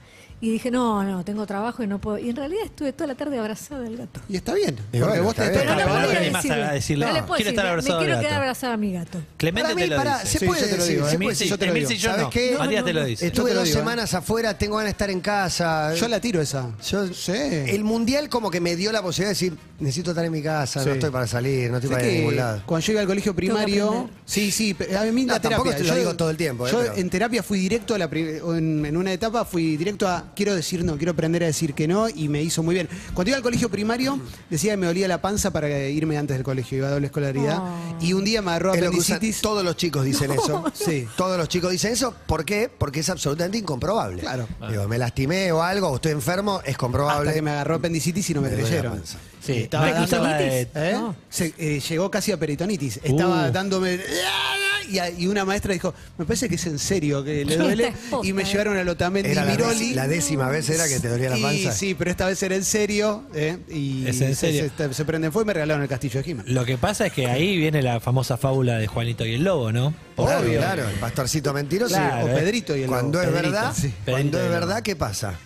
y 0.42 0.50
dije, 0.52 0.70
no, 0.70 1.04
no, 1.04 1.22
tengo 1.24 1.44
trabajo 1.46 1.82
y 1.82 1.86
no 1.86 1.98
puedo. 2.00 2.18
Y 2.18 2.30
en 2.30 2.36
realidad 2.36 2.64
estuve 2.64 2.92
toda 2.94 3.08
la 3.08 3.14
tarde 3.14 3.38
abrazada 3.38 3.86
al 3.86 3.96
gato. 3.96 4.20
Y 4.28 4.36
está 4.36 4.54
bien. 4.54 4.74
Y 4.92 4.98
Porque 4.98 5.06
bueno, 5.20 5.22
vos 5.24 5.32
está 5.32 5.44
te 5.44 5.50
bien. 5.50 5.62
Pero 5.76 5.88
no, 5.88 5.92
voy 6.06 6.50
a 6.62 6.72
decirle, 6.72 7.06
no 7.06 7.12
le 7.12 7.22
puedo 7.22 7.36
quiero 7.36 7.36
decir, 7.36 7.48
estar 7.50 7.66
abrazado 7.66 8.00
me 8.00 8.06
quiero 8.06 8.20
quedar 8.20 8.34
abrazada 8.34 8.72
a 8.72 8.76
mi 8.78 8.92
gato. 8.92 9.18
Clemente 9.36 9.62
Para 9.62 9.74
mí, 9.74 9.82
te 9.82 9.88
lo 9.88 10.02
dice. 10.02 10.26
se 10.26 10.38
Sí, 10.38 10.46
puede 10.46 10.60
yo 10.62 10.66
te 10.66 10.72
lo 10.72 10.82
decir, 10.82 10.94
digo, 10.96 11.08
se 11.08 11.14
Emil, 11.14 11.26
puede 11.26 11.36
sí, 11.36 11.48
yo 11.48 11.58
te 11.58 11.66
lo 11.66 11.74
digo. 11.74 11.88
sí, 11.88 11.96
yo 11.98 12.10
¿Sabes 12.10 12.24
no. 12.24 12.30
qué? 12.30 12.56
Matías 12.58 12.84
te 12.84 12.92
lo 12.94 13.04
dice. 13.04 13.26
Estuve 13.26 13.50
lo 13.50 13.56
dos 13.60 13.64
digo, 13.64 13.76
¿eh? 13.76 13.80
semanas 13.80 14.14
afuera, 14.14 14.56
tengo 14.56 14.76
ganas 14.76 14.86
de 14.86 14.90
estar 14.92 15.10
en 15.10 15.20
casa. 15.20 15.94
Yo 15.94 16.08
la 16.08 16.20
tiro 16.20 16.40
esa. 16.40 16.70
Yo-. 16.88 17.04
El 17.34 17.84
mundial 17.84 18.28
como 18.30 18.50
que 18.50 18.60
me 18.60 18.76
dio 18.76 18.92
la 18.92 19.02
posibilidad 19.02 19.28
de 19.28 19.34
decir, 19.34 19.56
necesito 19.78 20.12
estar 20.12 20.24
en 20.24 20.32
mi 20.32 20.42
casa, 20.42 20.80
Sí. 20.82 20.88
no 20.88 20.94
estoy 20.94 21.10
para 21.10 21.26
salir, 21.26 21.70
no 21.70 21.76
estoy 21.76 21.90
para 21.90 22.04
ir 22.04 22.10
a 22.10 22.16
ningún 22.18 22.36
lado. 22.36 22.62
Cuando 22.64 22.86
yo 22.86 22.92
iba 22.92 23.00
al 23.02 23.06
colegio 23.06 23.34
primario, 23.34 24.08
sí, 24.24 24.50
sí, 24.50 24.74
a 24.98 25.04
mí 25.04 25.26
la 25.26 25.38
tampoco 25.40 25.64
terapia. 25.70 25.76
te 25.86 25.92
lo 25.92 25.96
digo 25.96 26.16
todo 26.16 26.30
el 26.30 26.36
tiempo, 26.36 26.66
eh, 26.66 26.70
yo 26.72 26.82
en 26.94 27.10
terapia 27.10 27.42
fui 27.42 27.58
directo 27.58 27.94
a 27.94 27.98
la 27.98 28.08
en 28.10 28.96
una 28.96 29.12
etapa 29.12 29.44
fui 29.44 29.76
directo 29.76 30.08
a 30.08 30.29
quiero 30.34 30.54
decir 30.54 30.84
no, 30.84 30.96
quiero 30.96 31.12
aprender 31.12 31.42
a 31.42 31.46
decir 31.46 31.74
que 31.74 31.86
no 31.88 32.08
y 32.08 32.28
me 32.28 32.42
hizo 32.42 32.62
muy 32.62 32.74
bien. 32.74 32.88
Cuando 33.14 33.30
iba 33.30 33.36
al 33.36 33.42
colegio 33.42 33.68
primario 33.70 34.18
decía 34.48 34.72
que 34.72 34.76
me 34.76 34.86
olía 34.88 35.08
la 35.08 35.20
panza 35.20 35.50
para 35.52 35.68
irme 35.88 36.16
antes 36.18 36.36
del 36.36 36.44
colegio, 36.44 36.78
iba 36.78 36.88
a 36.88 36.90
doble 36.90 37.06
escolaridad 37.06 37.58
Oh. 37.60 37.96
y 38.00 38.12
un 38.12 38.24
día 38.24 38.42
me 38.42 38.50
agarró 38.50 38.74
Es 38.74 38.80
lo 38.80 38.90
que 38.90 38.96
apendicitis. 38.98 39.40
todos 39.40 39.64
los 39.64 39.76
chicos 39.76 40.04
dicen 40.04 40.30
eso. 40.32 40.64
Sí. 40.72 41.06
Todos 41.16 41.36
los 41.38 41.48
chicos 41.48 41.70
dicen 41.70 41.92
eso. 41.92 42.14
¿Por 42.26 42.44
qué? 42.44 42.70
Porque 42.76 43.00
es 43.00 43.08
absolutamente 43.10 43.58
incomprobable. 43.58 44.20
Claro. 44.22 44.46
Digo, 44.68 44.86
me 44.88 44.98
lastimé 44.98 45.52
o 45.52 45.62
algo, 45.62 45.88
o 45.88 45.96
estoy 45.96 46.12
enfermo, 46.12 46.60
es 46.64 46.76
comprobable. 46.76 47.28
Hasta 47.28 47.34
que 47.34 47.42
me 47.42 47.50
agarró 47.50 47.76
apendicitis 47.76 48.28
y 48.30 48.34
no 48.34 48.40
me 48.40 48.48
Me 48.48 48.54
duele 48.56 48.62
la 48.64 48.68
creyeron. 48.80 49.02
Sí, 49.40 49.52
Estaba 49.52 49.90
no 49.90 50.06
dando- 50.06 50.36
¿Eh? 50.38 50.92
No. 50.92 51.16
Se- 51.28 51.54
eh, 51.58 51.80
llegó 51.88 52.10
casi 52.10 52.30
a 52.32 52.36
peritonitis. 52.38 53.00
Estaba 53.02 53.48
Uh. 53.48 53.52
dándome. 53.52 53.98
Y, 54.90 54.98
a- 54.98 55.08
y 55.10 55.28
una 55.28 55.44
maestra 55.44 55.72
dijo: 55.72 55.94
Me 56.18 56.24
parece 56.24 56.48
que 56.48 56.56
es 56.56 56.66
en 56.66 56.78
serio 56.78 57.22
que 57.22 57.44
le 57.44 57.56
duele. 57.56 57.88
Es 57.88 57.94
y 58.24 58.32
me 58.32 58.42
eh. 58.42 58.44
llevaron 58.44 58.76
al 58.76 58.88
Otamendi 58.88 59.30
Era 59.30 59.44
la, 59.44 59.52
Miroli. 59.52 59.92
deci- 59.92 59.94
la 59.94 60.08
décima 60.08 60.48
vez 60.48 60.68
era 60.68 60.88
que 60.88 60.98
te 61.00 61.08
dolía 61.08 61.30
la 61.30 61.36
panza. 61.38 61.72
sí, 61.72 61.94
pero 61.94 62.10
esta 62.10 62.26
vez 62.26 62.42
era 62.42 62.54
en 62.56 62.64
serio. 62.64 63.24
¿eh? 63.34 63.56
Y 63.68 64.06
Es 64.08 64.20
en 64.20 64.34
se- 64.34 64.34
serio. 64.34 64.70
Se, 64.76 64.92
se 64.94 65.04
prenden 65.04 65.30
fuego 65.32 65.44
y 65.44 65.46
me 65.46 65.52
regalaron 65.54 65.82
el 65.82 65.88
castillo 65.88 66.18
de 66.20 66.24
Jima. 66.24 66.42
Lo 66.46 66.64
que 66.64 66.76
pasa 66.76 67.06
es 67.06 67.12
que 67.12 67.26
ahí 67.28 67.56
viene 67.56 67.82
la 67.82 68.00
famosa 68.00 68.36
fábula 68.36 68.78
de 68.78 68.86
Juanito 68.88 69.24
y 69.24 69.34
el 69.34 69.44
Lobo, 69.44 69.70
¿no? 69.72 69.94
Claro, 70.16 70.40
Obvio. 70.46 70.58
claro, 70.58 70.88
el 70.88 70.96
pastorcito 70.96 71.52
mentiroso. 71.54 71.94
Claro, 71.94 72.26
o 72.26 72.28
eh. 72.28 72.34
Pedrito 72.34 72.76
y 72.76 72.82
el 72.82 72.88
Cuando 72.88 73.18
lobo. 73.18 73.22
es 73.22 73.28
Pedrito, 73.36 73.52
verdad, 73.54 73.74
sí. 73.74 73.94
cuando 74.04 74.20
Pedrito 74.20 74.36
es 74.38 74.42
y 74.42 74.46
el 74.46 74.52
verdad, 74.52 74.82
¿qué 74.82 74.96
pasa? 74.96 75.38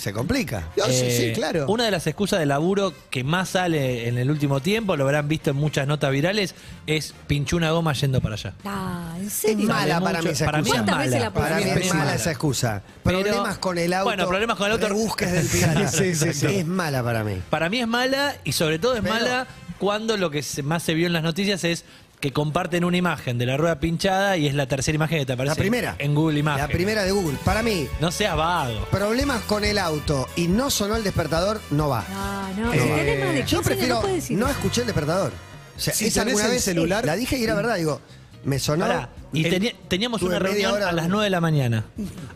Se 0.00 0.12
complica. 0.14 0.68
Ah, 0.82 0.86
sí, 0.88 1.04
Eh, 1.04 1.10
sí, 1.28 1.32
claro. 1.34 1.66
Una 1.68 1.84
de 1.84 1.90
las 1.90 2.06
excusas 2.06 2.38
de 2.40 2.46
laburo 2.46 2.94
que 3.10 3.22
más 3.22 3.50
sale 3.50 4.08
en 4.08 4.16
el 4.16 4.30
último 4.30 4.60
tiempo, 4.60 4.96
lo 4.96 5.04
habrán 5.04 5.28
visto 5.28 5.50
en 5.50 5.56
muchas 5.56 5.86
notas 5.86 6.10
virales, 6.10 6.54
es 6.86 7.14
pinchó 7.26 7.56
una 7.58 7.70
goma 7.72 7.92
yendo 7.92 8.20
para 8.22 8.34
allá. 8.36 8.54
Ah, 8.64 9.14
¿en 9.18 9.26
Es 9.26 9.32
serio? 9.34 9.66
mala 9.68 9.94
Sale 9.94 10.04
para 10.04 10.18
mucho- 10.18 10.22
mí 10.24 10.30
esa 10.32 10.44
para 10.46 10.58
mí 10.62 10.62
es 10.62 10.74
excusa. 10.74 10.84
¿Cuántas 10.84 10.98
veces 10.98 11.12
mala. 11.12 11.24
la 11.26 11.32
Para 11.32 11.56
mí 11.56 11.62
es 11.62 11.76
es 11.76 11.88
mala 11.92 12.04
mala. 12.04 12.14
esa 12.16 12.30
excusa. 12.30 12.82
Pero- 13.04 13.20
problemas 13.20 13.58
con 13.58 13.76
el 13.78 13.92
auto. 13.92 14.04
Bueno, 14.06 14.26
problemas 14.26 14.56
con 14.56 14.66
el 14.66 14.72
auto. 14.72 14.88
Rebusques 14.88 15.32
del 15.32 15.46
piano. 15.46 15.72
Claro, 15.80 15.88
Sí, 15.92 15.98
sí, 15.98 16.14
sí. 16.14 16.24
exacto. 16.28 16.56
Es 16.58 16.66
mala 16.66 17.02
para 17.02 17.22
mí. 17.22 17.40
Para 17.50 17.68
mí 17.68 17.80
es 17.80 17.86
mala 17.88 18.36
y 18.44 18.52
sobre 18.52 18.78
todo 18.78 18.94
es 18.94 19.02
Pero- 19.02 19.12
mala 19.14 19.46
cuando 19.78 20.16
lo 20.16 20.30
que 20.30 20.42
se- 20.42 20.62
más 20.62 20.82
se 20.82 20.94
vio 20.94 21.06
en 21.06 21.12
las 21.12 21.22
noticias 21.22 21.62
es 21.64 21.84
que 22.20 22.32
comparten 22.32 22.84
una 22.84 22.96
imagen 22.98 23.38
de 23.38 23.46
la 23.46 23.56
rueda 23.56 23.80
pinchada 23.80 24.36
y 24.36 24.46
es 24.46 24.54
la 24.54 24.66
tercera 24.66 24.94
imagen 24.94 25.18
que 25.20 25.26
te 25.26 25.32
aparece 25.32 25.54
La 25.56 25.60
primera. 25.60 25.96
en 25.98 26.14
Google 26.14 26.38
Imagen. 26.38 26.60
La 26.60 26.68
primera 26.68 27.02
de 27.02 27.10
Google. 27.12 27.38
Para 27.44 27.62
mí, 27.62 27.88
No 28.00 28.12
seas 28.12 28.36
vago. 28.36 28.84
problemas 28.90 29.40
con 29.42 29.64
el 29.64 29.78
auto 29.78 30.28
y 30.36 30.46
no 30.48 30.70
sonó 30.70 30.96
el 30.96 31.02
despertador, 31.04 31.60
no 31.70 31.88
va. 31.88 32.04
Ah, 32.10 32.50
no, 32.56 32.72
Eh, 32.74 32.78
si 32.78 32.88
tenés 32.88 33.24
más 33.24 33.34
de 33.34 33.40
15 33.40 33.50
Yo 33.56 33.62
prefiero 33.62 34.02
no 34.02 34.36
no, 34.46 34.48
escuché 34.50 34.80
el 34.82 34.86
despertador. 34.88 35.32
O 35.76 35.80
sea, 35.80 35.94
Si 35.94 36.06
esa 36.06 36.20
tenés 36.20 36.32
alguna 36.34 36.44
el 36.46 36.52
vez 36.52 36.64
celular- 36.64 37.04
la 37.06 37.16
dije 37.16 37.38
y 37.38 37.44
era 37.44 37.54
verdad, 37.54 37.76
digo, 37.76 38.00
me 38.44 38.58
sonó. 38.58 38.84
Y 39.32 39.44
teni- 39.44 39.74
teníamos 39.88 40.20
tuve 40.20 40.30
una 40.30 40.40
media 40.40 40.52
reunión 40.52 40.72
hora- 40.74 40.88
a 40.88 40.92
las 40.92 41.08
9 41.08 41.24
de 41.24 41.30
la 41.30 41.40
mañana. 41.40 41.84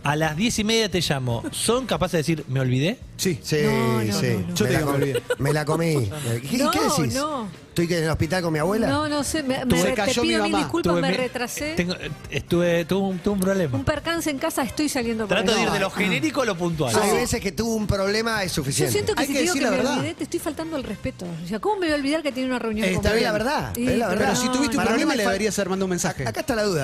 A 0.03 0.17
las 0.17 0.37
10 0.37 0.59
y 0.59 0.65
media 0.65 0.91
te 0.91 1.01
llamo. 1.01 1.43
¿Son 1.51 1.87
capaces 1.87 2.13
de 2.13 2.19
decir, 2.19 2.45
me 2.49 2.61
olvidé? 2.61 2.99
Sí. 3.17 3.39
Sí, 3.43 3.59
No, 3.65 4.03
no, 4.03 4.21
sí. 4.21 4.27
no, 4.29 4.49
no. 4.49 4.55
Yo 4.55 4.65
me, 4.65 4.69
te 4.69 4.73
la 4.73 4.79
digo, 4.79 4.91
me 4.93 4.97
olvidé. 4.99 5.23
me 5.39 5.53
la 5.53 5.65
comí. 5.65 6.11
¿Qué, 6.51 6.59
No, 6.59 6.71
qué 6.71 6.81
decís? 6.81 7.15
no. 7.15 7.65
¿Estoy 7.75 7.89
que 7.89 7.99
en 7.99 8.05
el 8.05 8.11
hospital 8.11 8.41
con 8.41 8.53
mi 8.53 8.61
abuela? 8.61 8.87
No, 8.87 9.09
no 9.09 9.25
sé, 9.25 9.43
me, 9.43 9.65
me 9.65 9.67
Tuve- 9.67 9.83
te 9.83 9.95
cayó 9.95 10.23
mi 10.23 10.29
pido 10.29 10.43
mil 10.45 10.53
mamá. 10.53 10.63
disculpas, 10.65 10.93
Tuve 10.93 11.03
me 11.03 11.09
mi- 11.11 11.17
retrasé. 11.17 11.75
tengo- 11.75 11.97
estuve, 12.31 12.85
tuve 12.85 13.01
un, 13.09 13.19
tuve 13.19 13.35
un 13.35 13.41
problema. 13.41 13.77
Un 13.77 13.85
percance 13.85 14.31
en 14.31 14.39
casa, 14.39 14.63
estoy 14.63 14.89
saliendo 14.89 15.27
por 15.27 15.37
Trato 15.37 15.53
de 15.57 15.63
ir 15.63 15.71
de 15.73 15.81
lo 15.81 15.91
genérico 15.91 16.43
a 16.43 16.45
lo 16.45 16.57
puntual. 16.57 16.95
Hay 17.03 17.11
veces 17.17 17.41
que 17.41 17.51
tuvo 17.51 17.75
un 17.75 17.89
problema, 17.89 18.45
es 18.45 18.53
Yo 18.53 18.63
suficiente. 18.63 18.93
siento 18.93 19.15
que 19.17 19.23
Hay 19.23 19.27
si 19.27 19.33
que 19.33 19.39
te 19.41 19.43
digo 19.43 19.55
decir 19.55 19.63
que 19.63 19.71
la 19.71 19.71
me 19.73 19.77
verdad. 19.83 19.99
olvidé, 19.99 20.15
te 20.15 20.23
estoy 20.23 20.39
faltando 20.39 20.77
el 20.77 20.85
respeto. 20.85 21.27
O 21.45 21.49
sea, 21.49 21.59
¿cómo 21.59 21.75
me 21.81 21.87
voy 21.87 21.93
a 21.95 21.97
olvidar 21.97 22.23
que 22.23 22.31
tiene 22.31 22.49
una 22.49 22.61
reunión 22.61 22.87
Está 22.89 23.11
con 23.11 23.19
bien, 23.19 23.33
verdad, 23.33 23.73
Sí, 23.75 23.89
es 23.89 23.99
la 23.99 24.07
verdad. 24.09 24.25
Pero 24.29 24.37
si 24.41 24.47
tuviste 24.51 24.69
un 24.69 24.77
Para 24.77 24.91
mí 24.91 25.03
problema, 25.03 25.11
me 25.11 25.17
le 25.17 25.23
fal- 25.25 25.27
deberías 25.27 25.59
haber 25.59 25.69
mandado 25.71 25.87
un 25.87 25.91
mensaje. 25.91 26.29
Acá 26.29 26.41
está 26.41 26.55
la 26.55 26.63
duda. 26.63 26.84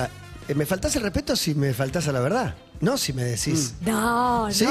Eh, 0.51 0.55
¿Me 0.55 0.65
faltás 0.65 0.93
el 0.97 1.03
respeto 1.03 1.33
si 1.37 1.55
me 1.55 1.73
faltás 1.73 2.09
a 2.09 2.11
la 2.11 2.19
verdad? 2.19 2.53
No 2.81 2.97
si 2.97 3.13
me 3.13 3.23
decís. 3.23 3.75
No, 3.85 4.47
no. 4.47 4.53
Sí, 4.53 4.65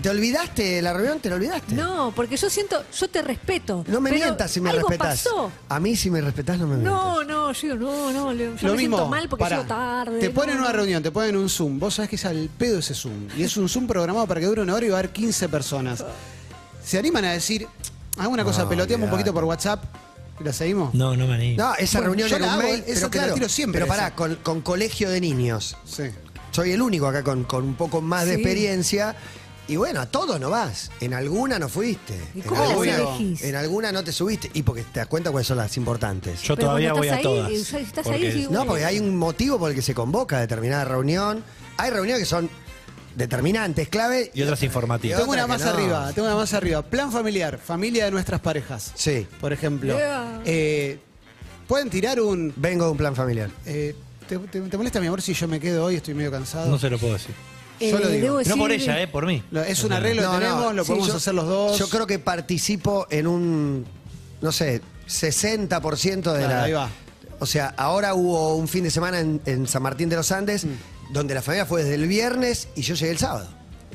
¿te 0.00 0.10
olvidaste 0.10 0.62
de 0.62 0.82
la 0.82 0.92
reunión? 0.92 1.18
¿Te 1.18 1.28
la 1.28 1.34
olvidaste? 1.34 1.74
No, 1.74 2.12
porque 2.14 2.36
yo 2.36 2.48
siento, 2.48 2.84
yo 2.96 3.08
te 3.10 3.20
respeto. 3.22 3.84
No 3.88 4.00
me 4.00 4.10
pero 4.10 4.26
mientas 4.26 4.48
si 4.52 4.60
me 4.60 4.70
algo 4.70 4.88
pasó. 4.96 5.50
A 5.68 5.80
mí 5.80 5.96
si 5.96 6.08
me 6.08 6.20
respetás 6.20 6.56
no 6.60 6.68
me 6.68 6.76
mientas. 6.76 6.92
No, 6.94 7.24
no, 7.24 7.50
yo 7.52 7.60
digo, 7.62 7.76
no, 7.76 8.12
no, 8.12 8.32
yo 8.32 8.68
Lo 8.68 8.74
me 8.74 8.76
mismo, 8.76 8.96
siento 8.96 9.08
mal 9.08 9.28
porque 9.28 9.42
pará. 9.42 9.56
llego 9.56 9.68
tarde. 9.68 10.20
Te 10.20 10.30
ponen 10.30 10.56
no, 10.56 10.62
una 10.62 10.72
reunión, 10.72 11.02
te 11.02 11.10
ponen 11.10 11.36
un 11.36 11.48
Zoom. 11.48 11.80
Vos 11.80 11.94
sabés 11.94 12.10
que 12.10 12.16
es 12.16 12.24
al 12.24 12.48
pedo 12.56 12.78
ese 12.78 12.94
Zoom. 12.94 13.26
Y 13.36 13.42
es 13.42 13.56
un 13.56 13.68
Zoom 13.68 13.88
programado 13.88 14.28
para 14.28 14.38
que 14.38 14.46
dure 14.46 14.62
una 14.62 14.74
hora 14.76 14.86
y 14.86 14.88
va 14.90 14.96
a 14.96 14.98
haber 15.00 15.10
15 15.10 15.48
personas. 15.48 16.04
Se 16.84 16.96
animan 16.96 17.24
a 17.24 17.32
decir, 17.32 17.66
hago 18.18 18.30
una 18.30 18.44
cosa, 18.44 18.62
No, 18.62 18.68
peloteamos 18.68 19.06
un 19.06 19.10
poquito 19.10 19.34
por 19.34 19.42
WhatsApp. 19.42 19.82
¿La 20.40 20.52
seguimos? 20.52 20.94
No, 20.94 21.16
no 21.16 21.26
me 21.26 21.34
animo. 21.34 21.62
No, 21.62 21.74
esa 21.74 21.98
Bueno, 21.98 22.06
reunión 22.14 22.28
yo 22.28 22.36
era 22.36 22.46
la 22.46 22.52
un 22.54 22.60
hago, 22.60 22.70
mail, 22.70 22.84
esa 22.86 22.86
pero 22.86 23.10
te 23.10 23.16
la 23.18 23.22
claro, 23.24 23.34
tiro 23.34 23.48
siempre, 23.48 23.80
Pero 23.80 23.88
pará, 23.88 24.06
esa. 24.08 24.14
con, 24.16 24.34
con 24.36 24.60
colegio 24.60 25.10
de 25.10 25.20
niños. 25.20 25.76
Sí. 25.84 26.04
Soy 26.52 26.72
el 26.72 26.80
único 26.82 27.06
acá 27.06 27.22
con, 27.24 27.44
con 27.44 27.64
un 27.64 27.74
poco 27.74 28.00
más 28.00 28.24
de 28.26 28.34
Sí. 28.36 28.40
experiencia. 28.40 29.16
Y 29.66 29.76
bueno, 29.76 30.00
a 30.00 30.06
todos 30.06 30.40
no 30.40 30.48
vas. 30.48 30.90
En 31.00 31.12
alguna 31.12 31.58
no 31.58 31.68
fuiste. 31.68 32.14
¿Y 32.34 32.40
en, 32.40 32.46
cómo 32.46 32.84
las 32.84 32.98
elegís? 32.98 33.42
en 33.42 33.54
alguna 33.54 33.92
no 33.92 34.02
te 34.02 34.12
subiste. 34.12 34.50
Y 34.54 34.62
porque 34.62 34.82
te 34.82 35.00
das 35.00 35.08
cuenta 35.08 35.30
cuáles 35.30 35.46
son 35.46 35.58
las 35.58 35.76
importantes. 35.76 36.40
Yo 36.40 36.54
Pero 36.56 36.68
todavía 36.68 36.92
cuando 36.92 37.00
voy 37.00 37.08
a 37.08 37.10
estás 37.16 37.22
todas. 37.22 37.48
ahí, 37.48 37.54
y 37.54 37.60
estás 37.60 38.06
ahí, 38.06 38.12
porque- 38.12 38.32
sí, 38.32 38.46
No, 38.50 38.64
porque 38.64 38.84
hay 38.86 38.98
un 38.98 39.14
motivo 39.16 39.58
por 39.58 39.68
el 39.70 39.76
que 39.76 39.82
se 39.82 39.92
convoca 39.92 40.38
a 40.38 40.40
determinada 40.40 40.84
reunión. 40.86 41.44
Hay 41.76 41.90
reuniones 41.90 42.20
que 42.22 42.26
son 42.26 42.48
determinantes, 43.18 43.88
clave. 43.88 44.30
Y 44.32 44.42
otras 44.42 44.62
informativas. 44.62 45.18
Tengo 45.18 45.32
una 45.32 45.46
más 45.46 45.60
no. 45.62 45.70
arriba, 45.70 46.12
tengo 46.14 46.28
una 46.28 46.36
más 46.36 46.54
arriba. 46.54 46.82
Plan 46.82 47.12
familiar, 47.12 47.58
familia 47.58 48.06
de 48.06 48.10
nuestras 48.12 48.40
parejas. 48.40 48.92
Sí. 48.94 49.26
Por 49.40 49.52
ejemplo. 49.52 49.94
Yeah. 49.96 50.40
Eh, 50.46 50.98
Pueden 51.66 51.90
tirar 51.90 52.18
un. 52.20 52.54
Vengo 52.56 52.86
de 52.86 52.90
un 52.92 52.96
plan 52.96 53.14
familiar. 53.14 53.50
eh, 53.66 53.94
¿te, 54.26 54.38
te- 54.38 54.60
te 54.62 54.76
molesta, 54.78 55.00
mi 55.00 55.06
amor, 55.08 55.20
si 55.20 55.34
yo 55.34 55.46
me 55.46 55.60
quedo 55.60 55.84
hoy? 55.84 55.96
Estoy 55.96 56.14
medio 56.14 56.30
cansado. 56.30 56.70
No 56.70 56.78
se 56.78 56.88
lo 56.88 56.98
puedo 56.98 57.12
decir. 57.12 57.34
Yo 57.80 57.98
lo 57.98 58.08
digo. 58.08 58.40
No 58.46 58.56
por 58.56 58.72
ella, 58.72 59.00
¿eh? 59.02 59.06
Por 59.06 59.26
mí. 59.26 59.42
Lo- 59.50 59.62
Es 59.62 59.84
un 59.84 59.92
arreglo 59.92 60.22
que 60.30 60.38
tenemos, 60.38 60.74
lo 60.74 60.82
sí, 60.84 60.88
podemos 60.88 61.08
yo- 61.08 61.16
hacer 61.16 61.34
los 61.34 61.46
dos. 61.46 61.78
Yo 61.78 61.88
creo 61.90 62.06
que 62.06 62.18
participo 62.18 63.06
en 63.10 63.26
un, 63.26 63.84
no 64.40 64.50
sé, 64.52 64.80
60% 65.06 66.32
de 66.32 66.38
Claro, 66.38 66.48
la... 66.48 66.62
ahí 66.62 66.72
va. 66.72 66.88
O 67.40 67.46
sea, 67.46 67.72
ahora 67.76 68.14
hubo 68.14 68.56
un 68.56 68.66
fin 68.66 68.82
de 68.84 68.90
semana 68.90 69.20
en, 69.20 69.40
en 69.46 69.66
San 69.68 69.82
Martín 69.82 70.08
de 70.08 70.16
los 70.16 70.32
Andes 70.32 70.64
Mm. 70.64 70.68
Donde 71.10 71.34
la 71.34 71.42
familia 71.42 71.66
fue 71.66 71.82
desde 71.82 71.94
el 71.96 72.06
viernes 72.08 72.68
y 72.76 72.82
yo 72.82 72.94
llegué 72.94 73.12
el 73.12 73.18
sábado. 73.18 73.48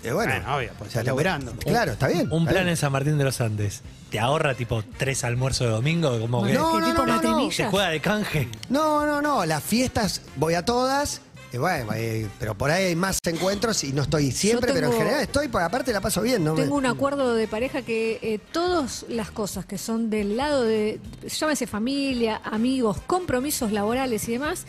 Eh, 0.04 0.12
bueno, 0.12 0.34
Bueno, 0.34 0.58
obvio, 0.58 0.70
pues, 0.78 0.90
o 0.90 0.92
sea, 0.92 1.02
estás 1.02 1.06
laburando. 1.06 1.54
Claro, 1.60 1.94
está 1.94 2.08
bien. 2.08 2.28
Un 2.32 2.40
está 2.42 2.52
plan 2.52 2.64
bien. 2.64 2.68
en 2.70 2.78
San 2.78 2.92
Martín 2.92 3.18
de 3.18 3.24
los 3.24 3.40
Andes. 3.40 3.82
¿Te 4.10 4.20
ahorra 4.20 4.54
tipo 4.54 4.84
tres 4.98 5.24
almuerzos 5.24 5.68
de 5.68 5.74
domingo? 5.74 6.20
Como 6.20 6.44
que 6.44 6.54
No, 6.54 6.74
¿Qué 6.74 6.80
no, 6.82 6.88
tipo 6.88 7.06
no, 7.06 7.52
se 7.52 7.66
juega 7.68 7.90
de 7.90 8.02
canje. 8.02 8.50
No, 8.70 9.06
no, 9.06 9.22
no, 9.22 9.46
las 9.46 9.64
fiestas 9.64 10.22
voy 10.36 10.56
a 10.56 10.66
todas. 10.66 11.22
y 11.54 11.58
bueno, 11.58 11.94
eh, 11.96 12.28
pero 12.40 12.56
por 12.58 12.70
ahí 12.70 12.86
hay 12.86 12.96
más 12.96 13.18
encuentros 13.26 13.84
y 13.86 13.94
no 13.94 14.02
estoy 14.04 14.32
siempre, 14.32 14.74
pero 14.74 14.88
en 14.88 14.92
tengo- 14.92 15.04
general 15.04 15.22
estoy, 15.22 15.48
porque 15.48 15.66
aparte 15.66 15.94
la 15.94 16.02
paso 16.02 16.22
bien, 16.22 16.44
¿no? 16.44 16.54
Tengo 16.56 16.76
un 16.76 16.86
acuerdo 16.86 17.34
de 17.36 17.48
pareja 17.48 17.82
que 17.84 18.20
eh, 18.22 18.40
todas 18.52 19.06
las 19.08 19.32
cosas 19.32 19.66
que 19.66 19.78
son 19.78 20.10
del 20.10 20.36
lado 20.36 20.64
de, 20.64 21.00
llámese 21.28 21.66
familia, 21.66 22.42
amigos, 22.44 22.98
compromisos 23.08 23.72
laborales 23.72 24.28
y 24.28 24.34
demás, 24.34 24.66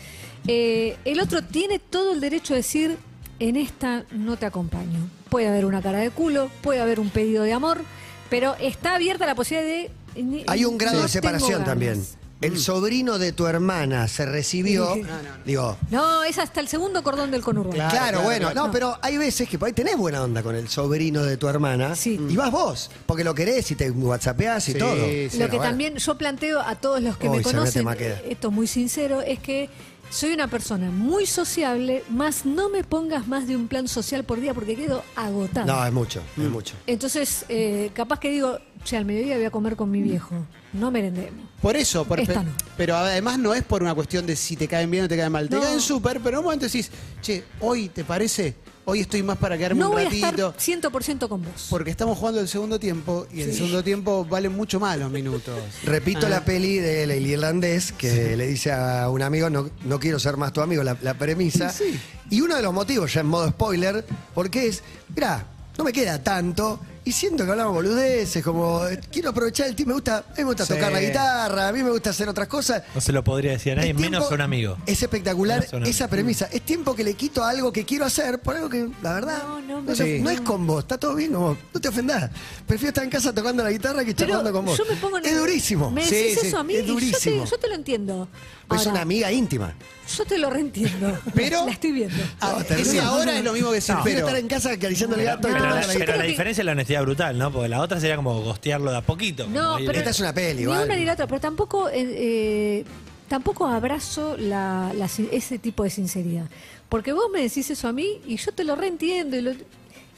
eh, 0.47 0.97
el 1.05 1.19
otro 1.19 1.43
tiene 1.43 1.79
todo 1.79 2.13
el 2.13 2.21
derecho 2.21 2.53
a 2.53 2.57
decir, 2.57 2.97
en 3.39 3.55
esta 3.55 4.03
no 4.11 4.37
te 4.37 4.45
acompaño. 4.45 5.09
Puede 5.29 5.47
haber 5.47 5.65
una 5.65 5.81
cara 5.81 5.99
de 5.99 6.11
culo, 6.11 6.49
puede 6.61 6.79
haber 6.81 6.99
un 6.99 7.09
pedido 7.09 7.43
de 7.43 7.53
amor, 7.53 7.81
pero 8.29 8.55
está 8.59 8.95
abierta 8.95 9.25
la 9.25 9.35
posibilidad 9.35 9.67
de... 10.15 10.21
ni- 10.23 10.43
Hay 10.47 10.65
un 10.65 10.77
grado 10.77 10.97
no 10.97 11.03
de 11.03 11.09
separación 11.09 11.63
también. 11.63 11.99
Mm. 11.99 12.05
El 12.41 12.59
sobrino 12.59 13.17
de 13.17 13.31
tu 13.31 13.47
hermana 13.47 14.07
se 14.07 14.25
recibió. 14.25 14.93
Sí. 14.95 15.03
Digo, 15.45 15.77
No, 15.89 16.23
es 16.23 16.37
hasta 16.37 16.59
el 16.59 16.67
segundo 16.67 17.01
cordón 17.01 17.31
del 17.31 17.41
conurbano. 17.41 17.75
claro, 17.75 17.91
claro, 17.91 18.21
bueno, 18.21 18.51
claro. 18.51 18.67
no, 18.67 18.71
pero 18.71 18.97
hay 19.01 19.17
veces 19.17 19.47
que 19.49 19.57
por 19.57 19.67
ahí 19.67 19.73
tenés 19.73 19.95
buena 19.97 20.21
onda 20.23 20.43
con 20.43 20.53
el 20.55 20.67
sobrino 20.67 21.23
de 21.23 21.37
tu 21.37 21.47
hermana. 21.47 21.95
Sí. 21.95 22.19
Y 22.29 22.35
vas 22.35 22.51
vos, 22.51 22.91
porque 23.05 23.23
lo 23.23 23.33
querés 23.33 23.71
y 23.71 23.75
te 23.75 23.89
whatsappeás 23.89 24.67
y 24.69 24.73
Sí, 24.73 24.77
todo. 24.77 24.95
sí. 24.95 25.29
Lo 25.39 25.45
que 25.49 25.57
bueno. 25.57 25.63
también 25.71 25.95
yo 25.95 26.17
planteo 26.17 26.59
a 26.59 26.75
todos 26.75 27.01
los 27.01 27.17
que 27.17 27.29
Uy, 27.29 27.37
me 27.37 27.43
conocen, 27.43 27.87
esto 28.29 28.51
muy 28.51 28.67
sincero, 28.67 29.21
es 29.21 29.39
que 29.39 29.69
soy 30.09 30.33
una 30.33 30.47
persona 30.47 30.91
muy 30.91 31.25
sociable, 31.25 32.03
más 32.09 32.45
no 32.45 32.69
me 32.69 32.83
pongas 32.83 33.27
más 33.27 33.47
de 33.47 33.55
un 33.55 33.67
plan 33.67 33.87
social 33.87 34.23
por 34.23 34.39
día 34.39 34.53
porque 34.53 34.75
quedo 34.75 35.03
agotada. 35.15 35.65
No, 35.65 35.85
es 35.85 35.91
mucho, 35.93 36.21
Mm. 36.37 36.41
es 36.43 36.49
mucho. 36.49 36.73
Entonces, 36.87 37.45
eh, 37.49 37.91
capaz 37.93 38.19
que 38.19 38.29
digo, 38.31 38.57
che, 38.83 38.95
al 38.97 39.05
mediodía 39.05 39.35
voy 39.35 39.45
a 39.45 39.51
comer 39.51 39.75
con 39.75 39.91
mi 39.91 40.01
viejo, 40.01 40.35
no 40.73 40.89
merendemos. 40.91 41.45
Por 41.61 41.75
eso, 41.75 42.05
por- 42.05 42.19
Esta 42.19 42.43
no. 42.43 42.51
pero 42.77 42.95
además 42.95 43.39
no 43.39 43.53
es 43.53 43.63
por 43.63 43.81
una 43.81 43.93
cuestión 43.95 44.25
de 44.25 44.35
si 44.35 44.55
te 44.55 44.67
caen 44.67 44.89
bien 44.91 45.05
o 45.05 45.07
te 45.07 45.17
caen 45.17 45.31
mal. 45.31 45.49
Te 45.49 45.55
No. 45.55 45.61
caen 45.63 45.81
súper, 45.81 46.19
pero 46.21 46.35
en 46.35 46.39
un 46.39 46.43
momento 46.45 46.65
decís, 46.65 46.91
che, 47.21 47.43
hoy 47.59 47.89
te 47.89 48.03
parece, 48.03 48.55
hoy 48.85 49.01
estoy 49.01 49.23
más 49.23 49.37
para 49.37 49.57
quedarme 49.57 49.79
No 49.81 49.87
un 49.89 49.93
voy 49.95 50.03
a 50.03 50.05
ratito. 50.05 50.53
estar 50.57 50.91
100% 50.91 51.27
con 51.27 51.41
vos. 51.43 51.67
Porque 51.69 51.89
estamos 51.91 52.17
jugando 52.17 52.39
el 52.39 52.47
segundo 52.47 52.79
tiempo 52.79 53.27
y 53.33 53.41
el 53.41 53.53
segundo 53.53 53.83
tiempo 53.83 54.25
valen 54.25 54.53
mucho 54.55 54.79
más 54.79 54.97
los 54.97 55.11
minutos. 55.11 55.57
Repito 55.83 56.27
Ah. 56.27 56.29
la 56.29 56.45
peli 56.45 56.77
del 56.77 57.11
el 57.11 57.25
irlandés 57.25 57.91
que 57.91 58.35
le 58.35 58.47
dice 58.47 58.71
a 58.71 59.09
un 59.09 59.21
amigo, 59.21 59.49
no, 59.49 59.69
no 59.85 59.99
quiero 59.99 60.19
ser 60.19 60.37
más 60.37 60.53
tu 60.53 60.61
amigo, 60.61 60.83
la, 60.83 60.97
la 61.01 61.15
premisa. 61.15 61.69
Sí. 61.69 61.99
Y 62.29 62.41
uno 62.41 62.55
de 62.55 62.61
los 62.61 62.73
motivos, 62.73 63.13
ya 63.13 63.21
en 63.21 63.27
modo 63.27 63.47
spoiler, 63.49 64.05
porque 64.33 64.67
es, 64.67 64.81
mirá, 65.15 65.45
no 65.77 65.83
me 65.83 65.91
queda 65.93 66.21
tanto. 66.23 66.79
Y 67.07 67.11
siento 67.11 67.45
que 67.45 67.51
hablamos 67.51 67.73
boludeces, 67.75 68.43
como 68.43 68.83
eh, 68.87 68.99
quiero 69.11 69.29
aprovechar 69.29 69.67
el 69.67 69.75
tiempo, 69.75 69.89
me 69.89 69.93
gusta, 69.93 70.17
a 70.17 70.21
mí 70.31 70.37
me 70.39 70.43
gusta 70.45 70.65
Sí. 70.65 70.73
tocar 70.73 70.91
la 70.91 70.99
guitarra, 71.01 71.67
a 71.67 71.71
mí 71.71 71.83
me 71.83 71.91
gusta 71.91 72.09
hacer 72.09 72.27
otras 72.27 72.47
cosas. 72.47 72.81
No 72.95 72.99
se 72.99 73.11
lo 73.11 73.23
podría 73.23 73.51
decir 73.51 73.73
a 73.73 73.75
nadie, 73.75 73.91
Es 73.91 73.95
tiempo- 73.95 74.11
menos 74.17 74.31
a 74.31 74.33
un 74.33 74.41
amigo. 74.41 74.77
Es 74.87 75.03
espectacular 75.03 75.59
Menos 75.59 75.73
a 75.73 75.77
un 75.77 75.83
amigo. 75.83 75.95
esa 75.95 76.07
premisa. 76.07 76.49
Es 76.51 76.63
tiempo 76.63 76.95
que 76.95 77.03
le 77.03 77.13
quito 77.13 77.43
a 77.43 77.51
algo 77.51 77.71
que 77.71 77.85
quiero 77.85 78.05
hacer 78.05 78.39
por 78.39 78.55
algo 78.55 78.69
que, 78.69 78.89
la 79.03 79.13
verdad, 79.13 79.43
No, 79.43 79.61
no, 79.61 79.67
no, 79.75 79.81
me- 79.83 79.93
te- 79.93 80.17
Sí. 80.17 80.19
no 80.23 80.31
es 80.31 80.41
con 80.41 80.65
vos. 80.65 80.79
Está 80.83 80.97
todo 80.97 81.13
bien 81.13 81.31
con 81.31 81.41
vos. 81.41 81.57
No 81.75 81.79
te 81.79 81.89
ofendás. 81.89 82.31
Prefiero 82.65 82.89
estar 82.89 83.03
en 83.03 83.11
casa 83.11 83.31
tocando 83.31 83.63
la 83.63 83.69
guitarra 83.71 84.03
que 84.03 84.15
Pero 84.15 84.27
charlando 84.29 84.51
con 84.51 84.65
vos. 84.65 84.75
yo 84.75 84.85
me 84.85 84.95
pongo 84.95 85.19
en 85.19 85.25
es 85.27 85.31
el- 85.31 85.37
durísimo. 85.37 85.91
Me 85.91 86.03
Sí, 86.07 86.15
decís 86.15 86.39
sí, 86.41 86.47
eso 86.47 86.57
a 86.57 86.63
mí 86.63 86.73
es 86.75 86.85
y 86.85 86.87
yo 86.87 86.93
durísimo. 86.93 87.43
te, 87.43 87.49
yo 87.51 87.57
te 87.59 87.67
lo 87.67 87.75
entiendo. 87.75 88.27
Pues 88.67 88.81
es 88.81 88.87
Ahora, 88.87 88.93
una 88.97 89.01
amiga 89.03 89.31
íntima. 89.31 89.75
Yo 90.17 90.25
te 90.25 90.37
lo 90.37 90.49
reentiendo. 90.49 91.17
Pero- 91.33 91.65
La 91.65 91.71
estoy 91.71 91.91
viendo. 91.91 92.15
Ah, 92.39 92.63
ese 92.77 92.99
ahora 93.01 93.37
es 93.37 93.43
lo 93.43 93.53
mismo 93.53 93.69
que 93.69 93.75
decir, 93.75 93.95
pero. 94.03 94.19
estar 94.19 94.35
en 94.35 94.47
casa 94.47 94.71
acariciando 94.71 95.15
el 95.15 95.23
gato 95.25 95.49
y 95.49 95.51
Pero, 95.53 95.63
la, 95.65 95.75
la 95.75 95.81
pero 95.81 95.93
guitarra. 95.99 96.15
la 96.17 96.23
que- 96.23 96.29
diferencia 96.29 96.61
es 96.61 96.65
la 96.65 96.71
honestidad 96.73 97.01
brutal, 97.01 97.37
¿no? 97.37 97.51
Porque 97.51 97.69
la 97.69 97.81
otra 97.81 97.99
sería 97.99 98.15
como 98.15 98.39
gostearlo 98.41 98.91
de 98.91 98.97
a 98.97 99.01
poquito. 99.01 99.47
No, 99.47 99.77
pero 99.77 99.93
Esta 99.93 100.11
es 100.11 100.19
una 100.19 100.33
peli, 100.33 100.61
Ni 100.61 100.67
una 100.67 100.95
ni 100.95 101.05
la 101.05 101.13
otra, 101.13 101.25
pero 101.27 101.39
tampoco, 101.41 101.89
eh, 101.89 101.93
eh, 101.99 102.85
tampoco 103.27 103.65
abrazo 103.67 104.35
la, 104.37 104.91
ese 105.31 105.57
tipo 105.59 105.83
de 105.83 105.89
sinceridad. 105.89 106.45
Porque 106.89 107.11
vos 107.13 107.25
me 107.33 107.41
decís 107.41 107.69
eso 107.71 107.87
a 107.87 107.91
mí 107.91 108.21
y 108.27 108.37
yo 108.37 108.51
te 108.51 108.63
lo 108.63 108.75
reentiendo 108.75 109.35
y, 109.37 109.41
lo- 109.41 109.53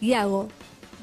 y 0.01 0.13
hago 0.13 0.49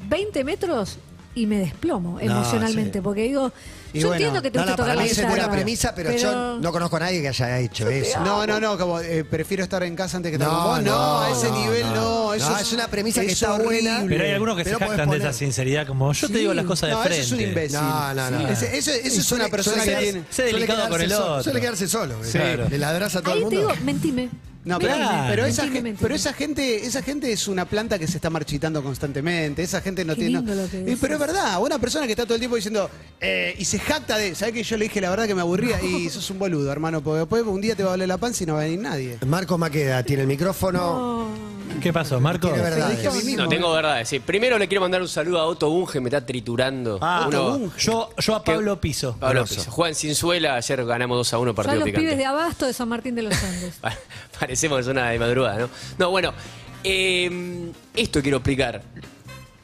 20 0.08 0.44
metros 0.44 0.98
y 1.34 1.46
me 1.46 1.58
desplomo 1.58 2.20
emocionalmente. 2.20 2.98
sí. 2.98 3.02
Porque 3.02 3.22
digo, 3.22 3.50
Y 3.94 4.00
yo 4.00 4.08
bueno, 4.08 4.14
entiendo 4.26 4.42
que 4.42 4.50
te 4.50 4.58
No, 4.58 4.64
gusta 4.64 4.72
no, 4.72 4.76
para 4.76 4.84
tocar 4.92 4.96
la 4.96 5.02
mí 5.02 5.08
es 5.08 5.16
guitarra. 5.16 5.30
buena 5.34 5.50
premisa, 5.52 5.94
pero, 5.94 6.10
yo 6.12 6.58
no 6.58 6.72
conozco 6.72 6.96
a 6.96 7.00
nadie 7.00 7.22
que 7.22 7.28
haya 7.28 7.58
hecho 7.60 7.88
eso. 7.88 8.20
No, 8.20 8.44
no, 8.46 8.58
no, 8.60 8.76
como 8.76 8.98
eh, 9.00 9.24
prefiero 9.24 9.62
estar 9.62 9.82
en 9.84 9.94
casa 9.94 10.16
antes 10.16 10.30
que 10.30 10.34
estar 10.36 10.48
No, 10.48 10.58
con 10.58 10.66
vos. 10.74 10.82
No, 10.82 10.90
no, 10.92 11.20
a 11.22 11.30
ese 11.30 11.48
no, 11.50 11.58
nivel 11.60 11.86
no. 11.86 11.94
no. 11.94 12.34
Eso 12.34 12.50
No, 12.50 12.58
es 12.58 12.72
una 12.72 12.88
premisa 12.88 13.20
que 13.20 13.28
es 13.28 13.32
está 13.34 13.56
buena, 13.56 13.98
horrible. 13.98 14.16
Pero 14.16 14.24
hay 14.28 14.32
algunos 14.32 14.56
que 14.56 14.64
Pero 14.64 14.78
se 14.78 14.84
podés 14.84 14.98
jactan 14.98 15.10
de 15.10 15.16
poner- 15.18 15.28
esa 15.30 15.38
sinceridad, 15.38 15.86
como 15.86 16.12
yo 16.12 16.26
te 16.28 16.38
digo 16.38 16.52
las 16.54 16.64
cosas 16.66 16.88
de 16.90 16.94
no, 16.96 17.02
frente. 17.02 17.20
Eso 17.20 17.34
es 17.36 17.40
un 17.40 17.48
imbécil. 17.48 17.78
No, 17.80 18.14
no, 18.14 18.30
no. 18.30 18.38
Sí. 18.40 18.52
Ese- 18.52 18.76
Eso, 18.78 18.90
eso 18.90 19.20
es 19.20 19.32
una 19.32 19.48
persona 19.48 19.84
que 19.84 19.94
tiene. 19.96 20.22
Sé 20.28 20.42
delicado 20.42 20.88
con 20.88 21.00
el 21.00 21.12
otro. 21.12 21.42
Suele 21.44 21.60
quedarse 21.60 21.86
solo. 21.88 22.16
Claro. 22.32 22.68
Le 22.68 22.78
ladras 22.78 23.14
a 23.14 23.22
todo 23.22 23.32
Ahí 23.34 23.42
el 23.44 23.48
te 23.48 23.54
mundo. 23.56 23.70
digo, 23.72 23.84
mentime. 23.84 24.28
No, 24.64 24.78
pero, 24.78 24.94
pero 25.28 25.44
esa, 25.46 25.62
Mentime, 25.62 25.74
gen- 25.76 25.82
mentime. 25.84 25.98
pero 26.02 26.14
esa 26.14 26.32
gente, 26.32 26.86
esa 26.86 27.02
gente 27.02 27.30
es 27.30 27.48
una 27.48 27.64
planta 27.66 27.98
que 27.98 28.06
se 28.06 28.16
está 28.16 28.30
marchitando 28.30 28.82
constantemente. 28.82 29.62
Esa 29.62 29.80
gente 29.82 30.04
no 30.04 30.14
Qué 30.14 30.22
tiene. 30.22 30.38
lindo 30.38 30.54
no- 30.54 30.62
lo 30.62 30.70
que 30.70 30.78
Eh, 30.78 30.80
decís. 30.84 30.98
pero 31.00 31.14
es 31.14 31.20
verdad, 31.20 31.60
una 31.60 31.78
persona 31.78 32.06
que 32.06 32.12
está 32.12 32.24
todo 32.24 32.34
el 32.34 32.40
tiempo 32.40 32.56
diciendo 32.56 32.88
eh, 33.20 33.54
y 33.58 33.64
se 33.64 33.78
jacta 33.78 34.16
de, 34.16 34.34
¿sabes 34.34 34.54
que 34.54 34.62
yo 34.62 34.76
le 34.76 34.84
dije 34.84 35.00
la 35.00 35.10
verdad 35.10 35.26
que 35.26 35.34
me 35.34 35.42
aburría? 35.42 35.82
Y 35.82 36.08
sos 36.10 36.28
un 36.30 36.38
boludo, 36.38 36.70
hermano, 36.72 37.02
porque 37.02 37.20
después 37.20 37.42
un 37.44 37.60
día 37.60 37.74
te 37.76 37.82
va 37.82 37.90
a 37.90 37.92
doler 37.92 38.08
la 38.08 38.18
panza 38.18 38.42
y 38.42 38.46
no 38.46 38.54
va 38.54 38.60
a 38.60 38.64
venir 38.64 38.80
nadie. 38.80 39.18
Marco 39.26 39.58
Maqueda 39.58 40.02
tiene 40.02 40.22
el 40.22 40.28
micrófono. 40.28 41.28
¿Qué 41.82 41.92
pasó, 41.92 42.20
Marco? 42.20 42.48
Tiene 42.48 42.62
verdades. 42.62 42.96
Te 42.98 43.02
dije 43.02 43.08
a 43.08 43.10
mí 43.18 43.24
mismo, 43.24 43.42
No, 43.42 43.48
tengo 43.48 43.72
verdades. 43.72 44.08
Sí. 44.08 44.20
Primero 44.20 44.58
le 44.58 44.68
quiero 44.68 44.80
mandar 44.82 45.02
un 45.02 45.08
saludo 45.08 45.40
a 45.40 45.46
Otto 45.46 45.68
Bunge, 45.68 45.98
me 46.00 46.08
está 46.08 46.24
triturando. 46.24 46.98
Ah, 47.02 47.24
Uno- 47.28 47.72
yo, 47.76 48.10
yo 48.18 48.34
a 48.36 48.44
Pablo 48.44 48.80
Piso. 48.80 49.16
Pablo. 49.18 49.44
Juegan 49.68 49.94
sin 49.94 50.14
suela, 50.14 50.54
ayer 50.54 50.84
ganamos 50.84 51.16
2 51.18 51.32
a 51.34 51.38
1 51.38 51.48
Son 51.50 51.56
partido 51.56 51.76
los 51.80 51.84
picante. 51.86 52.00
pibes 52.06 52.18
de 52.18 52.24
Abasto 52.26 52.66
de 52.66 52.72
San 52.72 52.88
Martín 52.88 53.14
de 53.16 53.22
los 53.22 53.34
Andes. 53.42 53.74
Pa- 54.44 54.46
Parecemos 54.46 54.76
que 54.76 54.82
es 54.82 54.88
una 54.88 55.10
de 55.10 55.18
madrugada, 55.18 55.58
¿no? 55.58 55.70
No, 55.98 56.10
bueno, 56.10 56.32
eh, 56.82 57.70
esto 57.96 58.20
quiero 58.22 58.38
explicar. 58.38 58.82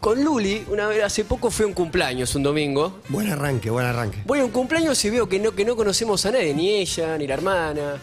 Con 0.00 0.24
Luli, 0.24 0.64
una 0.68 0.86
vez 0.88 1.04
hace 1.04 1.24
poco 1.26 1.50
fue 1.50 1.66
un 1.66 1.74
cumpleaños, 1.74 2.34
un 2.34 2.42
domingo. 2.42 3.00
Buen 3.10 3.30
arranque, 3.30 3.68
buen 3.68 3.84
arranque. 3.84 4.18
Voy 4.24 4.38
a 4.38 4.44
un 4.44 4.50
cumpleaños 4.50 5.04
y 5.04 5.10
veo 5.10 5.28
que 5.28 5.38
no, 5.38 5.52
que 5.54 5.64
no 5.64 5.76
conocemos 5.76 6.24
a 6.24 6.30
nadie, 6.30 6.54
ni 6.54 6.70
ella, 6.70 7.18
ni 7.18 7.26
la 7.26 7.34
hermana, 7.34 7.96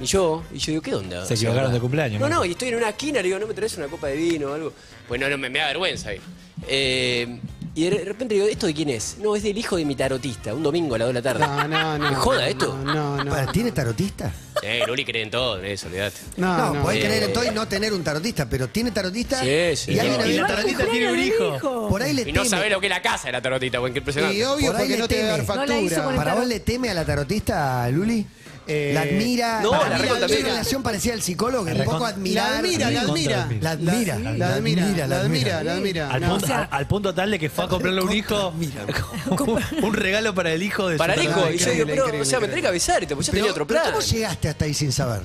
ni 0.00 0.06
yo. 0.06 0.42
Y 0.52 0.58
yo 0.58 0.72
digo, 0.72 0.82
¿qué 0.82 0.94
onda? 0.96 1.24
Se 1.24 1.34
equivocaron 1.34 1.72
de 1.72 1.78
cumpleaños, 1.78 2.20
No, 2.20 2.28
no, 2.28 2.44
y 2.44 2.50
estoy 2.50 2.68
en 2.70 2.74
una 2.76 2.88
esquina, 2.88 3.18
le 3.22 3.28
digo, 3.28 3.38
¿no 3.38 3.46
me 3.46 3.54
traes 3.54 3.76
una 3.76 3.86
copa 3.86 4.08
de 4.08 4.16
vino 4.16 4.48
o 4.50 4.54
algo? 4.54 4.72
Pues 5.06 5.20
no, 5.20 5.28
no, 5.28 5.38
me, 5.38 5.48
me 5.48 5.60
da 5.60 5.68
vergüenza 5.68 6.08
ahí. 6.08 6.20
Eh, 6.66 7.38
y 7.78 7.90
de 7.90 8.04
repente 8.04 8.34
digo, 8.34 8.48
¿esto 8.48 8.66
de 8.66 8.74
quién 8.74 8.88
es? 8.88 9.18
No, 9.22 9.36
es 9.36 9.44
del 9.44 9.56
hijo 9.56 9.76
de 9.76 9.84
mi 9.84 9.94
tarotista, 9.94 10.52
un 10.52 10.64
domingo 10.64 10.96
a 10.96 10.98
las 10.98 11.06
2 11.06 11.14
de 11.14 11.20
la 11.20 11.22
tarde. 11.22 11.46
No, 11.46 11.68
no, 11.68 11.98
no. 11.98 12.10
¿Me 12.10 12.16
joda 12.16 12.40
no, 12.40 12.46
esto? 12.46 12.76
No, 12.84 13.24
no. 13.24 13.30
Para, 13.30 13.52
¿Tiene 13.52 13.70
tarotista? 13.70 14.32
Eh, 14.62 14.82
Luli 14.84 15.04
cree 15.04 15.22
en 15.22 15.30
todo, 15.30 15.60
en 15.60 15.66
eso, 15.66 15.86
olvidate. 15.86 16.16
No, 16.38 16.58
No, 16.58 16.74
no. 16.74 16.82
podés 16.82 16.98
Eh, 16.98 17.06
creer 17.06 17.22
en 17.22 17.32
todo 17.32 17.44
y 17.44 17.50
no 17.50 17.68
tener 17.68 17.92
un 17.92 18.02
tarotista, 18.02 18.48
pero 18.50 18.66
tiene 18.66 18.90
tarotista. 18.90 19.40
Sí, 19.40 19.76
sí. 19.76 19.92
Y 19.92 19.98
alguien 20.00 20.20
No, 20.20 20.26
y 20.26 20.32
la 20.38 20.46
tarotista 20.48 20.86
tiene 20.86 21.12
un 21.12 21.18
hijo. 21.20 21.88
Por 21.88 22.02
ahí 22.02 22.12
le 22.14 22.28
Y 22.28 22.32
no 22.32 22.44
sabe 22.44 22.68
lo 22.68 22.80
que 22.80 22.86
es 22.86 22.90
la 22.90 23.00
casa 23.00 23.28
de 23.28 23.32
la 23.32 23.42
tarotita, 23.42 23.78
buen 23.78 23.92
que 23.92 24.00
impresionante. 24.00 24.36
Y 24.36 24.42
obvio 24.42 24.72
Por 24.72 24.76
ahí 24.80 24.82
porque 24.82 24.94
le 24.94 24.98
no 24.98 25.08
te 25.08 25.22
a 25.22 25.26
dar. 25.26 25.38
No 25.38 25.44
factura. 25.44 26.16
¿Para 26.16 26.34
vos 26.34 26.46
le 26.46 26.58
teme 26.58 26.90
a 26.90 26.94
la 26.94 27.04
tarotista, 27.04 27.88
Luli? 27.90 28.26
Eh, 28.70 28.90
la 28.92 29.00
admira. 29.00 29.60
no, 29.62 29.70
Para 29.70 29.88
la 29.88 29.98
mí 29.98 30.10
una 30.10 30.26
admira. 30.26 30.42
relación 30.48 30.82
parecida 30.82 31.14
al 31.14 31.22
psicólogo, 31.22 31.64
que 31.64 31.72
un 31.72 31.78
La 31.78 31.84
poco 31.84 32.04
admirar. 32.04 32.50
La 32.52 32.58
admira, 32.58 32.90
la 32.90 33.00
admira. 33.00 33.48
La 33.60 33.70
admira. 33.70 34.18
La, 34.18 34.32
la 34.32 34.54
admira, 34.56 35.06
la 35.06 35.20
admira, 35.20 35.64
la 35.64 35.72
admira. 35.72 36.10
Al, 36.10 36.20
No. 36.20 36.28
punto, 36.32 36.44
O 36.44 36.48
sea- 36.48 36.58
al- 36.64 36.68
al 36.70 36.86
punto 36.86 37.14
tal 37.14 37.30
de 37.30 37.38
que 37.38 37.48
fue 37.48 37.64
a 37.64 37.68
comprarle 37.68 38.02
un 38.02 38.12
hijo, 38.12 38.52
un, 39.30 39.64
un 39.84 39.94
regalo 39.94 40.34
para 40.34 40.52
el 40.52 40.62
hijo 40.62 40.86
de 40.88 40.98
Para 40.98 41.14
su 41.14 41.20
el 41.20 41.26
hijo. 41.28 41.50
Y 41.50 41.56
yo 41.58 41.70
digo, 41.70 41.86
pero, 41.86 42.20
o 42.20 42.24
sea, 42.26 42.40
me 42.40 42.48
tenés 42.48 42.62
que 42.62 42.68
avisar, 42.68 43.02
y 43.02 43.06
te, 43.06 43.16
Pero, 43.16 43.30
tenía 43.30 43.50
otro 43.50 43.66
pero 43.66 43.80
plan. 43.80 43.92
¿Cómo 43.92 44.04
llegaste 44.04 44.48
hasta 44.50 44.64
ahí 44.66 44.74
sin 44.74 44.92
saber? 44.92 45.22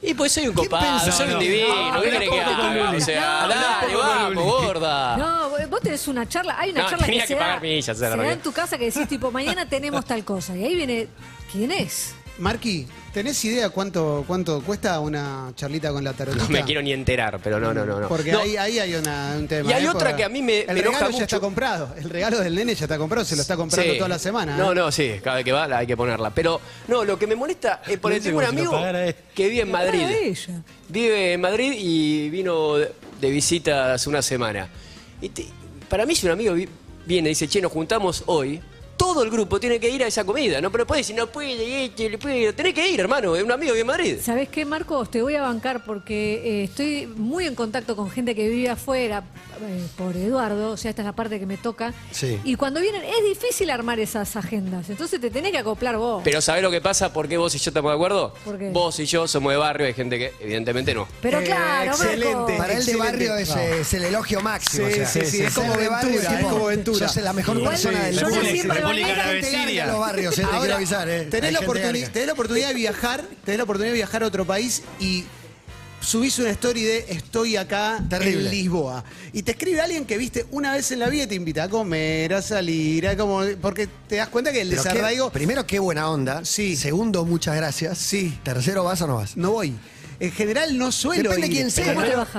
Y 0.00 0.14
pues 0.14 0.30
soy 0.32 0.46
un 0.46 0.54
¿Qué 0.54 0.62
copado, 0.68 0.98
pensás? 1.00 1.16
soy 1.16 1.26
un 1.26 1.32
No, 1.32 1.38
no. 1.38 1.42
divino, 1.42 1.66
Ah, 1.74 2.00
¿qué 2.02 2.10
querés 2.10 2.30
que 2.30 2.40
haga? 2.40 2.90
O 2.96 3.00
sea, 3.00 3.48
dale, 3.48 3.96
vamos, 3.96 4.44
gorda. 4.44 5.16
No, 5.16 5.50
vos 5.68 5.80
tenés 5.82 6.06
una 6.08 6.26
charla, 6.28 6.56
hay 6.58 6.70
una 6.70 6.82
No, 6.84 6.90
charla 6.90 7.06
que 7.06 7.12
que 7.12 7.26
se, 7.26 7.34
pagar 7.36 7.54
da, 7.56 7.60
millas, 7.60 7.98
se 7.98 8.08
da 8.08 8.32
en 8.32 8.38
tu 8.40 8.52
casa 8.52 8.78
que 8.78 8.86
decís 8.86 9.08
tipo, 9.08 9.30
mañana 9.30 9.68
tenemos 9.68 10.04
tal 10.06 10.24
cosa. 10.24 10.56
Y 10.56 10.64
ahí 10.64 10.74
viene, 10.76 11.08
¿quién 11.52 11.70
es? 11.72 12.14
Marqui, 12.38 12.86
¿tenés 13.12 13.44
idea 13.44 13.68
cuánto, 13.70 14.22
cuánto 14.26 14.60
cuesta 14.62 15.00
una 15.00 15.50
charlita 15.56 15.90
con 15.92 16.04
la 16.04 16.12
tarotista? 16.12 16.44
No 16.46 16.50
me 16.52 16.64
quiero 16.64 16.80
ni 16.82 16.92
enterar, 16.92 17.40
pero 17.42 17.58
no, 17.58 17.74
no, 17.74 17.84
no. 17.84 17.98
no. 18.00 18.08
Porque 18.08 18.30
No, 18.30 18.38
ahí, 18.40 18.56
ahí 18.56 18.78
hay 18.78 18.94
una- 18.94 19.34
un 19.36 19.48
tema. 19.48 19.68
Y 19.68 19.72
hay 19.72 19.84
¿eh? 19.84 19.88
otra 19.90 20.14
que 20.14 20.22
a 20.22 20.28
mí 20.28 20.40
me- 20.40 20.60
El 20.60 20.74
me 20.74 20.80
enoja 20.80 20.98
regalo 20.98 21.06
ya 21.10 21.12
mucho. 21.12 21.24
está 21.24 21.40
comprado. 21.40 21.94
El 21.98 22.08
regalo 22.10 22.38
del 22.38 22.54
nene 22.54 22.74
ya 22.76 22.84
está 22.84 22.96
comprado. 22.96 23.24
Se 23.26 23.34
lo 23.34 23.42
está 23.42 23.56
comprando 23.56 23.92
sí. 23.92 23.98
toda 23.98 24.08
la 24.08 24.18
semana. 24.20 24.56
No, 24.56 24.70
¿eh? 24.70 24.74
no, 24.76 24.92
sí, 24.92 25.14
cada 25.22 25.36
vez 25.36 25.44
que 25.44 25.50
va 25.52 25.66
la 25.66 25.78
hay 25.78 25.86
que 25.88 25.96
ponerla. 25.96 26.30
Pero, 26.30 26.60
no, 26.86 27.04
lo 27.04 27.18
que 27.18 27.26
me 27.26 27.34
molesta 27.34 27.82
es 27.86 27.98
por 27.98 28.12
tengo 28.12 28.38
un 28.38 28.44
amigo 28.44 28.72
que 29.34 29.48
vive 29.48 29.62
en 29.62 29.70
Madrid. 29.72 30.06
Vive 30.88 31.32
en 31.32 31.40
Madrid 31.40 31.72
y 31.76 32.30
vino 32.30 32.74
de, 32.76 32.90
visita 33.30 33.94
hace 33.94 34.08
una 34.08 34.22
semana. 34.22 34.68
Y 35.20 35.28
te- 35.30 35.46
para 35.88 36.06
mí, 36.06 36.14
si 36.14 36.26
un 36.26 36.32
amigo 36.32 36.54
vi- 36.54 36.68
viene 37.04 37.30
y 37.30 37.32
dice, 37.32 37.48
che, 37.48 37.60
nos 37.60 37.72
juntamos 37.72 38.22
hoy, 38.26 38.60
todo 38.98 39.22
el 39.22 39.30
grupo 39.30 39.58
tiene 39.58 39.80
que 39.80 39.88
ir 39.88 40.02
a 40.04 40.06
esa 40.08 40.24
comida. 40.24 40.60
No, 40.60 40.70
pero 40.70 40.86
puede 40.86 41.00
decir, 41.00 41.16
no 41.16 41.26
puede, 41.28 41.86
este, 41.86 42.10
le 42.10 42.18
puede. 42.18 42.52
Tenés 42.52 42.74
que 42.74 42.86
ir, 42.86 43.00
hermano, 43.00 43.34
es 43.36 43.42
un 43.42 43.52
amigo 43.52 43.74
en 43.74 43.86
Madrid. 43.86 44.16
¿Sabés 44.22 44.48
qué, 44.50 44.66
Marcos? 44.66 45.10
Te 45.10 45.22
voy 45.22 45.36
a 45.36 45.42
bancar 45.42 45.84
porque 45.84 46.42
eh, 46.44 46.64
estoy 46.64 47.06
muy 47.06 47.46
en 47.46 47.54
contacto 47.54 47.96
con 47.96 48.10
gente 48.10 48.34
que 48.34 48.48
vive 48.48 48.68
afuera, 48.68 49.22
eh, 49.62 49.86
por 49.96 50.16
Eduardo, 50.16 50.72
o 50.72 50.76
sea, 50.76 50.90
esta 50.90 51.02
es 51.02 51.06
la 51.06 51.12
parte 51.14 51.38
que 51.40 51.46
me 51.46 51.56
toca. 51.56 51.94
Sí. 52.10 52.38
Y 52.44 52.56
cuando 52.56 52.80
vienen, 52.80 53.02
es 53.04 53.24
difícil 53.24 53.70
armar 53.70 53.98
esas 54.00 54.36
agendas, 54.36 54.90
entonces 54.90 55.20
te 55.20 55.30
tenés 55.30 55.52
que 55.52 55.58
acoplar 55.58 55.96
vos. 55.96 56.20
Pero 56.24 56.40
¿sabés 56.40 56.62
lo 56.62 56.70
que 56.70 56.80
pasa? 56.80 57.12
¿Por 57.12 57.28
qué 57.28 57.36
vos 57.38 57.54
y 57.54 57.58
yo 57.58 57.70
estamos 57.70 57.90
de 57.92 57.94
acuerdo? 57.94 58.34
¿Por 58.44 58.58
qué? 58.58 58.70
Vos 58.70 58.98
y 59.00 59.06
yo 59.06 59.26
somos 59.28 59.52
de 59.52 59.56
barrio, 59.58 59.86
hay 59.86 59.94
gente 59.94 60.18
que 60.18 60.32
evidentemente 60.40 60.92
no. 60.94 61.06
Pero 61.22 61.38
Eh, 61.40 61.44
claro, 61.44 61.90
excelente. 61.92 62.56
Para 62.58 62.72
él 62.74 62.84
de 62.84 62.96
barrio 62.96 63.36
es, 63.36 63.48
No. 63.54 63.60
es 63.62 63.94
el 63.94 64.04
elogio 64.04 64.40
máximo. 64.40 64.86
Sí, 64.88 64.92
o 64.92 64.96
sea, 64.96 65.06
sí, 65.06 65.20
sí, 65.24 65.42
es 65.42 65.52
ser 65.52 65.62
como 65.62 65.76
de 65.76 65.88
barrio 65.88 66.10
Ventura, 66.18 66.38
es 66.40 66.46
como 66.46 66.64
Ventura. 66.66 67.08
Sos 67.08 67.22
la 67.22 67.32
mejor 67.32 67.56
Igual, 67.56 67.70
persona 67.70 68.04
del 68.04 68.14
yo 68.18 68.28
mundo. 68.28 68.40
República 68.92 69.48
Siria. 69.62 69.86
los 69.86 69.98
barrios, 70.00 70.32
eh, 70.38 70.42
te 70.42 70.44
Ahora, 70.46 70.58
quiero 70.60 70.74
avisar. 70.76 71.08
Eh. 71.08 71.22
tenés, 71.30 71.52
la 71.52 71.58
gente 71.60 71.72
oportuni- 71.72 72.00
garga. 72.00 72.12
tenés 72.12 72.26
la 72.26 72.32
oportunidad 72.32 72.68
de 72.68 72.74
viajar, 72.74 73.24
tenés 73.44 73.58
la 73.58 73.64
oportunidad 73.64 73.92
de 73.92 73.96
viajar 73.96 74.22
a 74.22 74.26
otro 74.26 74.44
país 74.46 74.82
y 75.00 75.24
subís 76.00 76.38
una 76.38 76.50
story 76.50 76.82
de 76.84 77.06
estoy 77.08 77.56
acá 77.56 78.00
Terrible. 78.08 78.44
en 78.46 78.50
Lisboa. 78.50 79.04
Y 79.32 79.42
te 79.42 79.52
escribe 79.52 79.80
alguien 79.80 80.04
que 80.06 80.16
viste 80.16 80.46
una 80.52 80.72
vez 80.72 80.90
en 80.92 81.00
la 81.00 81.08
vida 81.08 81.24
y 81.24 81.26
te 81.26 81.34
invita 81.34 81.64
a 81.64 81.68
comer, 81.68 82.32
a 82.34 82.42
salir, 82.42 83.06
a 83.08 83.16
como. 83.16 83.42
Porque 83.60 83.88
te 84.08 84.16
das 84.16 84.28
cuenta 84.28 84.52
que 84.52 84.60
el 84.62 84.68
Pero 84.70 84.82
qué- 84.82 84.88
desarraigo. 84.90 85.30
primero, 85.30 85.66
qué 85.66 85.78
buena 85.78 86.08
onda. 86.10 86.44
Sí. 86.44 86.76
Segundo, 86.76 87.24
muchas 87.24 87.56
gracias. 87.56 87.98
Sí. 87.98 88.38
Tercero, 88.42 88.84
¿vas 88.84 89.02
o 89.02 89.06
no 89.06 89.16
vas? 89.16 89.36
No 89.36 89.50
voy. 89.52 89.74
En 90.20 90.32
general 90.32 90.76
no 90.76 90.90
suelo 90.90 91.30
Depende 91.30 91.46
ir. 91.46 91.52
quién 91.52 91.70
sea. 91.70 91.94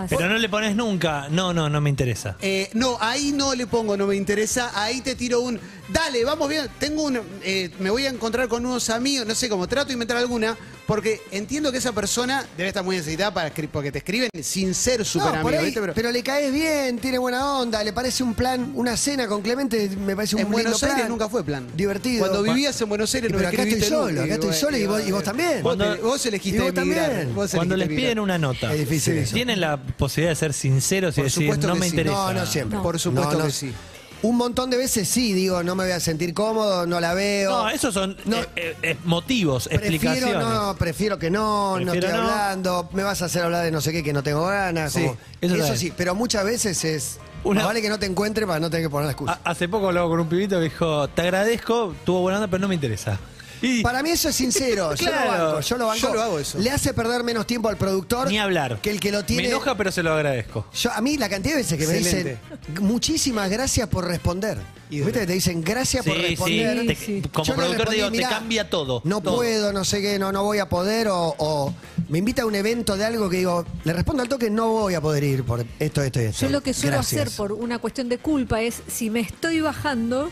Pero 0.09 0.27
no 0.27 0.37
le 0.37 0.49
pones 0.49 0.75
nunca. 0.75 1.27
No, 1.29 1.53
no, 1.53 1.69
no 1.69 1.79
me 1.79 1.89
interesa. 1.89 2.35
Eh, 2.41 2.69
no, 2.73 2.97
ahí 2.99 3.31
no 3.31 3.55
le 3.55 3.67
pongo, 3.67 3.95
no 3.95 4.05
me 4.05 4.17
interesa. 4.17 4.71
Ahí 4.73 4.99
te 5.01 5.15
tiro 5.15 5.39
un. 5.41 5.59
Dale, 5.91 6.23
vamos 6.23 6.47
bien. 6.49 6.67
Tengo 6.79 7.03
un. 7.03 7.19
eh, 7.43 7.71
me 7.79 7.89
voy 7.89 8.05
a 8.05 8.09
encontrar 8.09 8.47
con 8.47 8.65
unos 8.65 8.89
amigos, 8.89 9.25
no 9.27 9.33
sé 9.35 9.49
cómo. 9.49 9.67
Trato 9.67 9.87
de 9.87 9.93
inventar 9.93 10.17
alguna, 10.17 10.55
porque 10.85 11.19
entiendo 11.31 11.71
que 11.71 11.79
esa 11.79 11.91
persona 11.93 12.45
debe 12.55 12.69
estar 12.69 12.83
muy 12.83 12.95
necesitada 12.97 13.33
para 13.33 13.51
porque 13.71 13.91
te 13.91 13.97
escriben 13.99 14.29
sin 14.43 14.75
ser 14.75 15.03
súper 15.03 15.33
No, 15.39 15.47
amigo, 15.47 15.71
pero, 15.73 15.93
Pero, 15.95 16.11
le 16.11 16.21
caes 16.21 16.53
bien, 16.53 16.99
tiene 16.99 17.17
buena 17.17 17.57
onda, 17.59 17.83
le 17.83 17.91
parece 17.91 18.21
un 18.23 18.35
plan, 18.35 18.71
una 18.75 18.95
cena 18.97 19.27
con 19.27 19.41
Clemente, 19.41 19.89
me 19.89 20.15
parece 20.15 20.35
un 20.35 20.41
en 20.41 20.45
lindo 20.47 20.61
Buenos 20.63 20.83
Aires 20.83 20.97
plan. 20.99 21.09
nunca 21.09 21.27
fue 21.27 21.43
plan. 21.43 21.67
Divertido. 21.75 22.19
Cuando 22.19 22.43
vivías 22.43 22.79
en 22.81 22.89
Buenos 22.89 23.13
Aires 23.15 23.29
Y 23.29 23.33
no 23.33 23.39
pero 23.39 23.49
me 23.49 23.55
acá 23.55 23.67
estoy 23.67 23.81
solo, 23.89 24.09
nunca. 24.11 24.23
acá 24.25 24.33
estoy 24.35 24.53
solo 24.53 24.77
y 24.77 24.85
vos, 24.85 25.07
y 25.07 25.11
vos 25.11 25.23
también. 25.23 25.63
Vos, 25.63 25.75
te- 25.77 25.83
Cuando- 25.85 26.03
vos 26.03 26.25
elegiste 26.25 26.57
y 26.57 26.61
vos 26.61 26.69
emigrar, 26.77 27.07
también. 27.09 27.35
vos 27.35 27.51
Cuando 27.51 27.75
les 27.75 27.85
elegiste 27.87 28.01
piden 28.07 28.19
una 28.19 28.37
nota, 28.37 28.73
Es 28.73 28.79
difícil 28.79 29.17
eso. 29.17 29.33
tienen 29.33 29.59
la 29.59 29.77
posibilidad 29.81 30.31
de 30.31 30.35
ser 30.35 30.53
sinceros 30.53 31.15
y 31.17 31.21
Por 31.21 31.23
decir, 31.31 31.57
no 31.67 31.75
me 31.75 31.81
sí. 31.85 31.89
interesa. 31.89 32.15
No, 32.15 32.33
no 32.33 32.45
siempre. 32.45 32.79
Por 32.79 32.99
supuesto 32.99 33.31
No, 33.33 33.39
no. 33.39 33.45
que 33.45 33.51
sí. 33.51 33.73
Un 34.21 34.35
montón 34.35 34.69
de 34.69 34.75
veces 34.75 35.07
sí, 35.07 35.31
digo, 35.31 35.63
no 35.63 35.75
me 35.75 35.85
voy 35.85 35.93
a 35.93 35.99
sentir 36.01 36.33
cómodo, 36.33 36.85
no 36.85 36.99
la 36.99 37.13
veo. 37.13 37.51
No, 37.51 37.69
esos 37.69 37.93
son 37.93 38.17
No. 38.25 38.35
eh, 38.37 38.47
eh, 38.57 38.75
eh, 38.83 38.97
motivos, 39.05 39.69
Prefiero 39.69 39.93
explicaciones. 39.93 40.47
no, 40.47 40.75
prefiero 40.75 41.17
que 41.17 41.29
no, 41.29 41.79
no 41.79 41.93
estoy 41.93 42.11
no. 42.11 42.17
hablando, 42.17 42.89
me 42.91 43.03
vas 43.03 43.21
a 43.21 43.25
hacer 43.25 43.43
hablar 43.43 43.63
de 43.63 43.71
no 43.71 43.79
sé 43.79 43.93
qué 43.93 44.03
que 44.03 44.11
no 44.11 44.21
tengo 44.21 44.45
ganas. 44.45 44.91
Sí, 44.91 45.03
como- 45.05 45.17
eso 45.41 45.75
sí, 45.77 45.93
pero 45.95 46.15
muchas 46.15 46.43
veces 46.43 46.83
es. 46.83 47.17
Una- 47.45 47.65
vale 47.65 47.81
que 47.81 47.87
no 47.87 47.97
te 47.97 48.05
encuentre 48.07 48.45
para 48.45 48.59
no 48.59 48.69
tener 48.69 48.85
que 48.85 48.89
poner 48.89 49.05
la 49.05 49.11
excusa. 49.13 49.39
Ha- 49.45 49.51
Hace 49.51 49.69
poco 49.69 49.87
hablaba 49.87 50.09
con 50.09 50.19
un 50.19 50.27
pibito 50.27 50.57
que 50.57 50.63
dijo, 50.65 51.07
te 51.07 51.21
agradezco, 51.21 51.95
tuvo 52.05 52.19
buena 52.19 52.39
onda, 52.39 52.49
pero 52.49 52.59
no 52.59 52.67
me 52.67 52.75
interesa. 52.75 53.17
Y 53.61 53.81
Para 53.83 54.01
mí 54.01 54.09
eso 54.11 54.29
es 54.29 54.35
sincero, 54.35 54.95
yo 54.95 55.05
lo 55.11 55.11
banco, 55.17 55.59
yo 55.59 55.77
lo 55.77 55.87
banco. 55.87 55.99
Yo 56.01 56.13
lo 56.13 56.21
hago 56.21 56.39
eso. 56.39 56.57
Le 56.59 56.71
hace 56.71 56.93
perder 56.93 57.23
menos 57.23 57.45
tiempo 57.45 57.67
al 57.69 57.77
productor 57.77 58.29
ni 58.29 58.39
hablar. 58.39 58.79
que 58.81 58.89
el 58.89 58.99
que 58.99 59.11
lo 59.11 59.23
tiene. 59.25 59.43
Me 59.43 59.49
enoja, 59.49 59.75
pero 59.75 59.91
se 59.91 60.01
lo 60.01 60.13
agradezco. 60.13 60.65
Yo, 60.73 60.91
a 60.91 61.01
mí 61.01 61.17
la 61.17 61.27
cantidad 61.29 61.55
de 61.55 61.61
veces 61.61 61.77
que 61.77 61.85
me 61.87 61.93
dicen 61.95 62.39
muchísimas 62.81 63.49
gracias 63.49 63.87
por 63.89 64.05
responder. 64.07 64.57
Y 64.89 65.01
¿Viste 65.01 65.19
que 65.19 65.27
te 65.27 65.33
dicen 65.33 65.61
gracias 65.63 66.03
por 66.03 66.15
Sí, 66.15 66.21
sí. 66.21 66.27
responder? 66.29 66.87
te- 66.87 66.95
Sí. 66.95 67.21
como 67.31 67.45
Yo 67.45 67.53
productor 67.55 67.77
respondí, 67.77 67.95
digo, 67.97 68.09
"Mirá, 68.11 68.29
te 68.29 68.33
cambia 68.35 68.69
todo. 68.69 69.01
No 69.03 69.21
todo". 69.21 69.35
puedo, 69.35 69.71
no 69.71 69.85
sé 69.85 70.01
qué, 70.01 70.17
no, 70.17 70.31
no 70.31 70.43
voy 70.43 70.57
a 70.59 70.67
poder 70.67 71.09
o, 71.09 71.35
o 71.37 71.73
me 72.07 72.17
invita 72.17 72.41
a 72.41 72.45
un 72.47 72.55
evento 72.55 72.97
de 72.97 73.05
algo 73.05 73.29
que 73.29 73.37
digo, 73.37 73.65
le 73.83 73.93
respondo 73.93 74.23
al 74.23 74.29
toque, 74.29 74.49
no 74.49 74.69
voy 74.69 74.95
a 74.95 75.01
poder 75.01 75.23
ir 75.23 75.43
por 75.43 75.63
esto, 75.79 76.01
esto 76.01 76.21
y 76.21 76.25
esto. 76.25 76.45
Yo 76.47 76.51
lo 76.51 76.61
que 76.61 76.73
suelo 76.73 76.95
Gracias. 76.97 77.21
hacer 77.21 77.37
por 77.37 77.51
una 77.51 77.77
cuestión 77.77 78.09
de 78.09 78.17
culpa 78.17 78.61
es, 78.61 78.81
si 78.87 79.09
me 79.11 79.19
estoy 79.19 79.61
bajando, 79.61 80.31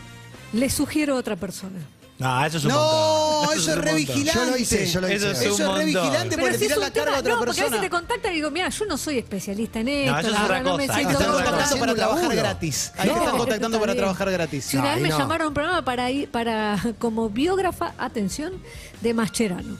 le 0.52 0.70
sugiero 0.70 1.14
a 1.14 1.18
otra 1.18 1.36
persona. 1.36 1.78
No, 2.18 2.44
eso 2.44 2.58
es 2.58 2.64
un 2.64 2.70
No, 2.72 2.78
montón. 2.78 3.58
eso 3.58 3.70
es 3.70 3.76
un 3.76 3.82
re 3.84 3.92
montón. 3.92 3.96
vigilante. 4.16 4.40
Yo 4.44 4.50
lo 4.50 4.56
hice, 4.56 4.86
yo 4.86 5.00
lo 5.00 5.06
hice. 5.06 5.16
Eso 5.16 5.30
es 5.30 5.38
Eso 5.40 5.48
un 5.48 5.52
es 5.54 5.58
re 5.60 5.66
montón. 5.66 5.84
vigilante 5.86 6.28
Pero 6.30 6.42
porque 6.42 6.58
si 6.58 6.64
es 6.64 6.68
tirás 6.68 6.78
un 6.78 6.82
la 6.84 6.90
carga 6.90 7.16
a 7.16 7.20
otra 7.20 7.32
no, 7.34 7.38
porque 7.38 7.60
a 7.60 7.64
veces 7.64 7.80
te 7.80 7.90
contactan 7.90 8.32
y 8.32 8.34
digo, 8.34 8.50
mira, 8.50 8.68
yo 8.70 8.84
no 8.86 8.98
soy 8.98 9.18
especialista 9.18 9.78
en 9.80 9.88
esto, 9.88 10.18
eso 10.18 10.26
es 10.28 10.32
la 10.34 10.42
otra 10.44 10.48
verdad 10.58 10.70
no 10.70 10.76
me 10.76 10.86
cosa, 10.88 10.98
siento 10.98 11.10
eso 11.12 11.18
Te 11.18 11.24
es 11.24 11.30
están 11.30 11.34
otra 11.38 11.44
cómoda". 11.44 11.68
contactando 11.68 11.78
para 11.78 11.92
Haciendo 11.92 11.92
un 11.92 11.96
trabajar 11.96 12.22
laburo. 12.24 12.42
gratis. 12.42 12.92
Ahí 12.96 13.08
te 13.08 13.14
No, 13.14 13.18
están 13.22 13.38
contactando 13.38 13.66
está 13.76 13.80
para 13.80 13.92
bien. 13.92 14.02
trabajar 14.02 14.30
gratis. 14.32 14.64
Si 14.64 14.76
una 14.76 14.82
No, 14.82 14.88
vez 14.88 14.96
ahí 14.96 15.02
me 15.02 15.08
no. 15.10 15.18
llamaron 15.18 15.44
a 15.44 15.48
un 15.48 15.54
programa 15.54 15.84
para 15.84 16.10
ir 16.10 16.28
para 16.30 16.78
como 16.98 17.30
biógrafa, 17.30 17.94
atención, 17.98 18.52
de 19.00 19.14
Mascherano. 19.14 19.76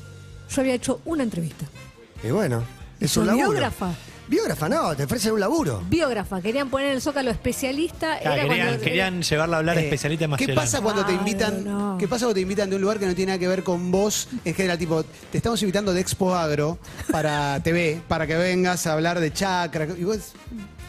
Yo 0.54 0.60
había 0.60 0.74
hecho 0.74 1.00
una 1.06 1.24
entrevista. 1.24 1.66
Y 2.22 2.28
bueno, 2.30 2.62
es 3.00 3.10
Soy 3.10 3.22
un 3.22 3.26
laburo. 3.28 3.50
biógrafa. 3.50 3.90
Biógrafa, 4.28 4.68
no, 4.68 4.94
te 4.94 5.04
ofrecen 5.04 5.32
un 5.32 5.40
laburo. 5.40 5.82
Biógrafa, 5.88 6.40
querían 6.42 6.68
poner 6.68 6.88
en 6.88 6.94
el 6.96 7.00
zócalo 7.02 7.30
especialista. 7.30 8.18
Claro, 8.20 8.36
era 8.36 8.48
querían, 8.48 8.66
cuando- 8.68 8.84
querían 8.84 9.22
llevarla 9.22 9.56
a 9.56 9.58
hablar 9.60 9.78
Eh, 9.78 9.84
especialista 9.84 10.24
en 10.26 10.28
¿Qué 10.28 10.32
Mascherano. 10.32 10.60
pasa 10.60 10.80
cuando 10.82 11.06
te 11.06 11.12
invitan? 11.12 11.64
no. 11.64 11.96
¿Qué 11.98 12.06
pasa 12.06 12.26
cuando 12.26 12.34
te 12.34 12.40
invitan 12.42 12.68
de 12.68 12.76
un 12.76 12.82
lugar 12.82 12.98
que 12.98 13.06
no 13.06 13.14
tiene 13.14 13.30
nada 13.32 13.38
que 13.38 13.48
ver 13.48 13.62
con 13.64 13.90
vos? 13.90 14.28
En 14.44 14.54
general, 14.54 14.76
tipo, 14.78 15.02
te 15.02 15.38
estamos 15.38 15.60
invitando 15.62 15.92
de 15.94 16.00
Expo 16.00 16.34
Agro 16.34 16.78
para 17.10 17.58
TV, 17.62 18.02
para 18.06 18.26
que 18.26 18.36
vengas 18.36 18.86
a 18.86 18.92
hablar 18.92 19.18
de 19.18 19.32
chakra. 19.32 19.86
Y 19.98 20.04
vos, 20.04 20.18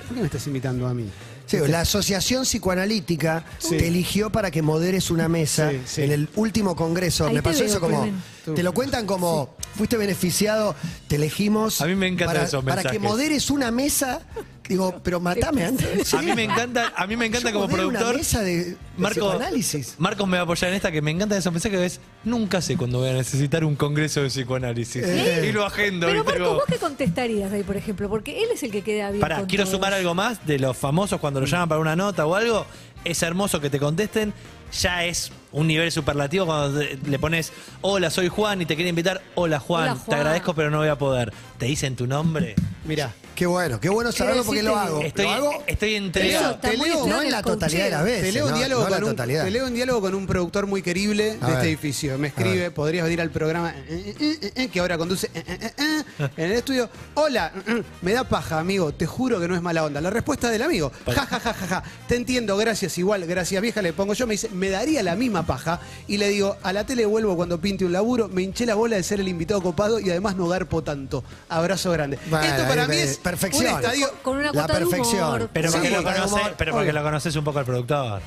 ¿por 0.08 0.16
qué 0.16 0.20
me 0.22 0.26
estás 0.26 0.46
invitando 0.48 0.86
a 0.88 0.94
mí? 0.94 1.10
Sí, 1.46 1.58
la 1.68 1.82
Asociación 1.82 2.44
Psicoanalítica 2.44 3.44
Sí. 3.58 3.78
te 3.78 3.88
eligió 3.88 4.30
para 4.32 4.52
que 4.52 4.62
moderes 4.62 5.10
una 5.10 5.28
mesa 5.28 5.72
Sí, 5.72 5.82
sí. 5.86 6.02
en 6.04 6.12
el 6.12 6.30
último 6.36 6.76
congreso. 6.76 7.26
Ahí 7.26 7.34
Me 7.36 7.42
pasó 7.42 7.60
veo, 7.60 7.68
eso 7.68 7.80
como. 7.80 8.08
Te 8.56 8.64
lo 8.64 8.74
cuentan 8.74 9.06
como. 9.06 9.56
Fuiste 9.76 9.97
beneficiado, 9.97 10.76
te 11.08 11.16
elegimos. 11.18 11.80
A 11.82 11.86
mí 11.86 11.95
me 11.95 12.08
encantan 12.08 12.36
para, 12.36 12.47
esos 12.47 12.64
Para 12.64 12.82
que 12.84 12.89
mensajes. 13.00 13.02
moderes 13.10 13.50
una 13.50 13.72
mesa. 13.72 14.22
Digo, 14.68 15.00
pero 15.04 15.20
matame 15.20 15.66
antes. 15.66 16.14
A 16.14 16.22
mí 16.22 16.32
me 16.36 16.43
encanta, 16.43 16.93
a 16.95 17.08
mí 17.08 17.18
me 17.18 17.26
encanta 17.26 17.50
Yo 17.50 17.56
como 17.56 17.68
productor. 17.74 18.10
Una 18.10 18.18
mesa 18.18 18.41
de, 18.41 18.66
de 18.66 18.78
Marco, 18.97 19.32
psicoanálisis. 19.32 19.95
Marcos 19.97 20.28
me 20.28 20.38
va 20.38 20.41
a 20.41 20.43
apoyar 20.43 20.70
en 20.70 20.76
esta 20.76 20.91
que 20.91 21.02
me 21.02 21.10
encanta 21.10 21.36
esos 21.36 21.52
mensajes 21.52 21.80
que 21.80 21.86
es 21.88 22.00
nunca 22.24 22.62
sé 22.62 22.78
cuándo 22.78 23.00
voy 23.00 23.10
a 23.10 23.14
necesitar 23.14 23.64
un 23.66 23.76
congreso 23.76 24.22
de 24.22 24.28
psicoanálisis. 24.30 25.04
Eh. 25.04 25.47
Y 25.50 25.52
lo 25.54 25.66
agendo. 25.66 26.06
Pero 26.06 26.20
¿viste? 26.24 26.32
Marco, 26.39 26.45
Como- 26.45 26.60
¿vos 26.60 26.68
qué 26.68 26.78
contestarías 26.78 27.52
ahí, 27.52 27.64
por 27.64 27.78
ejemplo? 27.78 28.10
Porque 28.10 28.43
él 28.43 28.50
es 28.54 28.62
el 28.62 28.70
que 28.70 28.84
queda 28.84 29.10
bien. 29.10 29.22
Pará, 29.22 29.38
con 29.38 29.47
quiero 29.47 29.64
todos. 29.64 29.76
sumar 29.76 29.93
algo 29.93 30.14
más 30.14 30.45
de 30.45 30.60
los 30.60 30.78
famosos 30.78 31.20
cuando 31.20 31.39
lo 31.39 31.47
llaman 31.47 31.68
para 31.70 31.82
una 31.82 31.95
nota 31.95 32.28
o 32.28 32.36
algo. 32.36 32.66
Es 33.04 33.24
hermoso 33.24 33.60
que 33.60 33.72
te 33.72 33.80
contesten. 33.80 34.34
Ya 34.82 35.04
es 35.04 35.32
un 35.52 35.68
nivel 35.68 35.91
superlativo 35.91 36.45
cuando 36.45 36.80
te- 36.80 36.97
le 37.06 37.20
pones, 37.20 37.52
hola, 37.82 38.10
soy 38.10 38.28
Juan 38.28 38.62
y 38.62 38.66
te 38.66 38.76
quiero 38.76 38.89
invitar. 38.89 39.22
Hola 39.36 39.60
Juan, 39.60 39.84
Hola, 39.91 39.95
te 39.95 40.06
Juan. 40.06 40.18
agradezco 40.20 40.54
pero 40.54 40.70
no 40.70 40.78
voy 40.80 40.89
a 40.89 40.97
poder. 40.97 41.34
¿Te 41.58 41.66
dicen 41.66 41.95
tu 41.95 42.08
nombre? 42.08 42.56
Mirá. 42.86 43.14
Qué 43.36 43.45
bueno, 43.45 43.80
qué 43.80 43.88
bueno 43.88 44.12
saberlo 44.12 44.43
porque 44.43 44.62
lo 44.62 44.76
hago. 44.76 45.00
Estoy, 45.00 45.24
lo 45.24 45.32
hago 45.32 45.64
estoy 45.66 45.95
Eso 45.95 46.04
entregado. 46.06 46.52
está 46.56 46.72
te 46.72 46.78
muy 46.78 46.89
leo, 46.89 47.08
no 47.08 47.22
en 47.22 47.32
la 47.32 47.41
totalidad 47.41 47.86
de 47.86 47.89
las 47.91 48.04
veces. 48.04 48.22
Te 48.26 48.32
leo, 48.34 48.45
un 48.47 48.52
no, 48.52 48.58
diálogo 48.58 48.82
no 48.82 48.88
en 48.88 48.91
con 48.93 49.00
la 49.02 49.06
un, 49.08 49.12
totalidad. 49.16 49.43
te 49.45 49.52
leo 49.52 49.66
un 49.66 49.74
diálogo 49.74 50.02
con 50.02 50.14
un 50.16 50.28
productor 50.28 50.68
muy 50.68 50.82
querible 50.82 51.38
A 51.39 51.45
de 51.45 51.45
ver. 51.45 51.52
este 51.56 51.68
edificio. 51.70 52.18
Me 52.18 52.28
escribe, 52.28 52.70
podrías 52.72 53.06
venir 53.06 53.22
al 53.22 53.30
programa 53.32 53.74
eh, 53.88 54.14
eh, 54.20 54.38
eh, 54.41 54.52
eh, 54.56 54.68
que 54.68 54.80
ahora 54.82 54.97
conduce 54.97 55.28
eh, 55.34 55.43
eh, 55.47 55.58
eh, 55.62 56.04
eh, 56.20 56.30
en 56.36 56.45
el 56.47 56.52
estudio. 56.52 56.89
Hola, 57.14 57.54
eh, 57.56 57.62
eh, 57.78 57.84
me 58.02 58.12
da 58.12 58.26
paja, 58.26 58.60
amigo. 58.60 58.91
Te 58.91 59.06
juro 59.06 59.39
que 59.39 59.47
no 59.47 59.56
es 59.56 59.62
mala 59.62 59.86
onda. 59.86 60.02
La 60.02 60.10
respuesta 60.10 60.50
del 60.50 60.62
amigo. 60.62 60.91
Ja, 61.06 61.26
ja, 61.26 61.39
ja, 61.39 61.54
ja, 61.54 61.68
ja. 61.68 61.84
Te 62.10 62.18
entiendo, 62.18 62.58
gracias. 62.58 62.97
Igual, 62.97 63.26
gracias 63.26 63.62
vieja, 63.62 63.82
le 63.82 63.93
pongo 63.93 64.14
yo. 64.16 64.28
Me 64.28 64.34
dice, 64.34 64.50
me 64.50 64.70
daría 64.70 65.02
la 65.02 65.16
misma 65.16 65.39
paja. 65.46 65.80
Y 66.08 66.18
le 66.18 66.30
digo, 66.30 66.58
a 66.64 66.74
la 66.74 66.86
tele 66.86 67.06
vuelvo 67.06 67.36
cuando 67.36 67.60
pinte 67.60 67.86
un 67.86 67.92
laburo. 67.94 68.28
Me 68.28 68.42
hinché 68.44 68.66
la 68.66 68.76
bola 68.76 68.96
de 68.96 69.04
ser 69.04 69.20
el 69.20 69.28
invitado 69.28 69.62
copado 69.62 70.00
y 70.00 70.10
además 70.10 70.36
no 70.36 70.48
garpo 70.48 70.82
tanto. 70.84 71.24
Abrazo 71.50 71.92
grande. 71.92 72.18
Esto 72.18 72.68
para 72.68 72.88
mí 72.88 72.96
es 72.96 73.18
perfección. 73.18 73.74
un 73.74 73.80
estadio. 73.80 74.10
Con 74.24 74.38
una 74.38 74.52
La 74.52 74.68
de 74.68 74.74
perfección. 74.74 75.24
humor. 75.24 75.50
Pero 75.54 75.70
Sí, 75.70 75.78
porque, 75.78 75.90
lo 75.90 76.04
con 76.04 76.14
conoces, 76.14 76.32
humor, 76.32 76.56
pero 76.58 76.72
porque 76.74 76.90
obvio. 76.90 77.00
lo 77.00 77.04
conoces 77.06 77.36
un 77.36 77.44
poco 77.44 77.60
al 77.60 77.66
productor. 77.66 78.22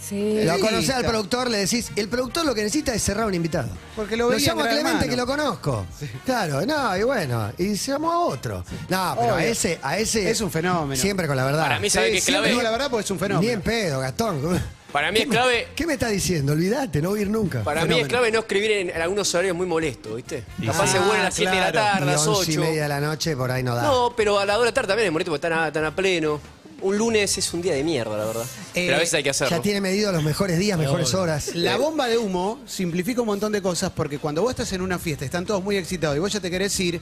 Sí. 0.00 0.44
Lo 0.44 0.54
Sí, 0.54 0.60
conocés 0.60 0.90
al 0.90 1.04
productor, 1.04 1.50
le 1.50 1.58
decís, 1.58 1.90
el 1.96 2.08
productor 2.08 2.46
lo 2.46 2.54
que 2.54 2.62
necesita 2.62 2.94
es 2.94 3.02
cerrar 3.02 3.26
un 3.26 3.34
invitado. 3.34 3.68
Porque 3.96 4.16
lo 4.16 4.28
veía 4.28 4.50
llamo 4.50 4.60
a 4.60 4.64
Clemente 4.68 4.90
Hermano. 4.90 5.10
que 5.10 5.16
lo 5.16 5.26
conozco. 5.26 5.86
Claro, 6.24 6.64
no, 6.64 6.96
y 6.96 7.02
bueno, 7.02 7.50
y 7.58 7.76
se 7.76 7.90
llamó 7.92 8.12
a 8.12 8.18
otro. 8.26 8.64
No, 8.88 9.16
pero 9.18 9.34
a 9.34 9.44
ese, 9.44 9.80
a 9.82 9.98
ese. 9.98 10.30
Es 10.30 10.40
un 10.40 10.52
fenómeno. 10.52 10.98
Siempre 11.00 11.26
con 11.26 11.36
la 11.36 11.44
verdad. 11.44 11.62
Para 11.62 11.80
mí, 11.80 11.90
¿sabe 11.90 12.12
qué 12.12 12.18
es 12.18 12.24
siempre 12.24 12.42
clave? 12.42 12.50
digo 12.50 12.62
la 12.62 12.70
verdad 12.70 12.88
porque 12.90 13.04
es 13.04 13.10
un 13.10 13.18
fenómeno. 13.18 13.40
Ni 13.46 13.52
en 13.52 13.60
pedo, 13.60 13.98
Gastón. 13.98 14.40
Para 14.92 15.12
mí 15.12 15.18
¿Qué 15.18 15.22
es 15.24 15.28
me- 15.28 15.34
clave- 15.36 15.68
¿Qué 15.76 15.86
me 15.86 15.92
está 15.94 16.08
diciendo? 16.08 16.52
Olvídate, 16.52 17.02
no 17.02 17.10
voy 17.10 17.18
a 17.18 17.22
ir 17.22 17.30
nunca. 17.30 17.62
Para 17.62 17.82
mí 17.82 17.88
es 17.88 17.88
Fenómeno. 17.96 18.08
clave 18.08 18.32
no 18.32 18.38
escribir 18.40 18.70
en, 18.70 18.90
en 18.90 19.02
algunos 19.02 19.34
horarios 19.34 19.54
muy 19.56 19.66
molestos, 19.66 20.16
¿viste? 20.16 20.44
Y 20.60 20.66
Capaz 20.66 20.86
se 20.92 20.98
vuelven 20.98 21.20
a 21.20 21.24
las 21.24 21.34
7 21.34 21.50
de 21.54 21.60
la 21.60 21.72
tarde, 21.72 22.04
a 22.04 22.04
Y 22.04 22.10
las 22.16 22.24
y 22.26 22.28
8. 22.30 22.60
media 22.60 22.82
de 22.84 22.88
la 22.88 23.00
noche, 23.00 23.36
por 23.36 23.50
ahí 23.50 23.62
no 23.62 23.74
da. 23.74 23.82
No, 23.82 24.14
pero 24.16 24.38
a 24.38 24.46
la 24.46 24.54
hora 24.54 24.64
de 24.64 24.70
la 24.70 24.74
tarde 24.74 24.88
también 24.88 25.06
es 25.08 25.12
molesto 25.12 25.30
porque 25.30 25.46
están 25.46 25.58
a, 25.58 25.66
están 25.68 25.84
a 25.84 25.94
pleno. 25.94 26.40
Un 26.80 26.96
lunes 26.96 27.36
es 27.36 27.52
un 27.52 27.60
día 27.60 27.74
de 27.74 27.82
mierda, 27.82 28.16
la 28.16 28.24
verdad. 28.24 28.44
pero 28.72 28.94
a 28.96 28.98
veces 29.00 29.14
hay 29.14 29.22
que 29.24 29.30
hacerlo. 29.30 29.56
Ya 29.56 29.60
tiene 29.60 29.80
medido 29.80 30.12
los 30.12 30.22
mejores 30.22 30.58
días, 30.60 30.78
mejores 30.78 31.12
horas. 31.12 31.54
La 31.56 31.76
bomba 31.76 32.06
de 32.06 32.16
humo 32.16 32.60
simplifica 32.66 33.20
un 33.20 33.26
montón 33.26 33.50
de 33.52 33.60
cosas 33.60 33.90
porque 33.94 34.18
cuando 34.20 34.42
vos 34.42 34.50
estás 34.52 34.72
en 34.72 34.80
una 34.82 34.96
fiesta, 34.98 35.24
están 35.24 35.44
todos 35.44 35.62
muy 35.62 35.76
excitados 35.76 36.16
y 36.16 36.20
vos 36.20 36.32
ya 36.32 36.38
te 36.40 36.50
querés 36.52 36.78
ir, 36.78 37.00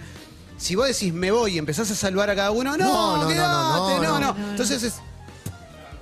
si 0.57 0.75
vos 0.75 0.89
decís 0.89 1.13
me 1.13 1.31
voy 1.31 1.57
y 1.57 1.59
empezás 1.59 1.91
a 1.91 1.95
saludar 1.95 2.31
a 2.31 2.35
cada 2.35 2.51
uno, 2.53 2.75
no, 2.77 2.87
No, 2.87 3.23
no, 3.25 3.35
no, 3.35 4.03
no, 4.03 4.19
no. 4.19 4.33
no. 4.35 4.51
Entonces 4.53 4.83
es, 4.83 4.95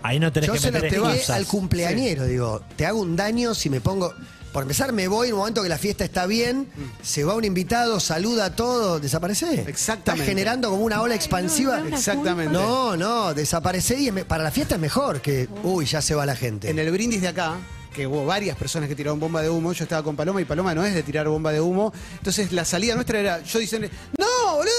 Ahí 0.06 0.20
no 0.20 0.30
tenés 0.30 0.48
Yo 0.48 0.52
que 0.52 0.60
se 0.60 0.66
lo 0.70 0.72
meter 0.74 0.88
expliqué 0.92 1.12
excusas. 1.16 1.36
al 1.36 1.46
cumpleañero, 1.46 2.26
digo, 2.26 2.60
te 2.76 2.84
hago 2.86 3.00
un 3.00 3.16
daño 3.16 3.54
si 3.54 3.70
me 3.70 3.80
pongo. 3.80 4.12
Por 4.52 4.62
empezar, 4.62 4.92
me 4.92 5.08
voy 5.08 5.28
en 5.28 5.32
un 5.34 5.40
momento 5.40 5.62
que 5.64 5.68
la 5.68 5.78
fiesta 5.78 6.04
está 6.04 6.26
bien, 6.26 6.68
se 7.02 7.24
va 7.24 7.34
un 7.34 7.42
invitado, 7.44 7.98
saluda 7.98 8.44
a 8.44 8.54
todo, 8.54 9.00
desaparece. 9.00 9.62
Exactamente. 9.66 10.12
Estás 10.12 10.20
generando 10.28 10.70
como 10.70 10.84
una 10.84 11.00
ola 11.02 11.14
expansiva. 11.16 11.78
no, 11.78 11.88
no, 11.88 11.96
exactamente. 11.96 12.52
No, 12.52 12.96
no, 12.96 13.34
desaparece 13.34 13.98
y 13.98 14.08
es- 14.08 14.24
para 14.26 14.44
la 14.44 14.52
fiesta 14.52 14.76
es 14.76 14.80
mejor 14.80 15.20
que, 15.20 15.48
uy, 15.64 15.86
ya 15.86 16.00
se 16.00 16.14
va 16.14 16.24
la 16.26 16.36
gente. 16.36 16.70
En 16.70 16.78
el 16.78 16.88
brindis 16.92 17.20
de 17.22 17.28
acá, 17.28 17.56
que 17.92 18.06
hubo 18.06 18.26
varias 18.26 18.56
personas 18.56 18.88
que 18.88 18.94
tiraron 18.94 19.18
bomba 19.18 19.40
de 19.42 19.48
humo, 19.50 19.72
yo 19.72 19.84
estaba 19.84 20.02
con 20.04 20.14
Paloma 20.16 20.40
y 20.40 20.44
Paloma 20.44 20.74
no 20.74 20.84
es 20.84 20.94
de 20.94 21.02
tirar 21.02 21.26
bomba 21.28 21.50
de 21.50 21.60
humo. 21.60 21.92
Entonces 22.18 22.52
la 22.52 22.64
salida 22.64 22.94
nuestra 22.94 23.18
era 23.18 23.42
yo 23.42 23.58
diciendo, 23.58 23.88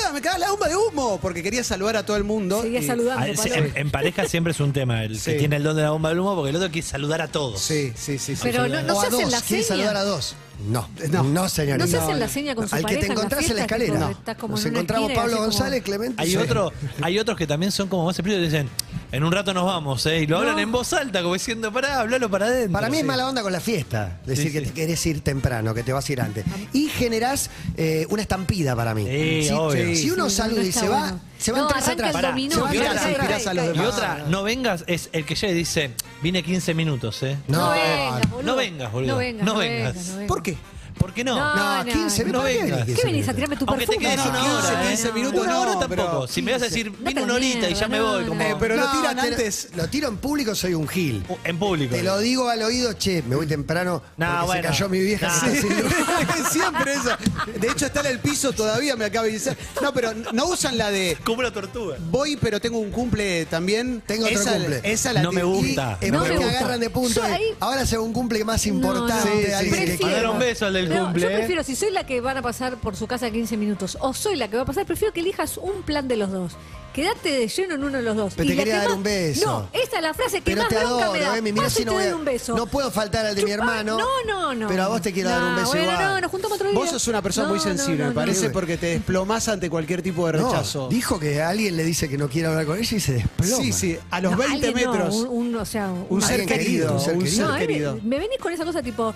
no, 0.07 0.13
me 0.13 0.21
cagas 0.21 0.39
la 0.39 0.51
bomba 0.51 0.67
de 0.67 0.75
humo, 0.75 1.19
porque 1.21 1.41
quería 1.43 1.63
saludar 1.63 1.97
a 1.97 2.05
todo 2.05 2.17
el 2.17 2.23
mundo. 2.23 2.61
Seguía 2.61 2.79
y- 2.81 2.87
saludando. 2.87 3.21
Ah, 3.41 3.47
en, 3.53 3.71
en 3.75 3.91
pareja 3.91 4.25
siempre 4.27 4.51
es 4.51 4.59
un 4.59 4.73
tema, 4.73 5.03
el 5.03 5.19
Sí. 5.19 5.31
que 5.31 5.37
tiene 5.39 5.55
el 5.57 5.63
don 5.63 5.75
de 5.75 5.83
la 5.83 5.91
bomba 5.91 6.09
del 6.09 6.19
humo, 6.19 6.35
porque 6.35 6.49
el 6.51 6.55
otro 6.55 6.69
quiere 6.71 6.87
saludar 6.87 7.21
a 7.21 7.27
todos. 7.27 7.61
Sí, 7.61 7.91
sí, 7.95 8.17
sí. 8.17 8.35
sí. 8.35 8.41
Pero 8.43 8.67
no, 8.67 8.81
no 8.83 8.95
o 8.97 8.99
se 9.01 9.05
a 9.05 9.09
hacen 9.09 9.21
dos, 9.23 9.31
la 9.31 9.41
¿quieres 9.41 9.67
seña. 9.67 9.77
saludar 9.83 9.97
a 9.97 10.03
dos? 10.03 10.35
No, 10.69 10.87
No. 11.11 11.23
no, 11.23 11.49
señorita. 11.49 11.85
No 11.85 11.91
se 11.91 11.97
hacen 11.97 12.17
la 12.19 12.29
seña 12.29 12.55
con 12.55 12.69
su 12.69 12.75
Al 12.75 12.85
que 12.85 12.95
te 12.95 13.01
en 13.01 13.07
la 13.09 13.13
encontrás 13.15 13.41
en 13.43 13.47
la 13.49 13.53
fiesta, 13.55 13.75
escalera. 13.75 14.07
tipo, 14.07 14.19
estás 14.19 14.37
como 14.37 14.55
Nos 14.55 14.63
en 14.65 14.71
una 14.71 14.79
encontramos 14.79 15.09
esquina 15.09 15.13
y 15.13 15.21
Pablo 15.25 15.37
como- 15.37 15.49
González, 15.51 15.83
Clemente. 15.83 16.21
Hay, 16.21 16.29
Sí. 16.31 16.37
otro, 16.37 16.71
hay 17.01 17.19
otros 17.19 17.37
que 17.37 17.45
también 17.47 17.71
son 17.73 17.89
como 17.89 18.05
más 18.05 18.17
explícitos 18.17 18.47
y 18.47 18.51
dicen, 18.51 18.69
en 19.16 19.24
un 19.24 19.32
rato 19.32 19.53
nos 19.53 19.66
vamos, 19.66 20.05
¿eh? 20.05 20.20
Y 20.22 20.28
lo 20.28 20.38
hablan 20.39 20.59
en 20.59 20.72
voz 20.72 20.91
alta, 20.93 21.22
como 21.22 21.34
diciendo, 21.34 21.72
pará, 21.72 21.99
hablalo 22.01 22.30
para 22.30 22.45
adentro. 22.47 22.74
Para 22.74 22.89
mí 22.89 22.97
es 22.97 23.01
Sí. 23.01 23.07
mala 23.07 23.28
onda 23.28 23.41
con 23.41 23.51
la 23.51 23.59
fiesta. 23.59 24.20
Decir 24.26 24.47
Sí, 24.47 24.51
que 24.53 24.59
sí. 24.59 24.66
te 24.68 24.72
querés 24.74 25.05
ir 25.05 25.22
temprano, 25.22 25.74
que 25.74 25.84
te 25.84 25.93
vas 25.93 26.07
a 26.09 26.11
ir 26.11 26.22
antes. 26.22 26.45
Y 26.74 26.88
generás 26.89 27.49
eh, 27.78 28.05
una 28.09 28.22
estampida 28.22 28.76
para 28.76 28.93
mí. 28.93 29.05
Sí, 29.05 29.45
si, 29.47 29.53
obvio. 29.53 29.95
si 29.95 30.11
uno 30.11 30.30
Sí, 30.30 30.36
saluda 30.36 30.63
y 30.63 30.68
está 30.70 30.80
se 30.82 30.89
va, 30.89 30.99
bueno. 30.99 31.20
se 31.39 31.51
van 31.51 31.61
No, 31.61 31.68
tres 31.68 31.84
arranca 31.88 32.07
atrás. 32.09 32.24
el 32.24 32.30
dominó, 32.32 32.55
Se 32.55 32.61
van 32.61 32.74
y 32.74 32.78
tres 32.78 32.89
otra- 32.89 33.11
atrás. 33.24 33.47
a 33.47 33.53
los 33.53 33.66
Y 33.66 33.68
demás. 33.70 33.88
otra, 33.88 34.26
no 34.30 34.43
vengas, 34.43 34.84
es 34.88 35.09
el 35.13 35.26
que 35.26 35.36
llega 35.36 35.53
y 35.53 35.55
dice, 35.55 35.91
vine 36.22 36.43
15 36.43 36.74
minutos, 36.74 37.24
¿eh? 37.24 37.38
No, 37.47 37.57
No 37.59 37.72
vengas, 37.72 38.30
boludo. 38.30 38.43
No 38.43 38.55
vengas, 38.55 38.91
boludo. 38.91 39.11
No 39.13 39.18
vengas, 39.18 39.45
no 39.45 39.55
vengas. 39.55 39.95
¿Por 40.28 40.43
qué? 40.43 40.57
¿Por 41.05 41.13
qué 41.13 41.23
no? 41.23 41.35
No, 41.37 41.83
No, 41.83 41.85
15 41.85 42.25
no, 42.25 42.31
no 42.31 42.39
¿para 42.39 42.49
qué 42.51 42.57
venís 42.63 42.75
¿Qué 42.77 42.85
15 42.93 43.05
venís 43.05 43.05
a 43.05 43.33
minutos? 43.33 43.35
tirarme 43.35 43.55
tu 43.57 43.65
Aunque 43.67 43.85
te 43.85 43.91
perfume? 43.93 44.09
quedes 44.15 44.25
una 44.25 44.39
15, 44.39 44.55
hora, 44.55 44.83
¿eh? 44.83 44.87
15 44.87 45.11
minutos, 45.11 45.41
Una 45.43 45.53
no, 45.53 45.61
hora 45.61 45.79
tampoco. 45.79 46.27
Si 46.27 46.41
me 46.41 46.51
vas 46.53 46.61
a 46.63 46.65
decir, 46.65 46.91
No 46.91 46.97
vine 46.97 47.13
te 47.13 47.21
una 47.23 47.33
horita 47.35 47.69
y 47.69 47.73
ya 47.75 47.87
me 47.87 48.01
voy, 48.01 48.25
como 48.25 48.41
Eh, 48.41 48.55
pero 48.59 48.75
lo 48.75 48.85
No, 48.85 48.91
tiran 48.91 49.15
te 49.17 49.21
antes. 49.21 49.69
Lo 49.75 49.87
tiro 49.87 50.07
en 50.07 50.17
público, 50.17 50.55
soy 50.55 50.73
un 50.73 50.87
gil. 50.87 51.23
en 51.43 51.59
público. 51.59 51.95
Te 51.95 52.01
lo 52.01 52.17
digo 52.17 52.49
al 52.49 52.63
oído, 52.63 52.91
che, 52.93 53.21
me 53.21 53.35
voy 53.35 53.45
temprano 53.45 54.01
No, 54.17 54.45
bueno. 54.47 54.63
se 54.63 54.67
cayó 54.67 54.89
mi 54.89 54.97
vieja. 54.99 55.29
Siempre 56.51 56.93
eso. 56.93 57.11
De 57.59 57.67
hecho, 57.67 57.85
está 57.85 57.99
en 58.01 58.07
el 58.07 58.19
piso 58.19 58.51
todavía, 58.53 58.95
me 58.95 59.05
acaba 59.05 59.27
de 59.27 59.33
decir. 59.33 59.55
No, 59.83 59.93
pero 59.93 60.11
no 60.33 60.45
usan 60.47 60.75
la 60.75 60.89
de 60.89 61.17
Como 61.23 61.39
una 61.39 61.51
tortuga. 61.53 61.97
voy, 62.09 62.35
pero 62.37 62.59
tengo 62.59 62.79
un 62.79 62.89
cumple 62.89 63.45
también. 63.45 64.01
Tengo 64.07 64.25
otro 64.25 64.41
cumple. 64.43 64.81
Esa 64.83 65.13
la 65.13 65.21
No 65.21 65.31
me 65.31 65.43
gusta. 65.43 65.99
No 66.11 66.19
porque 66.25 66.43
agarran 66.43 66.79
de 66.79 66.89
punto. 66.89 67.21
Ahora 67.59 67.85
se 67.85 67.95
ve 67.95 68.01
un 68.03 68.11
cumple 68.11 68.43
más 68.43 68.65
importante. 68.65 69.53
Sí, 69.59 69.65
sí, 69.65 69.69
Prefiero- 69.69 70.31
un 70.31 70.39
beso 70.39 70.65
al 70.65 70.73
del 70.73 70.89
Cumple. 71.03 71.21
Yo 71.21 71.27
prefiero, 71.29 71.63
si 71.63 71.75
soy 71.75 71.91
la 71.91 72.05
que 72.05 72.21
van 72.21 72.37
a 72.37 72.41
pasar 72.41 72.77
por 72.77 72.95
su 72.95 73.07
casa 73.07 73.29
15 73.31 73.57
minutos 73.57 73.97
o 74.01 74.13
soy 74.13 74.35
la 74.35 74.47
que 74.49 74.55
va 74.57 74.63
a 74.63 74.65
pasar, 74.65 74.85
prefiero 74.85 75.13
que 75.13 75.19
elijas 75.21 75.57
un 75.57 75.81
plan 75.83 76.07
de 76.07 76.17
los 76.17 76.31
dos. 76.31 76.53
Quédate 76.93 77.29
de 77.29 77.47
lleno 77.49 77.75
en 77.75 77.83
uno 77.83 77.97
de 77.97 78.03
los 78.03 78.15
dos. 78.15 78.33
Pero 78.37 78.45
Y 78.45 78.47
te 78.51 78.55
la 78.55 78.59
quería 78.61 78.73
que 78.75 78.79
dar 78.79 78.87
más- 78.87 78.97
un 78.97 79.03
beso. 79.03 79.45
No, 79.45 79.67
esa 79.73 79.95
es 79.97 80.01
la 80.01 80.13
frase 80.13 80.37
que 80.37 80.51
Pero 80.51 80.61
más 80.61 80.69
te 80.69 80.75
bronca 80.75 80.95
adoro, 81.03 81.11
me 81.11 81.19
da. 81.19 81.37
Emi, 81.37 81.51
mirá 81.51 81.65
Paso 81.65 81.75
si 81.75 81.81
y 81.81 81.85
no 81.85 81.91
te 81.91 81.95
voy 81.97 82.03
doy 82.05 82.13
a- 82.13 82.15
un 82.15 82.23
beso. 82.25 82.55
no 82.55 82.67
puedo 82.67 82.89
faltar 82.89 83.25
al 83.25 83.35
de 83.35 83.43
mi 83.43 83.49
Chupá- 83.51 83.53
hermano, 83.53 83.97
No, 83.99 84.07
no, 84.25 84.55
no. 84.55 84.67
pero 84.69 84.83
a 84.83 84.87
vos 84.87 85.01
te 85.01 85.11
quiero 85.11 85.29
dar 85.29 85.43
un 85.43 85.49
No, 85.49 85.55
beso 85.57 85.67
bueno, 85.71 85.91
igual. 85.91 86.05
No, 86.07 86.21
nos 86.21 86.31
juntamos 86.31 86.55
otro 86.55 86.69
día. 86.69 86.79
Vos 86.79 86.89
sos 86.91 87.05
una 87.09 87.21
persona 87.21 87.49
muy 87.49 87.57
No, 87.57 87.63
sensible, 87.65 87.97
no, 87.97 88.03
me 88.05 88.09
no, 88.11 88.15
parece, 88.15 88.47
no. 88.47 88.53
porque 88.53 88.77
te 88.77 88.85
desplomás 88.85 89.49
ante 89.49 89.69
cualquier 89.69 90.01
tipo 90.01 90.25
de 90.31 90.39
No, 90.39 90.49
rechazo. 90.49 90.87
dijo 90.87 91.19
que 91.19 91.41
alguien 91.41 91.75
le 91.75 91.83
dice 91.83 92.07
que 92.07 92.17
no 92.17 92.29
quiere 92.29 92.47
hablar 92.47 92.65
con 92.65 92.79
ella 92.79 92.95
y 92.95 92.99
se 93.01 93.11
desploma. 93.15 93.57
Sí, 93.61 93.73
sí, 93.73 93.97
a 94.09 94.21
los 94.21 94.31
No, 94.31 94.37
20 94.37 94.67
alguien 94.67 94.85
no, 94.85 94.91
metros. 94.93 95.15
un, 95.15 95.27
un- 95.27 95.55
o 95.57 95.65
sea, 95.65 95.91
un 95.91 96.21
ser 96.21 96.39
Alguien 96.39 96.47
querido, 96.47 96.63
querido, 96.87 96.93
un 96.93 96.99
ser 97.01 97.13
un 97.15 97.19
querido. 97.23 97.35
ser 97.35 97.45
No, 97.45 97.53
a 97.53 97.57
mí 97.59 97.67
querido. 97.67 97.95
me, 97.95 98.01
me 98.03 98.19
venís 98.19 98.39
con 98.39 98.53
esa 98.53 98.63
cosa 98.63 98.81
tipo, 98.81 99.13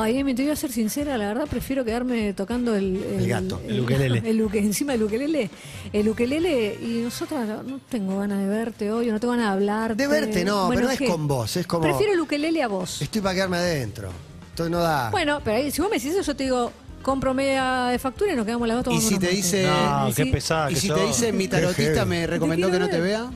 ay, 0.00 0.18
Emi, 0.18 0.34
te 0.34 0.42
voy 0.42 0.52
a 0.52 0.56
ser 0.56 0.70
sincera, 0.72 1.16
la 1.18 1.28
verdad 1.28 1.46
prefiero 1.48 1.84
quedarme 1.84 2.32
tocando 2.34 2.74
el, 2.74 2.96
El 2.96 3.28
gato. 3.28 3.60
El 3.66 3.80
ukelele. 3.80 4.22
el 4.24 4.40
uke- 4.42 4.58
encima 4.58 4.92
del 4.92 5.02
ukelele. 5.04 5.50
El 5.92 6.08
ukelele, 6.08 6.78
y 6.80 7.02
nosotras 7.04 7.46
no 7.64 7.80
tengo 7.88 8.18
ganas 8.18 8.38
de 8.40 8.46
verte 8.46 8.90
hoy, 8.92 9.06
no 9.10 9.20
tengo 9.20 9.32
ganas 9.32 9.48
de 9.48 9.52
hablarte. 9.52 10.02
De 10.02 10.08
verte 10.08 10.44
no, 10.44 10.68
pero 10.70 10.82
no 10.82 10.90
es 10.90 11.00
con 11.00 11.28
vos, 11.28 11.56
es 11.56 11.66
como- 11.66 11.82
Prefiero 11.84 12.12
el 12.12 12.20
ukelele 12.20 12.62
a 12.62 12.68
vos. 12.68 13.02
Estoy 13.02 13.20
para 13.20 13.34
quedarme 13.34 13.56
adentro. 13.58 14.10
Entonces 14.50 14.70
no 14.70 14.78
da. 14.80 15.10
Bueno, 15.10 15.40
pero 15.44 15.56
ahí, 15.56 15.70
si 15.70 15.80
vos 15.80 15.90
me 15.90 15.96
decís 15.96 16.12
eso, 16.12 16.22
yo 16.22 16.36
te 16.36 16.44
digo, 16.44 16.72
compro 17.02 17.34
media 17.34 17.86
de 17.86 17.98
factura 17.98 18.32
y 18.32 18.36
nos 18.36 18.46
quedamos 18.46 18.66
las 18.68 18.76
dos 18.78 18.82
Y 18.82 18.84
tomando 18.84 19.08
si 19.08 19.14
unos 19.14 19.28
te 19.28 19.34
dice- 19.34 19.66
No, 19.66 20.08
qué 20.14 20.26
pesada 20.26 20.70
Y 20.70 20.74
que 20.74 20.80
si 20.80 20.86
sos. 20.88 20.98
te 21.00 21.06
dice 21.06 21.32
mi 21.32 21.48
tarotista 21.48 22.04
me 22.04 22.26
recomendó 22.26 22.70
que 22.70 22.78
no 22.78 22.88
te 22.88 23.00
vea, 23.00 23.30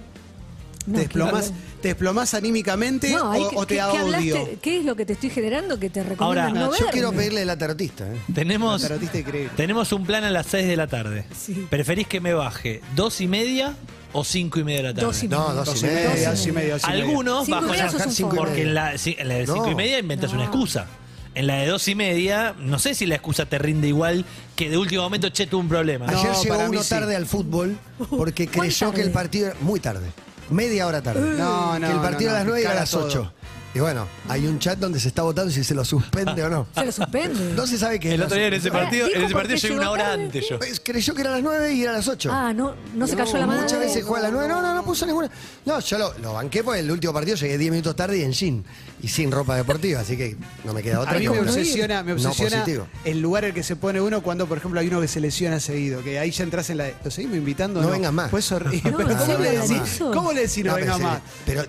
no, 0.86 0.98
te 0.98 1.06
claro. 1.08 1.38
Te 1.78 1.88
desplomás 1.88 2.34
anímicamente 2.34 3.10
No, 3.10 3.30
o, 3.32 3.50
que- 3.50 3.56
o 3.56 3.66
te 3.66 3.74
que- 3.74 3.80
da 3.80 3.90
que 3.92 4.02
odio. 4.02 4.36
hablaste- 4.36 4.58
¿Qué 4.60 4.78
es 4.80 4.84
lo 4.84 4.96
que 4.96 5.06
te 5.06 5.12
estoy 5.14 5.30
generando 5.30 5.78
que 5.78 5.90
te 5.90 6.02
recomiendo 6.02 6.24
Ahora, 6.24 6.48
no 6.50 6.66
yo 6.66 6.70
verme? 6.72 6.86
quiero 6.92 7.12
pedirle 7.12 7.44
la 7.44 7.56
tarotista. 7.56 8.06
¿eh? 8.06 8.16
Tenemos, 8.34 8.82
La 8.82 8.88
tarotista 8.88 9.18
tenemos 9.56 9.92
un 9.92 10.04
plan 10.06 10.24
a 10.24 10.30
las 10.30 10.46
6 10.46 10.66
de 10.66 10.76
la 10.76 10.86
tarde. 10.86 11.24
Sí. 11.36 11.66
¿Preferís 11.70 12.06
que 12.06 12.20
me 12.20 12.34
baje 12.34 12.80
dos 12.96 13.20
y 13.20 13.26
media 13.28 13.74
o 14.12 14.24
cinco 14.24 14.58
y 14.58 14.64
media 14.64 14.78
de 14.78 14.82
la 14.84 14.94
tarde? 14.94 15.06
Dos 15.06 15.22
y 15.22 15.28
No, 15.28 15.40
media. 15.48 15.52
dos 15.54 15.68
y 15.68 15.70
Dos 15.70 15.82
y 15.82 15.86
media. 15.86 16.30
dos 16.30 16.46
y 16.46 16.52
media. 16.52 16.76
Algunos 16.82 17.48
bajo 17.48 17.74
la-. 17.74 17.90
Porque 18.36 18.62
en 18.62 18.74
la, 18.74 18.98
sí, 18.98 19.16
en 19.18 19.28
la 19.28 19.34
de 19.34 19.46
No. 19.46 19.54
cinco 19.54 19.70
y 19.70 19.74
media 19.74 19.98
inventas 19.98 20.30
No. 20.30 20.36
una 20.36 20.44
excusa. 20.46 20.86
En 21.34 21.46
la 21.46 21.56
de 21.58 21.66
dos 21.68 21.86
y 21.86 21.94
media, 21.94 22.54
no 22.58 22.80
sé 22.80 22.94
si 22.96 23.06
la 23.06 23.14
excusa 23.14 23.46
te 23.46 23.58
rinde 23.58 23.86
igual 23.86 24.24
que 24.56 24.70
de 24.70 24.76
último 24.76 25.02
momento, 25.02 25.28
che, 25.28 25.46
tuve 25.46 25.60
un 25.60 25.68
problema. 25.68 26.06
No, 26.06 26.18
Ayer 26.18 26.32
llegó 26.42 26.58
uno 26.68 26.82
sí. 26.82 26.88
tarde 26.88 27.14
al 27.14 27.26
fútbol 27.26 27.78
porque 28.10 28.46
¿Cuán 28.52 28.66
creyó 28.66 28.92
que 28.92 29.02
el 29.02 29.12
partido 29.12 29.48
era 29.48 29.56
muy 29.60 29.78
tarde. 29.78 30.08
Media 30.50 30.86
hora 30.86 31.02
tarde. 31.02 31.20
No, 31.36 31.78
no, 31.78 31.86
que 31.86 31.92
el 31.92 32.00
partido 32.00 32.30
no, 32.30 32.36
a 32.36 32.38
las 32.38 32.46
no, 32.46 32.52
9 32.52 32.62
y 32.62 32.66
a 32.66 32.74
las 32.74 32.90
todo. 32.90 33.06
8. 33.06 33.32
Y 33.74 33.80
bueno, 33.80 34.08
hay 34.28 34.46
un 34.46 34.58
chat 34.58 34.78
donde 34.78 34.98
se 34.98 35.08
está 35.08 35.22
votando 35.22 35.52
si 35.52 35.62
se 35.62 35.74
lo 35.74 35.84
suspende 35.84 36.42
o 36.42 36.48
no. 36.48 36.66
Se 36.74 36.86
lo 36.86 36.90
suspende. 36.92 37.52
No 37.54 37.66
se 37.66 37.76
sabe 37.76 38.00
qué 38.00 38.14
El 38.14 38.22
otro 38.22 38.36
día 38.36 38.46
en 38.46 38.54
ese 38.54 38.70
partido, 38.70 39.06
en 39.14 39.22
ese 39.22 39.34
partido 39.34 39.56
llegué 39.56 39.74
una 39.76 39.90
hora 39.90 40.04
tarde. 40.04 40.24
antes 40.24 40.48
yo. 40.48 40.58
Pues, 40.58 40.80
Creyó 40.82 41.14
que 41.14 41.20
era 41.20 41.30
a 41.30 41.34
las 41.34 41.42
9 41.42 41.72
y 41.74 41.82
era 41.82 41.90
a 41.92 41.94
las 41.94 42.08
8. 42.08 42.30
Ah, 42.32 42.52
no, 42.54 42.74
no 42.94 43.06
se 43.06 43.14
cayó 43.14 43.36
la 43.38 43.46
mano. 43.46 43.62
Muchas 43.62 43.78
veces 43.78 44.04
juega 44.04 44.20
a 44.20 44.22
las 44.22 44.32
9. 44.32 44.48
No, 44.48 44.62
no, 44.62 44.74
no 44.74 44.82
puso 44.84 45.04
ninguna. 45.06 45.30
No, 45.66 45.80
yo 45.80 45.98
lo, 45.98 46.18
lo 46.18 46.32
banqué 46.32 46.64
porque 46.64 46.80
el 46.80 46.90
último 46.90 47.12
partido 47.12 47.36
llegué 47.36 47.58
10 47.58 47.70
minutos 47.70 47.94
tarde 47.94 48.18
y 48.18 48.22
en 48.22 48.32
jean. 48.32 48.64
Y 49.02 49.08
sin 49.08 49.30
ropa 49.30 49.54
deportiva, 49.54 50.00
así 50.00 50.16
que 50.16 50.36
no 50.64 50.72
me 50.72 50.82
queda 50.82 51.00
otra 51.00 51.12
A 51.12 51.18
mí 51.18 51.24
que 51.24 51.30
me 51.30 51.40
obsesiona, 51.40 52.02
me 52.02 52.14
No 52.14 52.30
obsesiona 52.30 52.60
positivo. 52.62 52.88
el 53.04 53.20
lugar 53.20 53.44
en 53.44 53.50
el 53.50 53.54
que 53.54 53.62
se 53.62 53.76
pone 53.76 54.00
uno 54.00 54.22
cuando, 54.22 54.46
por 54.48 54.58
ejemplo, 54.58 54.80
hay 54.80 54.88
uno 54.88 55.00
que 55.00 55.08
se 55.08 55.20
lesiona 55.20 55.60
seguido, 55.60 56.02
que 56.02 56.18
ahí 56.18 56.30
ya 56.32 56.42
entras 56.42 56.70
en 56.70 56.78
la... 56.78 56.90
¿Lo 57.04 57.10
seguimos 57.10 57.36
invitando? 57.36 57.80
No 57.82 57.90
vengas 57.90 58.12
más. 58.12 58.30
Pues 58.30 58.50
horrible. 58.50 58.90
No, 58.90 58.96
Pero 58.96 59.10
¿en 59.10 59.18
¿cómo, 59.18 59.38
le 59.38 59.50
decís, 59.52 59.68
de 59.68 59.76
eso? 59.76 60.10
¿Cómo 60.10 60.32
le 60.32 60.40
decís 60.40 60.64
no, 60.64 60.70
No, 60.72 60.76
venga 60.78 60.94
pero, 60.96 61.08
más? 61.08 61.20
Pero 61.46 61.64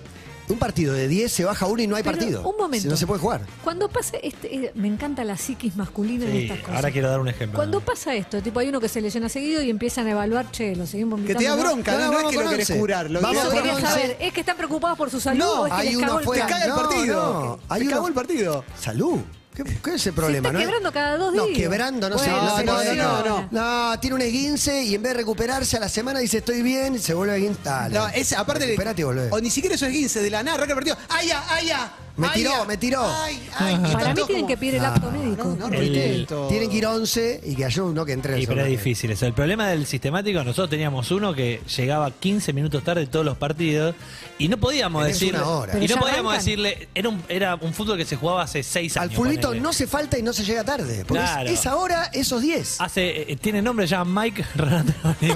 un 0.50 0.58
partido 0.58 0.92
de 0.94 1.08
10 1.08 1.30
se 1.32 1.44
baja 1.44 1.66
uno 1.66 1.82
y 1.82 1.86
no 1.86 1.96
hay 1.96 2.02
Pero, 2.02 2.16
partido. 2.18 2.48
Un 2.48 2.56
momento. 2.56 2.82
Si 2.82 2.88
No 2.88 2.96
se 2.96 3.06
puede 3.06 3.20
jugar. 3.20 3.42
Cuando 3.64 3.88
pasa 3.88 4.16
este, 4.22 4.54
eh, 4.54 4.72
me 4.74 4.88
encanta 4.88 5.24
la 5.24 5.36
psiquis 5.36 5.76
masculina 5.76 6.24
en 6.26 6.32
Sí, 6.32 6.42
estas 6.44 6.58
cosas. 6.60 6.76
ahora 6.76 6.90
quiero 6.90 7.08
dar 7.10 7.20
un 7.20 7.28
ejemplo. 7.28 7.56
Cuando 7.56 7.80
pasa 7.80 8.14
esto, 8.14 8.42
tipo 8.42 8.60
hay 8.60 8.68
uno 8.68 8.80
que 8.80 8.88
se 8.88 9.00
lesiona 9.00 9.28
seguido 9.28 9.62
y 9.62 9.70
empiezan 9.70 10.06
a 10.06 10.10
evaluar, 10.12 10.50
che, 10.50 10.74
lo 10.76 10.86
seguimos 10.86 11.20
Que 11.22 11.34
te 11.34 11.44
da 11.44 11.54
bronca, 11.56 11.92
No, 11.92 11.98
no, 11.98 12.04
no 12.06 12.12
vamos 12.12 12.32
es 12.32 12.38
que 12.38 12.44
lo 12.44 12.50
querés 12.50 12.70
curar. 12.70 13.10
Lo 13.10 13.20
Vamos 13.20 13.44
querés- 13.52 13.80
saber, 13.80 14.16
¿es 14.20 14.32
que 14.32 14.40
están 14.40 14.56
preocupados 14.56 14.96
por 14.98 15.10
su 15.10 15.20
salud 15.20 15.38
No, 15.40 15.62
o 15.62 15.66
es 15.66 15.72
que 15.72 15.78
hay 15.80 15.86
les 15.88 15.96
uno 15.96 16.06
cagó 16.06 16.18
el 16.20 16.24
fuera. 16.24 16.46
Te 16.46 16.52
caga 16.52 16.64
el 16.64 16.70
No, 16.70 16.76
partido. 16.76 17.14
no, 17.32 17.58
hay 17.68 17.80
Te 17.80 17.86
uno- 17.86 17.94
cagó 17.96 18.08
el 18.08 18.14
partido. 18.14 18.64
Salud. 18.78 19.18
¿Qué, 19.64 19.78
qué 19.82 19.94
es 19.94 20.06
el 20.06 20.12
problema? 20.12 20.48
está 20.48 20.52
no 20.52 20.58
es- 20.58 20.64
quebrando 20.66 20.92
cada 20.92 21.16
dos 21.16 21.34
No, 21.34 21.46
días. 21.46 21.58
quebrando, 21.58 22.08
no 22.10 22.18
sé. 22.18 22.30
Bueno, 22.30 22.44
No, 22.44 22.56
se 22.56 22.64
no, 22.64 22.72
no, 22.72 22.78
lesiona. 22.82 23.48
no, 23.50 23.90
no. 23.92 24.00
tiene 24.00 24.16
un 24.16 24.22
esguince 24.22 24.82
y 24.84 24.94
en 24.94 25.02
vez 25.02 25.12
de 25.12 25.18
recuperarse 25.18 25.76
a 25.76 25.80
la 25.80 25.88
semana 25.88 26.20
dice 26.20 26.38
estoy 26.38 26.62
bien, 26.62 26.98
se 26.98 27.14
vuelve 27.14 27.34
a 27.34 27.36
esguince. 27.36 27.94
No, 27.94 28.08
es 28.08 28.32
aparte 28.32 28.60
de. 28.64 28.66
Recuperate 28.72 29.04
volvé. 29.04 29.28
O 29.30 29.40
ni 29.40 29.50
siquiera 29.50 29.74
eso 29.76 29.86
es 29.86 29.92
15, 29.92 30.22
de 30.22 30.30
la 30.30 30.42
nada, 30.42 30.58
partido. 30.74 30.96
¡Ay, 31.08 31.28
ya, 31.28 31.44
ay, 31.48 31.66
ya! 31.66 31.92
Me 32.20 32.26
ay, 32.28 32.32
tiró, 32.34 32.64
me 32.66 32.76
tiró. 32.76 33.02
Ay, 33.04 33.48
ay, 33.58 33.74
y 33.74 33.92
Para 33.92 34.08
mí 34.08 34.14
tienen 34.14 34.26
como- 34.26 34.46
que 34.46 34.56
pedir 34.56 34.74
el 34.76 34.84
apto 34.84 35.10
médico. 35.10 35.56
No, 35.58 35.68
no, 35.68 35.74
El-. 35.76 36.26
Tienen 36.48 36.70
que 36.70 36.76
ir 36.76 36.86
11 36.86 37.40
y 37.44 37.54
que 37.56 37.64
haya 37.64 37.82
uno 37.82 38.04
que 38.04 38.12
entre. 38.12 38.38
Sí, 38.38 38.46
pero 38.46 38.62
es 38.62 38.68
difícil 38.68 39.10
eso. 39.10 39.26
El 39.26 39.32
problema 39.32 39.68
del 39.68 39.86
sistemático, 39.86 40.38
nosotros 40.44 40.70
teníamos 40.70 41.10
uno 41.10 41.34
que 41.34 41.60
llegaba 41.76 42.10
15 42.10 42.52
minutos 42.52 42.84
tarde 42.84 43.06
todos 43.06 43.24
los 43.24 43.36
partidos 43.36 43.94
y 44.38 44.48
no 44.48 44.56
podíamos 44.58 45.02
Tenés 45.04 45.18
decirle. 45.20 45.38
una 45.40 45.48
hora. 45.48 45.72
Y 45.72 45.80
Pero 45.80 45.80
no 45.82 45.94
ya 45.94 46.00
podíamos 46.00 46.32
arrancan. 46.34 46.44
decirle. 46.44 46.88
Era 46.94 47.08
un, 47.08 47.22
era 47.28 47.54
un 47.56 47.72
fútbol 47.74 47.96
que 47.96 48.04
se 48.04 48.16
jugaba 48.16 48.42
hace 48.42 48.62
6 48.62 48.96
Al 48.96 49.04
años. 49.04 49.14
fulbito 49.16 49.48
ponele. 49.48 49.62
no 49.62 49.72
se 49.72 49.86
falta 49.86 50.18
y 50.18 50.22
no 50.22 50.32
se 50.32 50.44
llega 50.44 50.62
tarde. 50.64 51.04
Porque 51.06 51.22
es- 51.24 51.30
Claro. 51.30 51.48
es, 51.50 51.66
ahora 51.66 52.10
esos 52.12 52.42
10. 52.42 52.80
Hace, 52.80 53.32
eh, 53.32 53.36
tiene 53.36 53.62
nombre 53.62 53.86
ya 53.86 54.04
Mike 54.04 54.44
Renato 54.54 54.92
y 55.20 55.26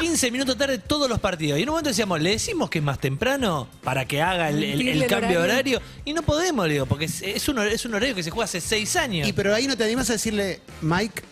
15 0.00 0.30
minutos 0.30 0.56
tarde 0.56 0.78
todos 0.78 1.08
los 1.08 1.18
partidos. 1.18 1.58
Y 1.58 1.62
en 1.62 1.68
un 1.68 1.72
momento 1.74 1.88
decíamos, 1.90 2.20
¿le 2.20 2.30
decimos 2.30 2.70
que 2.70 2.78
es 2.78 2.84
más 2.84 2.98
temprano 3.00 3.68
para 3.82 4.04
que 4.06 4.22
haga 4.22 4.48
el, 4.50 4.56
el- 4.58 4.62
el 4.64 4.76
Mentirle 4.78 5.04
el 5.04 5.10
cambio 5.10 5.28
de 5.40 5.44
horario. 5.44 5.78
horario? 5.78 6.02
Y 6.04 6.12
no 6.12 6.22
podemos, 6.22 6.66
le 6.66 6.74
digo, 6.74 6.86
porque 6.86 7.06
es, 7.06 7.22
es 7.22 7.48
un, 7.48 7.56
hor- 7.58 7.70
es 7.70 7.84
un 7.84 7.94
horario 7.94 8.14
que 8.14 8.22
se 8.22 8.30
juega 8.30 8.44
hace 8.44 8.60
6 8.60 8.96
años. 8.96 9.28
Y 9.28 9.32
pero 9.32 9.54
ahí 9.54 9.66
no 9.66 9.76
te 9.76 9.84
animas 9.84 10.08
a 10.10 10.14
decirle, 10.14 10.60
Mike, 10.82 11.22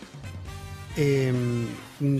eh, 0.97 1.33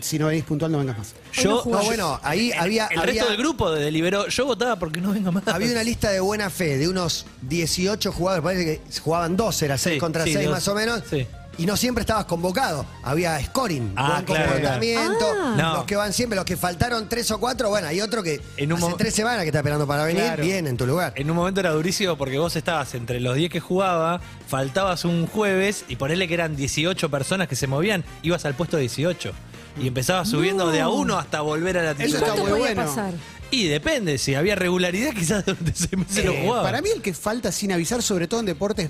si 0.01 0.17
no 0.19 0.27
venís 0.27 0.43
puntual 0.43 0.71
no 0.71 0.79
vengas 0.79 0.97
más. 0.97 1.13
yo, 1.33 1.63
No, 1.65 1.83
bueno, 1.83 2.19
ahí 2.23 2.51
había, 2.51 2.87
el 2.87 2.99
había, 2.99 3.13
resto 3.13 3.27
del 3.29 3.37
grupo 3.37 3.71
deliberó. 3.71 4.27
Yo 4.27 4.45
votaba 4.45 4.77
porque 4.77 5.01
no 5.01 5.11
venga 5.13 5.31
más. 5.31 5.47
había 5.47 5.71
una 5.71 5.83
lista 5.83 6.11
de 6.11 6.19
buena 6.19 6.49
fe 6.49 6.77
de 6.77 6.87
unos 6.87 7.25
18 7.41 8.11
jugadores, 8.11 8.43
parece 8.43 8.65
que 8.65 8.99
jugaban 9.01 9.35
12, 9.37 9.65
era 9.65 9.77
6 9.77 9.93
Sí, 9.95 9.99
contra 9.99 10.23
sí, 10.23 10.33
6 10.33 10.45
dos. 10.45 10.53
más 10.53 10.67
o 10.67 10.75
menos. 10.75 11.01
Sí. 11.09 11.27
Y 11.59 11.65
no 11.65 11.75
siempre 11.75 12.01
estabas 12.01 12.25
convocado. 12.25 12.85
Había 13.03 13.43
scoring, 13.43 13.93
Ah, 13.95 14.07
buen 14.13 14.25
claro, 14.25 14.45
comportamiento. 14.51 15.17
claro. 15.19 15.41
Ah. 15.43 15.55
No. 15.57 15.73
Los 15.77 15.85
que 15.85 15.95
van 15.95 16.13
siempre, 16.13 16.35
los 16.35 16.45
que 16.45 16.55
faltaron 16.55 17.09
3 17.09 17.31
o 17.31 17.39
4, 17.39 17.69
bueno, 17.69 17.87
hay 17.87 17.99
otro 18.01 18.21
que 18.21 18.39
En 18.57 18.71
un 18.73 18.83
hace 18.83 18.93
3 18.95 19.13
semanas 19.15 19.41
que 19.41 19.47
está 19.47 19.59
esperando 19.59 19.87
para 19.87 20.03
venir, 20.05 20.23
Claro. 20.23 20.43
bien 20.43 20.67
en 20.67 20.77
tu 20.77 20.85
lugar. 20.85 21.13
En 21.15 21.29
un 21.31 21.35
momento 21.35 21.59
era 21.59 21.71
durísimo 21.71 22.15
porque 22.17 22.37
vos 22.37 22.55
estabas 22.55 22.93
entre 22.93 23.19
los 23.19 23.35
10 23.35 23.49
que 23.49 23.59
jugaba, 23.59 24.21
faltabas 24.47 25.03
un 25.05 25.25
jueves 25.27 25.83
y 25.87 25.95
ponerle 25.95 26.27
que 26.27 26.35
eran 26.35 26.55
18 26.55 27.09
personas 27.09 27.47
que 27.47 27.55
se 27.55 27.65
movían, 27.67 28.03
ibas 28.21 28.45
al 28.45 28.53
puesto 28.53 28.77
18. 28.77 29.31
Y 29.79 29.87
empezabas 29.87 30.27
subiendo 30.29 30.71
de 30.71 30.81
a 30.81 30.89
uno 30.89 31.19
hasta 31.19 31.41
volver 31.41 31.77
a 31.77 31.83
la 31.83 31.91
Eso 31.91 32.01
¿Y 32.01 32.05
está 32.05 32.17
titular. 32.33 32.39
muy 32.39 32.49
podía 32.51 32.75
bueno. 32.75 32.83
pasar? 32.89 33.13
Y 33.49 33.67
depende, 33.67 34.17
si 34.17 34.35
había 34.35 34.55
regularidad, 34.55 35.11
quizás 35.17 35.45
durante 35.45 35.73
seis 35.73 35.97
meses 35.97 36.25
lo 36.25 36.33
Eh, 36.33 36.41
jugaba. 36.43 36.63
para 36.63 36.81
mí 36.81 36.89
el 36.93 37.01
que 37.01 37.13
falta 37.13 37.51
sin 37.51 37.71
avisar, 37.71 38.03
sobre 38.03 38.27
todo 38.27 38.41
en 38.41 38.45
deportes 38.45 38.89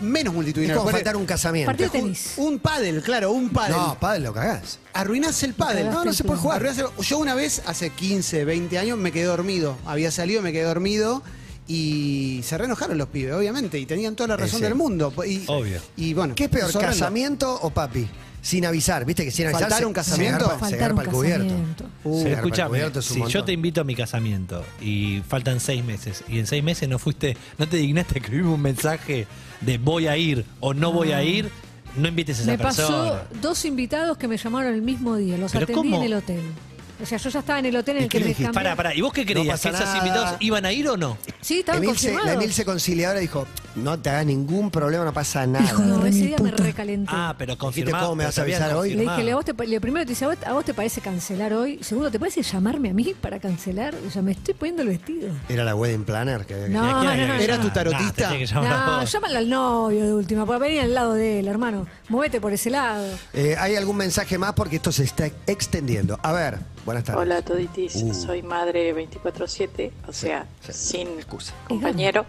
menos 0.00 0.30
Es 0.32 0.34
multitudinarios. 0.36 0.78
como 0.82 0.92
faltar 0.92 1.16
un 1.16 1.26
casamiento. 1.26 1.66
Partido 1.68 1.90
de 1.90 1.98
un, 1.98 2.04
tenis. 2.04 2.34
un 2.36 2.58
pádel, 2.60 3.02
claro, 3.02 3.32
un 3.32 3.48
pádel. 3.50 3.76
No, 3.76 3.98
padre, 3.98 4.20
lo 4.20 4.32
cagás. 4.32 4.78
Arruinás 4.92 5.42
el 5.42 5.54
pádel. 5.54 5.90
No, 5.90 6.04
no 6.04 6.12
se 6.12 6.22
puede 6.24 6.38
jugar. 6.40 6.56
Arruinás 6.58 6.78
el- 6.78 7.04
Yo 7.04 7.18
una 7.18 7.34
vez, 7.34 7.62
hace 7.66 7.90
15, 7.90 8.44
20 8.44 8.78
años, 8.78 8.96
me 8.98 9.10
quedé 9.10 9.24
dormido. 9.24 9.76
Había 9.84 10.10
salido, 10.12 10.42
me 10.42 10.52
quedé 10.52 10.62
dormido. 10.64 11.22
Y 11.70 12.40
se 12.44 12.56
reenojaron 12.56 12.96
los 12.96 13.08
pibes, 13.08 13.34
obviamente. 13.34 13.78
Y 13.78 13.84
tenían 13.84 14.16
toda 14.16 14.28
la 14.28 14.36
razón 14.38 14.60
sí. 14.60 14.64
del 14.64 14.74
mundo. 14.74 15.12
Y, 15.26 15.42
Obvio. 15.48 15.80
Y 15.96 16.14
bueno. 16.14 16.34
¿Qué 16.34 16.44
es 16.44 16.50
peor, 16.50 16.72
casamiento 16.72 17.52
o 17.60 17.70
papi? 17.70 18.08
Sin 18.40 18.64
avisar, 18.64 19.04
viste 19.04 19.24
que 19.24 19.30
sin 19.30 19.46
avisar. 19.46 19.62
¿Faltar 19.62 19.78
se- 19.80 19.86
un 19.86 19.92
casamiento? 19.92 20.38
Se 20.44 20.50
garpa, 20.50 20.54
se 20.54 20.60
Faltar 20.60 20.78
garpa 20.80 21.00
un 21.02 21.06
el 21.06 21.12
cubierto. 21.12 21.44
casamiento. 21.44 21.84
Uh, 22.04 22.24
garpa 22.24 22.46
el 22.62 22.68
cubierto 22.68 22.98
es 23.00 23.06
un 23.10 23.14
si 23.14 23.18
yo 23.20 23.24
montón. 23.24 23.44
te 23.46 23.52
invito 23.52 23.80
a 23.80 23.84
mi 23.84 23.94
casamiento 23.94 24.64
y 24.80 25.22
faltan 25.28 25.60
seis 25.60 25.84
meses 25.84 26.22
y 26.28 26.38
en 26.38 26.46
seis 26.46 26.62
meses 26.62 26.88
no 26.88 26.98
fuiste, 26.98 27.36
no 27.58 27.68
te 27.68 27.76
dignaste 27.78 28.14
a 28.14 28.18
escribirme 28.20 28.50
un 28.50 28.62
mensaje 28.62 29.26
de 29.60 29.78
voy 29.78 30.06
a 30.06 30.16
ir 30.16 30.44
o 30.60 30.72
no 30.72 30.92
voy 30.92 31.12
a 31.12 31.22
ir, 31.22 31.50
no 31.96 32.06
invites 32.08 32.38
a 32.38 32.42
esa 32.42 32.50
Me 32.52 32.58
pasó 32.58 32.86
persona. 32.86 33.22
dos 33.42 33.64
invitados 33.64 34.16
que 34.16 34.28
me 34.28 34.36
llamaron 34.36 34.72
el 34.72 34.82
mismo 34.82 35.16
día, 35.16 35.36
los 35.36 35.50
¿Pero 35.52 35.64
atendí 35.64 35.80
cómo? 35.90 35.96
en 35.98 36.02
el 36.04 36.14
hotel. 36.14 36.40
O 37.00 37.06
sea, 37.06 37.16
yo 37.18 37.30
ya 37.30 37.38
estaba 37.40 37.58
en 37.60 37.66
el 37.66 37.76
hotel 37.76 37.96
en 37.98 38.02
¿Y 38.02 38.04
el 38.06 38.10
que 38.10 38.18
me 38.20 38.32
cambié. 38.32 38.52
Pará, 38.52 38.74
pará, 38.74 38.92
¿y 38.94 39.00
vos 39.02 39.12
qué 39.12 39.24
creías? 39.24 39.60
pasa 39.60 39.70
¿Que 39.70 39.76
esos 39.76 39.86
nada. 39.86 39.98
invitados 39.98 40.36
iban 40.40 40.64
a 40.66 40.72
ir 40.72 40.88
o 40.88 40.96
no? 40.96 41.16
Sí, 41.40 41.60
estaban 41.60 41.80
Emil 41.82 41.96
se, 41.96 42.08
la 42.08 42.12
confirmados. 42.14 42.42
Emil 42.42 42.54
se 42.54 42.64
conciliadora 42.64 43.20
dijo, 43.20 43.46
no 43.82 43.98
te 43.98 44.10
hagas 44.10 44.26
ningún 44.26 44.70
problema, 44.70 45.04
no 45.04 45.12
pasa 45.12 45.46
nada. 45.46 45.72
No, 45.72 46.04
ese 46.06 46.26
día 46.26 46.36
me 46.38 46.50
recalenté. 46.50 47.10
Ah, 47.14 47.34
pero 47.38 47.56
Dijiste. 47.56 47.90
¿cómo 47.90 48.14
me 48.14 48.24
vas 48.24 48.34
a 48.34 48.36
te 48.36 48.40
habían 48.42 48.62
avisar 48.62 48.78
hoy? 48.78 48.88
Le 48.90 48.94
confirmado. 48.96 49.18
dije, 49.18 49.32
¿a 49.32 49.34
vos 49.36 49.44
te, 49.44 49.54
pa- 49.54 49.64
le 49.64 49.80
primero 49.80 50.04
te 50.04 50.10
dice, 50.10 50.24
¿a 50.24 50.28
vos, 50.28 50.36
a 50.46 50.52
vos 50.52 50.64
te 50.64 50.74
parece 50.74 51.00
cancelar 51.00 51.52
hoy? 51.52 51.78
Segundo, 51.82 52.10
¿te 52.10 52.18
parece 52.18 52.42
llamarme 52.42 52.90
a 52.90 52.94
mí 52.94 53.14
para 53.20 53.38
cancelar? 53.38 53.94
O 54.06 54.10
sea, 54.10 54.22
me 54.22 54.32
estoy 54.32 54.54
poniendo 54.54 54.82
el 54.82 54.88
vestido. 54.88 55.30
Era 55.48 55.64
la 55.64 55.74
wedding 55.74 56.04
planner 56.04 56.44
que 56.46 56.54
había 56.54 56.66
que- 56.66 56.72
No, 56.72 56.84
¿Y 56.84 56.88
a 56.88 56.92
quién 56.92 57.04
no, 57.04 57.10
había 57.10 57.26
no, 57.26 57.32
que 57.32 57.38
no. 57.38 57.54
¿Era 57.54 57.60
tu 57.60 57.70
tarotista? 57.70 58.30
Que 58.30 58.46
llamar 58.46 58.72
a 58.72 58.86
No, 58.86 59.00
vos. 59.00 59.12
llámalo 59.12 59.38
al 59.38 59.48
novio 59.48 60.04
de 60.06 60.14
última, 60.14 60.46
para 60.46 60.58
venir 60.58 60.80
al 60.82 60.94
lado 60.94 61.14
de 61.14 61.40
él, 61.40 61.48
hermano. 61.48 61.86
Movete 62.08 62.40
por 62.40 62.52
ese 62.52 62.70
lado. 62.70 63.06
Eh, 63.32 63.54
¿Hay 63.58 63.76
algún 63.76 63.96
mensaje 63.96 64.38
más? 64.38 64.52
Porque 64.54 64.76
esto 64.76 64.92
se 64.92 65.04
está 65.04 65.26
extendiendo. 65.46 66.18
A 66.22 66.32
ver, 66.32 66.58
buenas 66.84 67.04
tardes. 67.04 67.20
Hola 67.22 67.42
toditis, 67.42 67.96
Uh. 67.96 68.14
soy 68.14 68.42
madre 68.42 68.92
24/7, 68.94 69.90
o 70.06 70.12
sea, 70.12 70.46
sí, 70.66 70.72
sin 70.72 71.08
excusa. 71.18 71.52
compañero. 71.68 72.24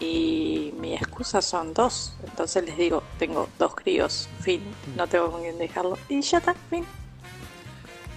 Y 0.00 0.72
mi 0.80 0.94
excusa 0.94 1.42
son 1.42 1.74
dos, 1.74 2.14
entonces 2.24 2.64
les 2.64 2.76
digo, 2.78 3.02
tengo 3.18 3.48
dos 3.58 3.74
críos, 3.74 4.28
fin, 4.40 4.62
no 4.96 5.06
tengo 5.06 5.30
con 5.30 5.42
quién 5.42 5.58
dejarlo. 5.58 5.98
Y 6.08 6.22
ya 6.22 6.38
está, 6.38 6.54
fin. 6.70 6.84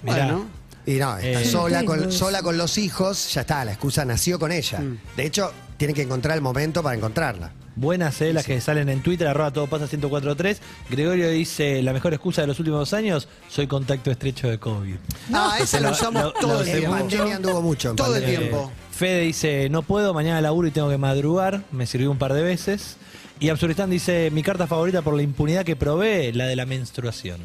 Mirá, 0.02 0.26
Bueno. 0.26 0.46
Y 0.86 0.96
no, 0.96 1.16
está 1.16 1.40
Eh, 1.40 1.44
sola, 1.46 1.84
con, 1.84 2.12
sola 2.12 2.42
con 2.42 2.58
los 2.58 2.76
hijos, 2.78 3.32
ya 3.32 3.42
está, 3.42 3.64
la 3.64 3.72
excusa 3.72 4.04
nació 4.04 4.38
con 4.38 4.52
ella. 4.52 4.80
Mm. 4.80 4.98
De 5.16 5.26
hecho, 5.26 5.52
tienen 5.76 5.94
que 5.94 6.02
encontrar 6.02 6.36
el 6.36 6.42
momento 6.42 6.82
para 6.82 6.96
encontrarla. 6.96 7.52
Buenas 7.76 8.20
eh, 8.20 8.32
las 8.32 8.44
que 8.46 8.60
salen 8.60 8.88
en 8.88 9.02
Twitter, 9.02 9.26
arroba 9.26 9.52
todo 9.52 9.66
pasa 9.66 9.86
1043. 9.90 10.60
Gregorio 10.90 11.28
dice, 11.30 11.82
la 11.82 11.92
mejor 11.92 12.12
excusa 12.14 12.40
de 12.42 12.46
los 12.46 12.58
últimos 12.60 12.92
años, 12.92 13.26
soy 13.48 13.66
contacto 13.66 14.10
estrecho 14.12 14.48
de 14.48 14.58
COVID. 14.58 14.94
Ah, 15.32 15.56
esa 15.60 15.80
la 15.80 15.88
Lo- 15.88 15.94
usamos 15.94 16.22
lo- 16.22 16.32
todo 16.34 16.54
lo 16.54 16.60
el 16.60 16.66
tiempo. 16.66 16.90
mucho. 16.90 17.00
pandemia 17.00 17.36
anduvo 17.36 17.62
mucho. 17.62 17.94
Todo 17.94 18.16
el 18.16 18.24
tiempo. 18.24 18.70
Fede 18.92 19.20
dice, 19.22 19.68
no 19.70 19.82
puedo, 19.82 20.14
mañana 20.14 20.40
laburo 20.40 20.68
y 20.68 20.70
tengo 20.70 20.88
que 20.88 20.98
madrugar, 20.98 21.64
me 21.72 21.86
sirvió 21.86 22.10
un 22.12 22.18
par 22.18 22.32
de 22.32 22.42
veces. 22.42 22.96
Y 23.40 23.48
Absurdistán 23.48 23.90
dice, 23.90 24.30
mi 24.30 24.44
carta 24.44 24.68
favorita 24.68 25.02
por 25.02 25.14
la 25.16 25.22
impunidad 25.22 25.64
que 25.64 25.74
provee, 25.74 26.30
la 26.32 26.46
de 26.46 26.54
la 26.54 26.66
menstruación. 26.66 27.40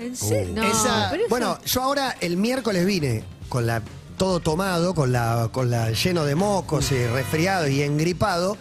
¿En 0.00 0.16
serio? 0.16 0.54
No, 0.56 0.64
Esa- 0.64 1.06
pero 1.12 1.22
eso- 1.22 1.30
Bueno, 1.30 1.58
yo 1.64 1.82
ahora 1.82 2.16
el 2.20 2.36
miércoles 2.36 2.84
vine 2.84 3.22
con 3.48 3.64
la 3.66 3.80
todo 4.16 4.40
tomado, 4.40 4.96
con 4.96 5.12
la, 5.12 5.48
con 5.52 5.70
la 5.70 5.92
lleno 5.92 6.24
de 6.24 6.34
mocos 6.34 6.90
y 6.90 7.06
resfriado 7.06 7.68
y 7.68 7.82
engripado, 7.82 8.56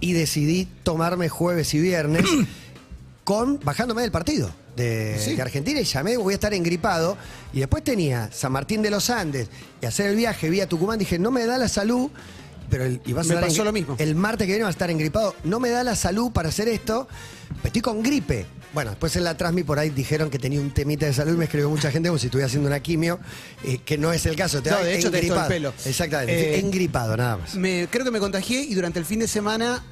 y 0.00 0.12
decidí 0.12 0.68
tomarme 0.82 1.28
jueves 1.28 1.72
y 1.74 1.80
viernes 1.80 2.24
con 3.24 3.60
bajándome 3.60 4.02
del 4.02 4.10
partido 4.10 4.50
de, 4.76 5.18
Sí. 5.18 5.34
de 5.34 5.42
Argentina 5.42 5.80
y 5.80 5.84
llamé, 5.84 6.16
voy 6.16 6.32
a 6.32 6.36
estar 6.36 6.54
engripado. 6.54 7.16
Y 7.52 7.58
después 7.60 7.82
tenía 7.84 8.30
San 8.32 8.52
Martín 8.52 8.80
de 8.82 8.90
los 8.90 9.10
Andes 9.10 9.48
y 9.82 9.86
hacer 9.86 10.06
el 10.06 10.16
viaje 10.16 10.48
vía 10.50 10.68
Tucumán. 10.68 10.98
Dije, 10.98 11.18
no 11.18 11.30
me 11.30 11.44
da 11.46 11.58
la 11.58 11.68
salud. 11.68 12.10
Pero 12.70 12.84
el, 12.84 13.00
y 13.06 13.12
vas 13.12 13.30
a 13.30 13.34
Me 13.34 13.40
pasó 13.40 13.64
lo 13.64 13.72
mismo. 13.72 13.96
El 13.98 14.14
martes 14.14 14.46
que 14.46 14.52
viene 14.52 14.62
va 14.64 14.68
a 14.68 14.72
estar 14.72 14.90
engripado. 14.90 15.34
No 15.44 15.58
me 15.60 15.70
da 15.70 15.82
la 15.84 15.96
salud 15.96 16.32
para 16.32 16.48
hacer 16.50 16.68
esto. 16.68 17.08
Estoy 17.64 17.80
con 17.82 18.02
gripe. 18.02 18.46
Bueno, 18.74 18.90
después 18.90 19.16
en 19.16 19.24
la 19.24 19.34
Transmi 19.36 19.62
por 19.62 19.78
ahí 19.78 19.88
dijeron 19.88 20.28
que 20.28 20.38
tenía 20.38 20.60
un 20.60 20.70
temita 20.72 21.06
de 21.06 21.14
salud 21.14 21.32
y 21.32 21.36
me 21.38 21.44
escribió 21.46 21.70
mucha 21.70 21.90
gente 21.90 22.10
como 22.10 22.18
si 22.18 22.26
estuviera 22.26 22.46
haciendo 22.46 22.68
una 22.68 22.80
quimio, 22.80 23.18
eh, 23.64 23.78
que 23.84 23.96
no 23.96 24.12
es 24.12 24.26
el 24.26 24.36
caso. 24.36 24.62
Te 24.62 24.70
No, 24.70 24.78
de 24.82 24.98
hecho, 24.98 25.10
te 25.10 25.18
hizo 25.18 25.18
el 25.18 25.24
engripado. 25.24 25.48
pelo. 25.48 25.72
Exactamente, 25.86 26.54
Eh, 26.56 26.58
engripado 26.60 27.16
nada 27.16 27.38
más. 27.38 27.54
Me, 27.54 27.88
creo 27.90 28.04
que 28.04 28.10
me 28.10 28.18
contagié 28.20 28.60
y 28.60 28.74
durante 28.74 28.98
el 28.98 29.06
fin 29.06 29.20
de 29.20 29.28
semana 29.28 29.82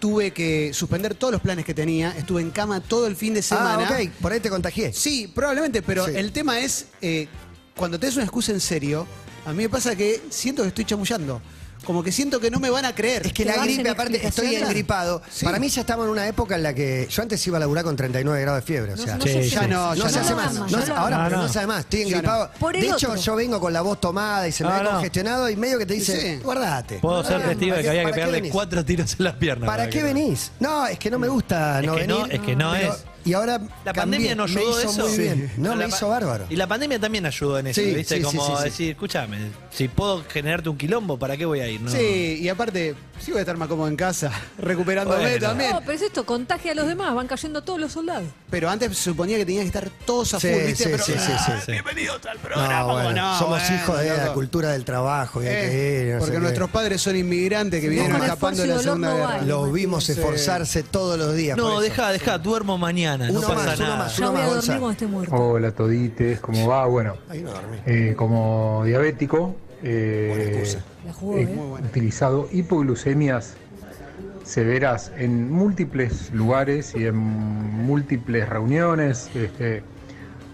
tuve 0.00 0.32
que 0.32 0.72
suspender 0.74 1.14
todos 1.14 1.32
los 1.32 1.40
planes 1.40 1.64
que 1.64 1.72
tenía. 1.74 2.10
Estuve 2.18 2.42
en 2.42 2.50
cama 2.50 2.80
todo 2.80 3.06
el 3.06 3.14
fin 3.14 3.32
de 3.34 3.42
semana. 3.42 3.86
Ah, 3.88 3.98
ok, 4.02 4.10
por 4.20 4.32
ahí 4.32 4.40
te 4.40 4.50
contagié. 4.50 4.92
Sí, 4.92 5.30
probablemente, 5.32 5.80
pero 5.82 6.04
Sí. 6.06 6.12
el 6.16 6.32
tema 6.32 6.58
es, 6.58 6.86
eh, 7.00 7.28
cuando 7.76 8.00
tenés 8.00 8.16
una 8.16 8.24
excusa 8.24 8.50
en 8.50 8.60
serio, 8.60 9.06
a 9.46 9.52
mí 9.52 9.62
me 9.62 9.68
pasa 9.68 9.94
que 9.94 10.20
siento 10.30 10.62
que 10.62 10.68
estoy 10.68 10.84
chamullando. 10.84 11.40
Como 11.84 12.02
que 12.02 12.10
siento 12.12 12.40
que 12.40 12.50
no 12.50 12.58
me 12.60 12.70
van 12.70 12.84
a 12.84 12.94
creer. 12.94 13.26
Es 13.26 13.32
que 13.32 13.44
¿Te 13.44 13.56
la 13.56 13.62
gripe, 13.64 13.88
aparte, 13.88 14.26
estoy 14.26 14.54
engripado. 14.56 15.22
Sí. 15.30 15.44
Para 15.44 15.58
mí 15.58 15.68
ya 15.68 15.82
estamos 15.82 16.06
en 16.06 16.10
una 16.12 16.26
época 16.26 16.54
en 16.56 16.62
la 16.62 16.74
que 16.74 17.06
yo 17.10 17.22
antes 17.22 17.46
iba 17.46 17.56
a 17.56 17.60
laburar 17.60 17.84
con 17.84 17.96
39 17.96 18.40
grados 18.40 18.60
de 18.62 18.66
fiebre. 18.66 18.92
O 18.94 18.96
sea, 18.96 19.16
no 19.16 19.22
Sí, 19.24 19.28
se 19.32 19.42
sí. 19.44 19.50
ya 19.50 19.60
hace. 19.60 19.68
no, 19.68 19.94
No 19.94 19.94
ya 19.94 20.08
se 20.08 20.14
no. 20.16 20.20
hace 20.22 20.30
lo 20.30 20.36
más. 20.36 20.54
No 20.72 20.82
se- 20.82 20.92
ahora, 20.92 21.16
No, 21.18 21.30
no 21.30 21.42
no. 21.42 21.48
se 21.48 21.58
hace 21.58 21.66
más. 21.66 21.80
Estoy 21.80 22.02
engripado. 22.02 22.50
De 22.72 22.80
hecho, 22.86 23.10
otro. 23.10 23.16
yo 23.16 23.36
vengo 23.36 23.60
con 23.60 23.72
la 23.72 23.82
voz 23.82 24.00
tomada 24.00 24.46
y 24.48 24.52
se 24.52 24.64
me 24.64 24.82
no. 24.82 24.90
congestionado 24.92 25.48
y 25.50 25.56
medio 25.56 25.78
que 25.78 25.86
te 25.86 25.94
dice, 25.94 26.20
Sí. 26.20 26.42
guardate. 26.42 26.98
Puedo 26.98 27.22
ser 27.24 27.36
¿Para 27.38 27.48
testigo 27.50 27.76
de 27.76 27.82
que 27.82 27.88
había 27.90 28.04
que 28.06 28.12
pegarle 28.12 28.48
cuatro 28.50 28.84
tiros 28.84 29.14
en 29.18 29.24
las 29.24 29.34
piernas. 29.34 29.66
¿Para 29.66 29.88
qué 29.88 30.02
venís? 30.02 30.50
No, 30.60 30.86
es 30.86 30.98
que 30.98 31.10
no 31.10 31.18
me 31.18 31.28
gusta 31.28 31.80
no 31.82 31.94
venir. 31.94 32.16
es 32.30 32.40
que 32.40 32.56
no 32.56 32.74
es. 32.74 32.90
Y 33.26 33.32
ahora 33.32 33.58
La 33.86 33.94
cambié, 33.94 33.94
pandemia 33.94 34.34
no 34.34 34.46
me 34.46 34.50
ayudó 34.60 34.80
hizo 34.82 34.90
eso. 34.90 35.08
muy 35.08 35.16
bien. 35.16 35.50
No, 35.56 35.70
La 35.70 35.76
me 35.76 35.88
hizo 35.88 36.08
bárbaro. 36.10 36.44
Y 36.50 36.56
la 36.56 36.66
pandemia 36.66 36.98
también 37.00 37.24
ayudó 37.24 37.58
en 37.58 37.68
eso, 37.68 37.80
Sí, 37.80 37.94
¿viste? 37.94 38.20
Como 38.20 38.44
sí, 38.46 38.52
sí. 38.58 38.64
decir, 38.64 38.90
escúchame, 38.90 39.38
Si 39.74 39.88
puedo 39.88 40.22
generarte 40.28 40.68
un 40.68 40.78
quilombo, 40.78 41.18
¿para 41.18 41.36
qué 41.36 41.44
voy 41.46 41.58
a 41.58 41.66
ir? 41.68 41.80
No. 41.80 41.90
Sí, 41.90 42.38
y 42.40 42.48
aparte, 42.48 42.94
sí 43.18 43.32
voy 43.32 43.38
a 43.38 43.40
estar 43.40 43.56
más 43.56 43.66
cómodo 43.66 43.88
en 43.88 43.96
casa, 43.96 44.30
recuperándome 44.58 45.22
Bueno. 45.22 45.48
también. 45.48 45.72
No, 45.72 45.80
pero 45.80 45.92
es 45.94 46.02
esto, 46.02 46.24
contagia 46.24 46.70
a 46.70 46.74
los 46.76 46.86
demás, 46.86 47.12
van 47.12 47.26
cayendo 47.26 47.60
todos 47.62 47.80
los 47.80 47.90
soldados. 47.90 48.28
Pero 48.50 48.70
antes 48.70 48.96
se 48.96 49.02
suponía 49.10 49.36
que 49.36 49.44
tenían 49.44 49.64
que 49.64 49.76
estar 49.76 49.90
todos 50.06 50.32
a 50.34 50.38
Sí, 50.38 50.46
full, 50.48 50.58
¿viste? 50.66 50.84
sí, 50.84 50.90
Pero, 50.92 51.02
sí, 51.04 51.12
sí, 51.18 51.32
ah, 51.32 51.60
sí. 51.66 51.72
Bienvenidos 51.72 52.24
al 52.24 52.36
No, 52.36 52.42
programa. 52.42 52.84
bueno, 53.02 53.10
No, 53.32 53.38
somos 53.40 53.60
bueno, 53.62 53.74
hijos 53.82 53.98
de 53.98 54.08
la 54.10 54.22
loco. 54.26 54.34
cultura 54.34 54.68
del 54.70 54.84
trabajo 54.84 55.42
y 55.42 55.46
hay 55.48 55.54
Eh, 55.56 55.58
que 55.58 55.74
ir, 55.74 56.06
no 56.06 56.12
sé 56.12 56.18
porque 56.20 56.32
qué. 56.34 56.40
nuestros 56.40 56.70
padres 56.70 57.02
son 57.02 57.16
inmigrantes 57.16 57.80
que 57.80 57.86
Sí, 57.88 57.90
vinieron 57.90 58.12
con 58.12 58.22
escapando 58.22 58.62
de 58.62 58.68
la 58.68 58.78
Segunda 58.78 59.08
no 59.08 59.16
Guerra. 59.16 59.26
vale. 59.28 59.46
Los 59.48 59.72
vimos 59.72 60.04
Sí. 60.04 60.12
esforzarse 60.12 60.84
todos 60.84 61.18
los 61.18 61.34
días. 61.34 61.56
No, 61.58 61.72
eso. 61.72 61.80
deja, 61.80 62.12
deja, 62.12 62.38
duermo 62.38 62.78
mañana, 62.78 63.26
no 63.26 63.40
Uno 63.40 63.48
pasa 63.48 63.54
más, 63.64 63.76
uno 63.80 63.86
nada. 63.88 63.98
más. 64.04 64.16
Ya 64.16 64.28
voy 64.30 64.40
a 64.40 64.46
dormir 64.46 64.66
cuando 64.78 64.90
esté 64.90 65.06
muerto. 65.08 65.34
Hola 65.34 65.72
todites, 65.72 66.38
¿cómo 66.38 66.68
va? 66.68 66.86
Bueno, 66.86 67.16
Ahí 67.28 67.40
no 67.42 67.50
dormí. 67.50 67.78
eh, 67.86 68.14
como 68.16 68.84
diabético, 68.86 69.56
eh, 69.84 70.64
he 71.36 71.42
¿eh? 71.42 71.58
Utilizado 71.84 72.48
hipoglucemias 72.50 73.56
severas 74.44 75.12
en 75.16 75.50
múltiples 75.50 76.32
lugares 76.32 76.94
y 76.94 77.06
en 77.06 77.16
múltiples 77.16 78.48
reuniones. 78.48 79.30
Este, 79.34 79.82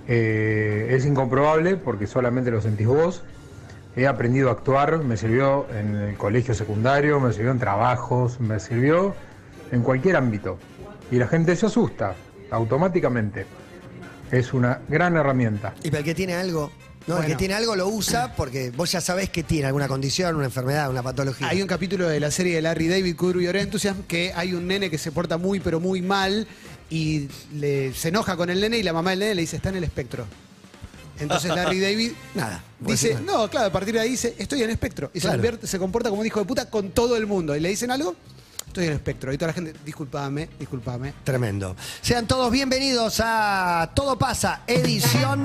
eh, 0.08 0.88
es 0.90 1.06
incomprobable 1.06 1.76
porque 1.76 2.06
solamente 2.06 2.50
lo 2.50 2.60
sentís 2.60 2.86
vos. 2.86 3.22
He 3.96 4.06
aprendido 4.06 4.48
a 4.48 4.52
actuar, 4.52 4.98
me 4.98 5.16
sirvió 5.16 5.66
en 5.70 5.96
el 5.96 6.16
colegio 6.16 6.54
secundario, 6.54 7.20
me 7.20 7.32
sirvió 7.32 7.50
en 7.50 7.58
trabajos, 7.58 8.40
me 8.40 8.60
sirvió 8.60 9.14
en 9.72 9.82
cualquier 9.82 10.16
ámbito. 10.16 10.58
Y 11.10 11.16
la 11.16 11.26
gente 11.26 11.54
se 11.56 11.66
asusta 11.66 12.14
automáticamente. 12.50 13.46
Es 14.30 14.52
una 14.52 14.80
gran 14.88 15.16
herramienta. 15.16 15.74
Y 15.82 15.90
para 15.90 15.98
el 15.98 16.04
que 16.04 16.14
tiene 16.14 16.34
algo, 16.34 16.70
no, 17.16 17.22
el 17.22 17.26
que 17.26 17.36
tiene 17.36 17.54
algo 17.54 17.76
lo 17.76 17.88
usa 17.88 18.34
porque 18.34 18.70
vos 18.70 18.90
ya 18.92 19.00
sabés 19.00 19.30
que 19.30 19.42
tiene 19.42 19.66
alguna 19.66 19.88
condición, 19.88 20.36
una 20.36 20.46
enfermedad, 20.46 20.88
una 20.90 21.02
patología. 21.02 21.48
Hay 21.48 21.60
un 21.62 21.68
capítulo 21.68 22.08
de 22.08 22.18
la 22.20 22.30
serie 22.30 22.54
de 22.54 22.62
Larry 22.62 22.88
David, 22.88 23.16
Curb 23.16 23.40
Your 23.40 23.56
Enthusiasm, 23.56 24.02
que 24.08 24.32
hay 24.34 24.54
un 24.54 24.66
nene 24.66 24.90
que 24.90 24.98
se 24.98 25.12
porta 25.12 25.36
muy, 25.38 25.60
pero 25.60 25.80
muy 25.80 26.00
mal 26.02 26.46
y 26.88 27.28
le- 27.54 27.92
se 27.94 28.08
enoja 28.08 28.36
con 28.36 28.50
el 28.50 28.60
nene 28.60 28.78
y 28.78 28.82
la 28.82 28.92
mamá 28.92 29.10
del 29.10 29.20
nene 29.20 29.34
le 29.34 29.40
dice, 29.42 29.56
está 29.56 29.68
en 29.68 29.76
el 29.76 29.84
espectro. 29.84 30.26
Entonces 31.18 31.54
Larry 31.54 31.80
David 31.80 32.12
Nada. 32.34 32.64
dice, 32.80 33.16
no, 33.24 33.48
claro, 33.50 33.66
a 33.66 33.72
partir 33.72 33.94
de 33.94 34.00
ahí 34.00 34.10
dice, 34.10 34.34
estoy 34.38 34.62
en 34.62 34.70
espectro. 34.70 35.10
Y 35.12 35.20
se, 35.20 35.28
convierte- 35.28 35.66
se 35.66 35.78
comporta 35.78 36.08
como 36.08 36.20
un 36.22 36.26
hijo 36.26 36.40
de 36.40 36.46
puta 36.46 36.70
con 36.70 36.90
todo 36.90 37.16
el 37.16 37.26
mundo. 37.26 37.54
Y 37.54 37.60
le 37.60 37.68
dicen 37.68 37.90
algo, 37.90 38.16
estoy 38.70 38.86
en 38.86 38.92
espectro. 38.92 39.32
Y 39.32 39.38
toda 39.38 39.48
la 39.48 39.52
gente, 39.52 39.74
disculpame, 39.84 40.48
disculpame. 40.58 41.12
Tremendo. 41.24 41.76
Sean 42.00 42.26
todos 42.26 42.50
bienvenidos 42.50 43.20
a 43.22 43.90
Todo 43.94 44.16
pasa, 44.18 44.62
edición 44.66 45.44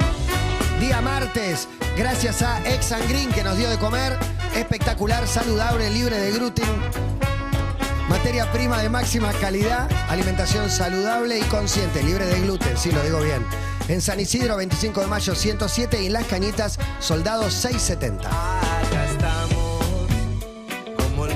día 0.80 1.02
martes. 1.02 1.68
Gracias 1.98 2.42
a 2.42 2.62
Ex 2.70 2.92
and 2.92 3.10
Green 3.10 3.32
que 3.32 3.44
nos 3.44 3.58
dio 3.58 3.70
de 3.70 3.78
comer. 3.78 4.18
Espectacular, 4.56 5.28
saludable, 5.28 5.90
libre 5.90 6.18
de 6.18 6.32
gluten. 6.32 6.70
Materia 8.10 8.52
prima 8.52 8.80
de 8.82 8.90
máxima 8.90 9.34
calidad, 9.34 9.90
alimentación 10.10 10.70
saludable 10.70 11.40
y 11.40 11.44
consciente, 11.44 12.04
libre 12.04 12.28
de 12.28 12.40
gluten, 12.42 12.78
sí 12.78 12.92
lo 12.92 13.02
digo 13.02 13.20
bien. 13.22 13.44
En 13.88 14.00
San 14.00 14.20
Isidro, 14.20 14.58
25 14.58 15.02
de 15.02 15.08
mayo 15.08 15.34
107 15.34 16.04
y 16.04 16.06
en 16.06 16.14
Las 16.14 16.26
Cañitas, 16.26 16.78
Soldados 17.00 17.54
670. 17.56 18.30
Acá 18.30 19.06
estamos, 19.10 19.84
como 20.98 21.26
el 21.26 21.36